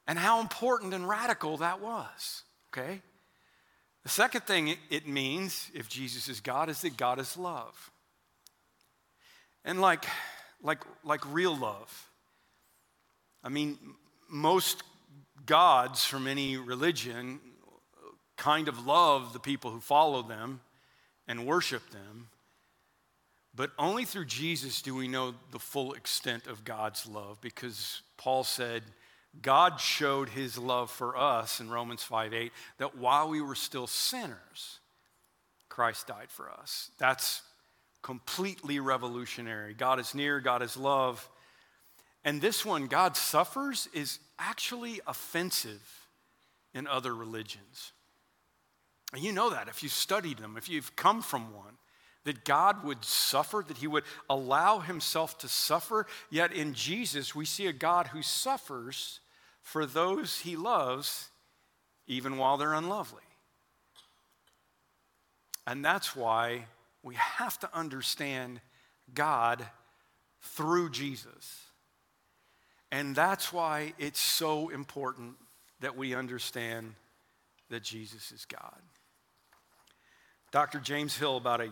And 0.07 0.17
how 0.17 0.39
important 0.39 0.93
and 0.93 1.07
radical 1.07 1.57
that 1.57 1.81
was, 1.81 2.43
okay? 2.71 3.01
The 4.03 4.09
second 4.09 4.43
thing 4.43 4.77
it 4.89 5.05
means, 5.05 5.69
if 5.73 5.89
Jesus 5.89 6.29
is 6.29 6.39
God, 6.39 6.69
is 6.69 6.79
that 6.81 6.95
God 6.95 7.19
is 7.19 7.35
love. 7.35 7.91
And 9.65 9.81
like, 9.81 10.05
like, 10.63 10.79
like 11.03 11.21
real 11.33 11.55
love 11.55 12.06
I 13.43 13.49
mean, 13.49 13.77
most 14.29 14.83
gods 15.45 16.03
from 16.03 16.27
any 16.27 16.57
religion 16.57 17.39
kind 18.35 18.67
of 18.67 18.85
love 18.85 19.33
the 19.33 19.39
people 19.39 19.71
who 19.71 19.79
follow 19.79 20.21
them 20.21 20.61
and 21.27 21.45
worship 21.45 21.89
them. 21.89 22.29
But 23.55 23.71
only 23.79 24.05
through 24.05 24.25
Jesus 24.25 24.81
do 24.81 24.95
we 24.95 25.07
know 25.07 25.33
the 25.51 25.59
full 25.59 25.93
extent 25.93 26.45
of 26.45 26.63
God's 26.63 27.07
love 27.07 27.41
because 27.41 28.01
Paul 28.15 28.43
said, 28.43 28.83
God 29.41 29.79
showed 29.79 30.29
his 30.29 30.57
love 30.57 30.91
for 30.91 31.17
us 31.17 31.59
in 31.59 31.69
Romans 31.69 32.03
5 32.03 32.33
8, 32.33 32.51
that 32.77 32.97
while 32.97 33.29
we 33.29 33.41
were 33.41 33.55
still 33.55 33.87
sinners, 33.87 34.79
Christ 35.69 36.07
died 36.07 36.29
for 36.29 36.49
us. 36.49 36.91
That's 36.97 37.41
completely 38.01 38.79
revolutionary. 38.79 39.73
God 39.73 39.99
is 39.99 40.15
near, 40.15 40.39
God 40.39 40.61
is 40.61 40.77
love. 40.77 41.27
And 42.27 42.41
this 42.41 42.65
one, 42.65 42.87
God 42.87 43.15
suffers, 43.15 43.87
is 43.93 44.19
actually 44.37 44.99
offensive 45.07 46.09
in 46.73 46.85
other 46.85 47.15
religions. 47.15 47.93
And 49.13 49.23
you 49.23 49.31
know 49.31 49.49
that 49.51 49.69
if 49.69 49.81
you 49.81 49.87
studied 49.87 50.39
them, 50.39 50.55
if 50.57 50.67
you've 50.67 50.93
come 50.97 51.21
from 51.21 51.55
one, 51.55 51.77
that 52.25 52.43
God 52.43 52.83
would 52.83 53.05
suffer, 53.05 53.63
that 53.65 53.77
He 53.77 53.87
would 53.87 54.03
allow 54.29 54.79
Himself 54.79 55.37
to 55.37 55.47
suffer. 55.47 56.05
Yet 56.29 56.51
in 56.51 56.73
Jesus, 56.73 57.33
we 57.33 57.45
see 57.45 57.67
a 57.67 57.71
God 57.71 58.07
who 58.07 58.21
suffers 58.21 59.21
for 59.61 59.85
those 59.85 60.39
He 60.39 60.57
loves, 60.57 61.29
even 62.07 62.35
while 62.35 62.57
they're 62.57 62.73
unlovely. 62.73 63.23
And 65.65 65.83
that's 65.83 66.13
why 66.13 66.65
we 67.03 67.15
have 67.15 67.57
to 67.59 67.73
understand 67.73 68.59
God 69.13 69.65
through 70.41 70.89
Jesus. 70.89 71.66
And 72.91 73.15
that's 73.15 73.51
why 73.51 73.93
it's 73.97 74.19
so 74.19 74.69
important 74.69 75.35
that 75.81 75.97
we 75.97 76.15
understand 76.15 76.93
that 77.69 77.83
Jesus 77.83 78.31
is 78.31 78.45
God. 78.45 78.81
Dr. 80.51 80.79
James 80.79 81.15
Hill, 81.17 81.37
about 81.37 81.59
a 81.59 81.69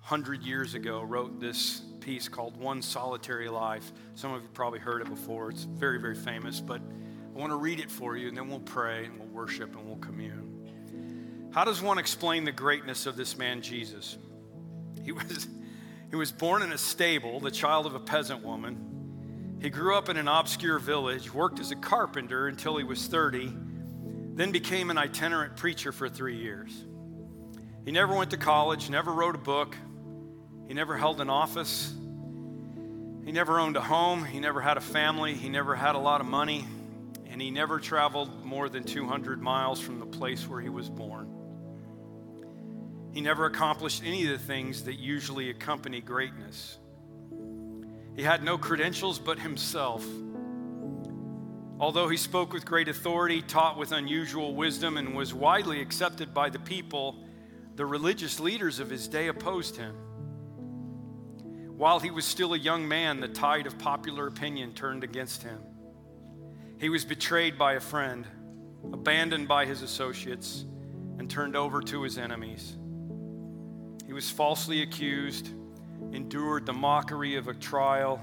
hundred 0.00 0.42
years 0.42 0.74
ago, 0.74 1.02
wrote 1.02 1.40
this 1.40 1.80
piece 2.00 2.28
called 2.28 2.56
One 2.56 2.82
Solitary 2.82 3.48
Life. 3.48 3.92
Some 4.16 4.32
of 4.32 4.42
you 4.42 4.48
probably 4.52 4.80
heard 4.80 5.00
it 5.00 5.08
before. 5.08 5.50
It's 5.50 5.64
very, 5.64 6.00
very 6.00 6.16
famous, 6.16 6.60
but 6.60 6.80
I 6.80 7.38
want 7.38 7.52
to 7.52 7.56
read 7.56 7.78
it 7.78 7.90
for 7.90 8.16
you, 8.16 8.28
and 8.28 8.36
then 8.36 8.48
we'll 8.48 8.60
pray 8.60 9.04
and 9.04 9.18
we'll 9.18 9.28
worship 9.28 9.76
and 9.76 9.86
we'll 9.86 9.96
commune. 9.96 11.50
How 11.52 11.64
does 11.64 11.80
one 11.80 11.98
explain 11.98 12.44
the 12.44 12.52
greatness 12.52 13.06
of 13.06 13.14
this 13.16 13.38
man, 13.38 13.62
Jesus? 13.62 14.18
He 15.04 15.12
was, 15.12 15.48
he 16.10 16.16
was 16.16 16.32
born 16.32 16.62
in 16.62 16.72
a 16.72 16.78
stable, 16.78 17.38
the 17.38 17.52
child 17.52 17.86
of 17.86 17.94
a 17.94 18.00
peasant 18.00 18.44
woman. 18.44 18.93
He 19.64 19.70
grew 19.70 19.96
up 19.96 20.10
in 20.10 20.18
an 20.18 20.28
obscure 20.28 20.78
village, 20.78 21.32
worked 21.32 21.58
as 21.58 21.70
a 21.70 21.74
carpenter 21.74 22.48
until 22.48 22.76
he 22.76 22.84
was 22.84 23.06
30, 23.06 23.50
then 24.34 24.52
became 24.52 24.90
an 24.90 24.98
itinerant 24.98 25.56
preacher 25.56 25.90
for 25.90 26.06
three 26.06 26.36
years. 26.36 26.84
He 27.86 27.90
never 27.90 28.14
went 28.14 28.32
to 28.32 28.36
college, 28.36 28.90
never 28.90 29.10
wrote 29.10 29.34
a 29.34 29.38
book, 29.38 29.74
he 30.68 30.74
never 30.74 30.98
held 30.98 31.18
an 31.22 31.30
office, 31.30 31.94
he 33.24 33.32
never 33.32 33.58
owned 33.58 33.78
a 33.78 33.80
home, 33.80 34.22
he 34.26 34.38
never 34.38 34.60
had 34.60 34.76
a 34.76 34.82
family, 34.82 35.32
he 35.32 35.48
never 35.48 35.74
had 35.74 35.94
a 35.94 35.98
lot 35.98 36.20
of 36.20 36.26
money, 36.26 36.66
and 37.24 37.40
he 37.40 37.50
never 37.50 37.80
traveled 37.80 38.44
more 38.44 38.68
than 38.68 38.84
200 38.84 39.40
miles 39.40 39.80
from 39.80 39.98
the 39.98 40.04
place 40.04 40.46
where 40.46 40.60
he 40.60 40.68
was 40.68 40.90
born. 40.90 41.26
He 43.14 43.22
never 43.22 43.46
accomplished 43.46 44.02
any 44.04 44.26
of 44.26 44.38
the 44.38 44.46
things 44.46 44.84
that 44.84 44.98
usually 44.98 45.48
accompany 45.48 46.02
greatness. 46.02 46.76
He 48.16 48.22
had 48.22 48.44
no 48.44 48.58
credentials 48.58 49.18
but 49.18 49.38
himself. 49.38 50.04
Although 51.80 52.08
he 52.08 52.16
spoke 52.16 52.52
with 52.52 52.64
great 52.64 52.88
authority, 52.88 53.42
taught 53.42 53.76
with 53.76 53.92
unusual 53.92 54.54
wisdom, 54.54 54.96
and 54.96 55.14
was 55.14 55.34
widely 55.34 55.80
accepted 55.80 56.32
by 56.32 56.48
the 56.48 56.60
people, 56.60 57.16
the 57.74 57.84
religious 57.84 58.38
leaders 58.38 58.78
of 58.78 58.88
his 58.88 59.08
day 59.08 59.26
opposed 59.26 59.76
him. 59.76 59.94
While 61.76 61.98
he 61.98 62.12
was 62.12 62.24
still 62.24 62.54
a 62.54 62.58
young 62.58 62.86
man, 62.86 63.18
the 63.18 63.26
tide 63.26 63.66
of 63.66 63.78
popular 63.78 64.28
opinion 64.28 64.74
turned 64.74 65.02
against 65.02 65.42
him. 65.42 65.58
He 66.78 66.88
was 66.88 67.04
betrayed 67.04 67.58
by 67.58 67.72
a 67.72 67.80
friend, 67.80 68.26
abandoned 68.92 69.48
by 69.48 69.66
his 69.66 69.82
associates, 69.82 70.64
and 71.18 71.28
turned 71.28 71.56
over 71.56 71.80
to 71.82 72.02
his 72.02 72.16
enemies. 72.16 72.76
He 74.06 74.12
was 74.12 74.30
falsely 74.30 74.82
accused, 74.82 75.48
endured 76.12 76.66
the 76.66 76.72
mockery 76.72 77.36
of 77.36 77.48
a 77.48 77.54
trial, 77.54 78.22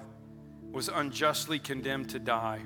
was 0.71 0.87
unjustly 0.87 1.59
condemned 1.59 2.09
to 2.09 2.19
die. 2.19 2.59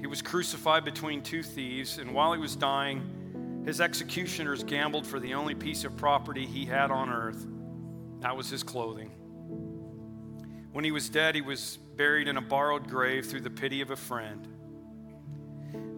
He 0.00 0.06
was 0.06 0.22
crucified 0.22 0.84
between 0.84 1.22
two 1.22 1.42
thieves, 1.42 1.98
and 1.98 2.14
while 2.14 2.32
he 2.32 2.38
was 2.38 2.56
dying, 2.56 3.62
his 3.66 3.80
executioners 3.80 4.64
gambled 4.64 5.06
for 5.06 5.20
the 5.20 5.34
only 5.34 5.54
piece 5.54 5.84
of 5.84 5.96
property 5.96 6.46
he 6.46 6.64
had 6.64 6.90
on 6.90 7.10
earth. 7.10 7.46
That 8.20 8.36
was 8.36 8.48
his 8.48 8.62
clothing. 8.62 9.10
When 10.72 10.84
he 10.84 10.90
was 10.90 11.08
dead, 11.08 11.34
he 11.34 11.40
was 11.40 11.78
buried 11.96 12.28
in 12.28 12.36
a 12.36 12.40
borrowed 12.40 12.88
grave 12.88 13.26
through 13.26 13.42
the 13.42 13.50
pity 13.50 13.80
of 13.80 13.90
a 13.90 13.96
friend. 13.96 14.46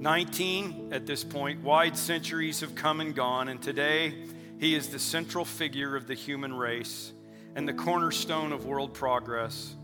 19 0.00 0.92
at 0.92 1.06
this 1.06 1.22
point, 1.22 1.62
wide 1.62 1.96
centuries 1.96 2.60
have 2.60 2.74
come 2.74 3.00
and 3.00 3.14
gone, 3.14 3.48
and 3.48 3.62
today 3.62 4.14
he 4.58 4.74
is 4.74 4.88
the 4.88 4.98
central 4.98 5.44
figure 5.44 5.94
of 5.94 6.08
the 6.08 6.14
human 6.14 6.52
race 6.52 7.12
and 7.54 7.68
the 7.68 7.72
cornerstone 7.72 8.52
of 8.52 8.66
world 8.66 8.94
progress. 8.94 9.74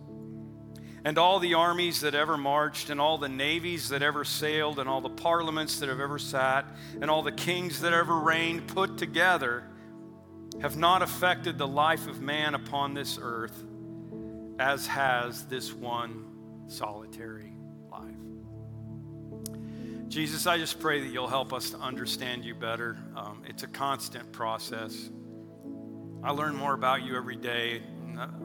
And 1.05 1.17
all 1.17 1.39
the 1.39 1.55
armies 1.55 2.01
that 2.01 2.15
ever 2.15 2.37
marched, 2.37 2.91
and 2.91 3.01
all 3.01 3.19
the 3.19 3.29
navies 3.29 3.89
that 3.91 4.03
ever 4.03 4.25
sailed, 4.25 4.79
and 4.79 4.89
all 4.89 5.01
the 5.01 5.09
parliaments 5.09 5.79
that 5.81 5.89
have 5.89 6.01
ever 6.01 6.19
sat, 6.19 6.67
and 7.01 7.11
all 7.11 7.23
the 7.23 7.33
kings 7.33 7.81
that 7.81 7.93
ever 7.93 8.19
reigned 8.19 8.67
put 8.67 8.99
together 8.99 9.65
have 10.61 10.77
not 10.77 11.03
affected 11.03 11.57
the 11.57 11.69
life 11.69 12.09
of 12.09 12.21
man 12.21 12.55
upon 12.55 12.95
this 12.95 13.19
earth 13.21 13.65
as 14.59 14.87
has 14.89 15.47
this 15.47 15.73
one 15.73 16.25
solitary 16.67 17.53
life. 17.91 18.17
Jesus, 20.09 20.47
I 20.47 20.59
just 20.59 20.81
pray 20.81 21.01
that 21.01 21.09
you'll 21.09 21.29
help 21.29 21.53
us 21.53 21.71
to 21.71 21.79
understand 21.79 22.45
you 22.45 22.55
better. 22.55 22.97
Um, 23.15 23.43
it's 23.47 23.63
a 23.63 23.69
constant 23.69 24.33
process. 24.33 25.11
I 26.29 26.33
learn 26.33 26.57
more 26.57 26.75
about 26.75 27.03
you 27.03 27.17
every 27.17 27.37
day. 27.37 27.81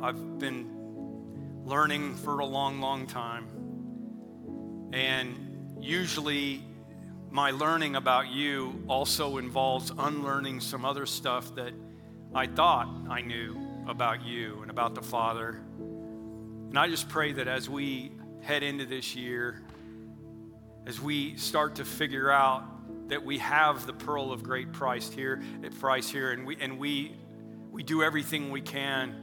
I've 0.01 0.39
been 0.39 1.61
learning 1.65 2.15
for 2.15 2.39
a 2.39 2.45
long, 2.45 2.79
long 2.79 3.07
time. 3.07 3.47
And 4.93 5.75
usually, 5.81 6.63
my 7.29 7.51
learning 7.51 7.97
about 7.97 8.29
you 8.29 8.81
also 8.87 9.37
involves 9.37 9.91
unlearning 9.97 10.61
some 10.61 10.85
other 10.85 11.05
stuff 11.05 11.53
that 11.55 11.73
I 12.33 12.47
thought 12.47 12.87
I 13.09 13.19
knew 13.19 13.59
about 13.85 14.23
you 14.25 14.61
and 14.61 14.71
about 14.71 14.95
the 14.95 15.03
Father 15.03 15.59
and 16.73 16.79
I 16.79 16.87
just 16.87 17.07
pray 17.07 17.33
that 17.33 17.47
as 17.47 17.69
we 17.69 18.13
head 18.41 18.63
into 18.63 18.87
this 18.87 19.15
year, 19.15 19.61
as 20.87 20.99
we 20.99 21.37
start 21.37 21.75
to 21.75 21.85
figure 21.85 22.31
out 22.31 22.63
that 23.09 23.23
we 23.23 23.37
have 23.37 23.85
the 23.85 23.93
pearl 23.93 24.31
of 24.31 24.41
great 24.41 24.73
price 24.73 25.11
here 25.11 25.43
at 25.63 25.79
price 25.79 26.09
here, 26.09 26.31
and 26.31 26.47
we 26.47 26.57
and 26.59 26.79
we 26.79 27.15
we 27.73 27.81
do 27.81 28.03
everything 28.03 28.51
we 28.51 28.61
can 28.61 29.15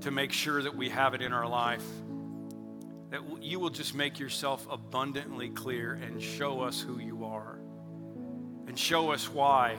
to 0.00 0.10
make 0.10 0.32
sure 0.32 0.62
that 0.62 0.74
we 0.74 0.88
have 0.88 1.12
it 1.12 1.20
in 1.20 1.34
our 1.34 1.46
life. 1.46 1.84
That 3.10 3.20
you 3.42 3.60
will 3.60 3.68
just 3.68 3.94
make 3.94 4.18
yourself 4.18 4.66
abundantly 4.70 5.50
clear 5.50 5.92
and 5.92 6.20
show 6.22 6.62
us 6.62 6.80
who 6.80 6.98
you 6.98 7.26
are, 7.26 7.58
and 8.66 8.78
show 8.78 9.10
us 9.12 9.28
why 9.28 9.76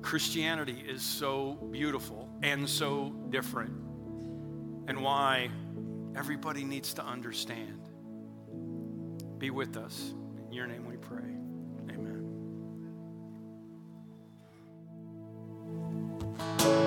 Christianity 0.00 0.80
is 0.88 1.02
so 1.02 1.54
beautiful 1.72 2.28
and 2.40 2.70
so 2.70 3.12
different 3.30 3.72
and 4.86 5.02
why 5.02 5.50
everybody 6.14 6.62
needs 6.62 6.94
to 6.94 7.04
understand. 7.04 7.80
Be 9.38 9.50
with 9.50 9.76
us. 9.76 10.14
In 10.46 10.52
your 10.52 10.68
name 10.68 10.86
we 10.86 10.96
pray. 10.96 11.27
Night 16.38 16.77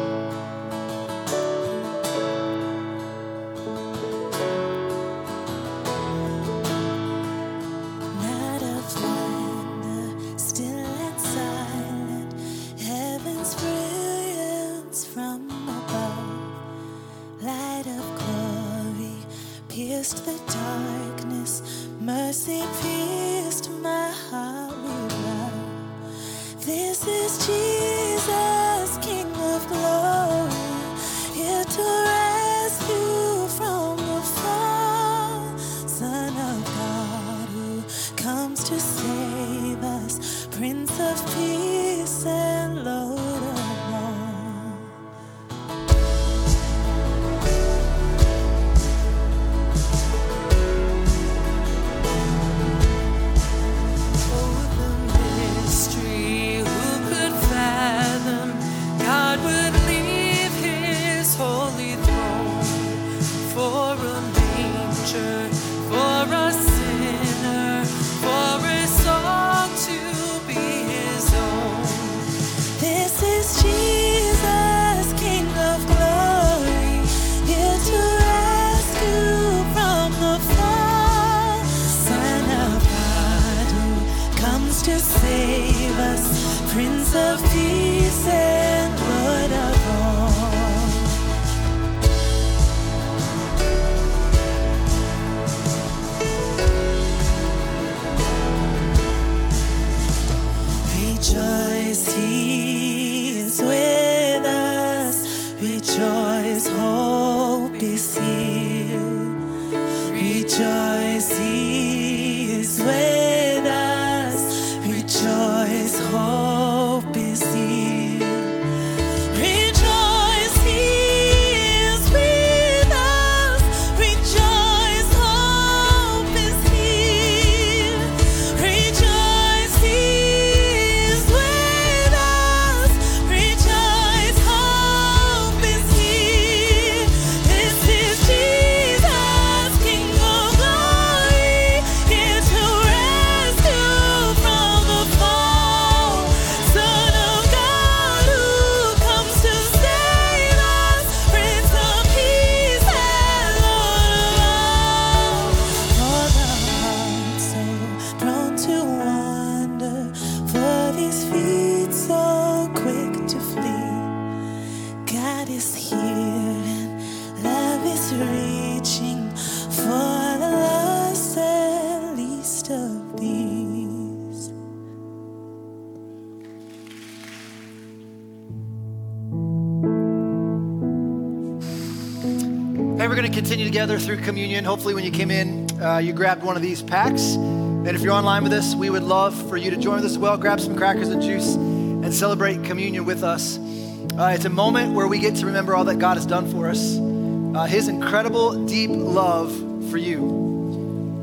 together 183.82 183.98
through 183.98 184.18
communion. 184.18 184.64
Hopefully, 184.64 184.94
when 184.94 185.04
you 185.04 185.10
came 185.10 185.32
in, 185.32 185.68
uh, 185.82 185.98
you 185.98 186.14
grabbed 186.14 186.44
one 186.44 186.56
of 186.56 186.62
these 186.62 186.84
packs. 186.84 187.34
And 187.34 187.88
if 187.88 188.02
you're 188.02 188.14
online 188.14 188.44
with 188.44 188.54
us, 188.54 188.76
we 188.76 188.92
would 188.92 189.02
love 189.02 189.34
for 189.50 189.58
you 189.58 189.72
to 189.72 189.78
join 189.78 189.98
us 189.98 190.06
as 190.06 190.20
well. 190.20 190.38
Grab 190.38 190.60
some 190.60 190.76
crackers 190.76 191.08
and 191.08 191.20
juice 191.20 191.56
and 191.56 192.14
celebrate 192.14 192.64
communion 192.64 193.06
with 193.06 193.24
us. 193.24 193.58
Uh, 193.58 194.34
it's 194.36 194.46
a 194.46 194.52
moment 194.52 194.94
where 194.94 195.08
we 195.08 195.18
get 195.18 195.36
to 195.38 195.48
remember 195.48 195.74
all 195.74 195.84
that 195.86 195.98
God 195.98 196.16
has 196.16 196.28
done 196.28 196.48
for 196.52 196.70
us, 196.70 197.00
uh, 197.00 197.66
His 197.66 197.88
incredible, 197.88 198.68
deep 198.68 198.92
love 198.92 199.52
for 199.90 199.98
you. 199.98 200.30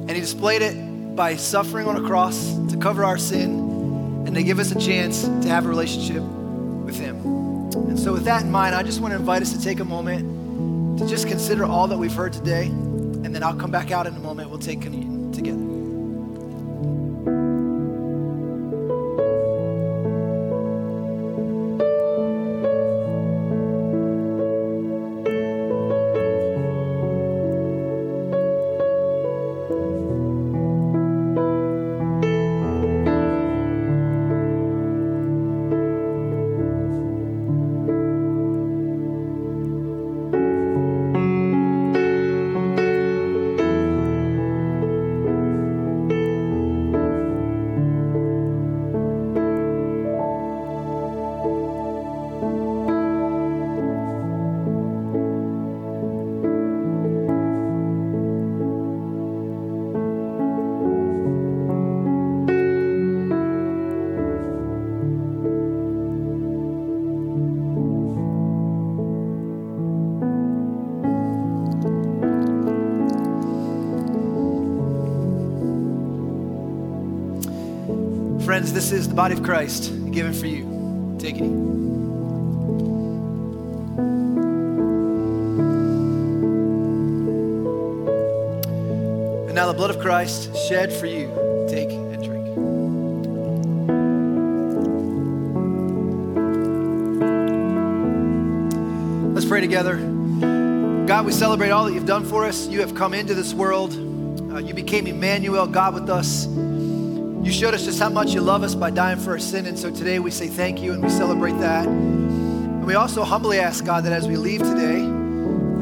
And 0.09 0.11
He 0.11 0.19
displayed 0.19 0.63
it 0.63 1.15
by 1.15 1.37
suffering 1.37 1.87
on 1.87 2.05
a 2.05 2.09
cross 2.09 2.57
to 2.71 2.77
cover 2.77 3.05
our 3.05 3.19
sin 3.19 4.25
and 4.27 4.35
to 4.35 4.43
give 4.43 4.59
us 4.59 4.73
a 4.73 4.81
chance 4.81 5.23
to 5.23 5.49
have 5.49 5.65
a 5.65 5.69
relationship 5.69 6.25
with 6.25 6.99
Him. 6.99 7.25
And 7.25 7.97
so, 7.97 8.13
with 8.13 8.25
that 8.25 8.43
in 8.43 8.51
mind, 8.51 8.75
I 8.75 8.83
just 8.83 9.01
want 9.01 9.13
to 9.13 9.17
invite 9.17 9.43
us 9.43 9.53
to 9.53 9.63
take 9.63 9.79
a 9.79 9.85
moment 9.85 10.38
to 10.99 11.07
just 11.07 11.29
consider 11.29 11.65
all 11.65 11.87
that 11.89 11.99
we've 11.99 12.13
heard 12.13 12.33
today, 12.33 12.67
and 12.67 13.35
then 13.35 13.43
I'll 13.43 13.57
come 13.57 13.71
back 13.71 13.91
out 13.91 14.07
in 14.07 14.15
a 14.15 14.21
moment. 14.21 14.51
We'll 14.51 14.59
take 14.59 14.81
communion 14.81 15.18
Friends, 78.59 78.73
this 78.73 78.91
is 78.91 79.07
the 79.07 79.15
body 79.15 79.35
of 79.35 79.45
Christ 79.45 79.93
given 80.11 80.33
for 80.33 80.49
you. 80.49 81.17
Take 81.21 81.37
it. 81.37 81.43
And 81.43 81.95
now 89.55 89.69
the 89.69 89.75
blood 89.75 89.91
of 89.91 90.01
Christ 90.01 90.57
shed 90.67 90.93
for 90.93 91.07
you. 91.07 91.29
Take 91.69 91.93
and 91.93 92.21
drink. 92.21 92.49
Let's 99.37 99.47
pray 99.47 99.61
together. 99.61 99.99
God, 101.07 101.27
we 101.27 101.31
celebrate 101.31 101.71
all 101.71 101.85
that 101.85 101.93
you've 101.93 102.07
done 102.07 102.25
for 102.25 102.45
us. 102.45 102.67
You 102.67 102.81
have 102.81 102.97
come 102.97 103.15
into 103.15 103.35
this 103.35 103.55
world. 103.55 103.93
Uh, 104.53 104.59
you 104.59 104.75
became 104.75 105.07
Emmanuel, 105.07 105.69
God 105.69 105.95
with 105.95 106.11
us. 106.11 106.49
You 107.43 107.53
showed 107.53 107.73
us 107.73 107.85
just 107.85 107.99
how 107.99 108.09
much 108.09 108.35
you 108.35 108.41
love 108.41 108.63
us 108.63 108.75
by 108.75 108.91
dying 108.91 109.19
for 109.19 109.31
our 109.31 109.39
sin. 109.39 109.67
And 109.67 109.79
so 109.79 109.91
today 109.91 110.19
we 110.19 110.31
say 110.31 110.49
thank 110.49 110.83
you 110.83 110.93
and 110.93 111.03
we 111.03 111.09
celebrate 111.09 111.59
that. 111.61 111.87
And 111.87 112.85
we 112.85 112.95
also 112.95 113.25
humbly 113.25 113.59
ask, 113.59 113.85
God, 113.85 114.05
that 114.05 114.13
as 114.13 114.27
we 114.27 114.37
leave 114.37 114.61
today, 114.61 115.01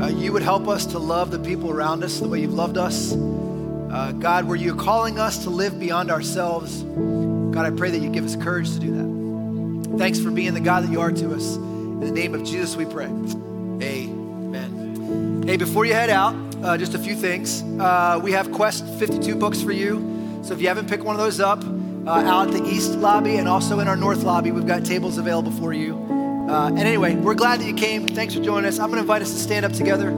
uh, 0.00 0.09
you 0.09 0.32
would 0.32 0.42
help 0.42 0.68
us 0.68 0.86
to 0.86 0.98
love 0.98 1.30
the 1.30 1.38
people 1.38 1.70
around 1.70 2.04
us 2.04 2.20
the 2.20 2.28
way 2.28 2.40
you've 2.40 2.54
loved 2.54 2.76
us. 2.76 3.12
Uh, 3.12 4.12
God, 4.18 4.44
where 4.44 4.57
you're 4.57 4.76
calling 4.76 5.18
us 5.18 5.44
to 5.44 5.50
live 5.50 5.80
beyond 5.80 6.11
ourselves, 6.11 6.82
God, 6.82 7.64
I 7.64 7.70
pray 7.70 7.90
that 7.90 7.98
you 7.98 8.11
give 8.11 8.24
us 8.24 8.36
courage 8.36 8.72
to 8.74 8.78
do 8.78 8.92
that. 8.92 9.98
Thanks 9.98 10.20
for 10.20 10.30
being 10.30 10.52
the 10.52 10.61
God 10.61 10.84
that 10.84 10.92
you 10.92 11.00
are 11.00 11.11
to 11.11 11.34
us. 11.34 11.57
In 11.57 12.00
the 12.00 12.12
name 12.12 12.34
of 12.34 12.44
Jesus, 12.44 12.76
we 12.76 12.84
pray. 12.84 13.07
Amen. 13.07 15.44
Hey, 15.46 15.57
before 15.57 15.86
you 15.86 15.94
head 15.94 16.11
out, 16.11 16.34
uh, 16.62 16.76
just 16.76 16.94
a 16.94 16.98
few 16.98 17.14
things. 17.14 17.62
Uh, 17.62 18.20
we 18.22 18.32
have 18.32 18.52
Quest 18.52 18.86
52 18.98 19.34
books 19.34 19.62
for 19.62 19.72
you. 19.72 20.15
So 20.47 20.55
if 20.55 20.61
you 20.61 20.68
haven't 20.68 20.88
picked 20.88 21.03
one 21.03 21.16
of 21.16 21.20
those 21.20 21.40
up, 21.40 21.64
uh, 21.64 22.11
out 22.11 22.47
at 22.47 22.55
the 22.55 22.64
East 22.68 22.92
lobby 22.92 23.38
and 23.38 23.49
also 23.49 23.80
in 23.80 23.88
our 23.88 23.97
North 23.97 24.22
lobby, 24.22 24.53
we've 24.53 24.66
got 24.66 24.84
tables 24.84 25.18
available 25.18 25.51
for 25.51 25.72
you. 25.72 25.97
Uh, 26.49 26.68
and 26.68 26.78
anyway, 26.78 27.16
we're 27.16 27.34
glad 27.34 27.59
that 27.59 27.66
you 27.66 27.74
came. 27.74 28.07
Thanks 28.07 28.32
for 28.32 28.40
joining 28.40 28.68
us. 28.68 28.78
I'm 28.78 28.86
going 28.86 28.99
to 28.99 29.01
invite 29.01 29.22
us 29.22 29.32
to 29.32 29.40
stand 29.40 29.64
up 29.64 29.72
together. 29.72 30.12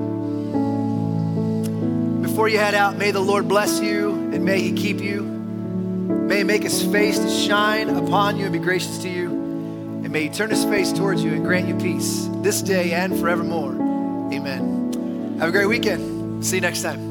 Before 2.21 2.47
you 2.47 2.59
head 2.59 2.75
out, 2.75 2.99
may 2.99 3.11
the 3.11 3.21
Lord 3.21 3.49
bless 3.49 3.81
you 3.81 4.11
and 4.11 4.45
may 4.45 4.61
he 4.61 4.73
keep 4.73 5.01
you. 5.01 5.23
May 5.23 6.39
he 6.39 6.45
make 6.45 6.63
his 6.63 6.85
face 6.85 7.19
to 7.19 7.31
shine 7.31 7.89
upon 7.89 8.37
you 8.37 8.45
and 8.45 8.53
be 8.53 8.59
gracious 8.59 8.99
to 8.99 9.09
you. 9.09 9.31
And 9.31 10.11
may 10.11 10.25
he 10.25 10.29
turn 10.29 10.51
his 10.51 10.65
face 10.65 10.93
towards 10.93 11.25
you 11.25 11.33
and 11.33 11.43
grant 11.43 11.69
you 11.69 11.75
peace 11.77 12.29
this 12.43 12.61
day 12.61 12.93
and 12.93 13.19
forevermore. 13.19 13.73
Amen. 14.31 15.39
Have 15.39 15.49
a 15.49 15.53
great 15.53 15.69
weekend. 15.69 16.45
See 16.45 16.57
you 16.57 16.61
next 16.61 16.83
time. 16.83 17.08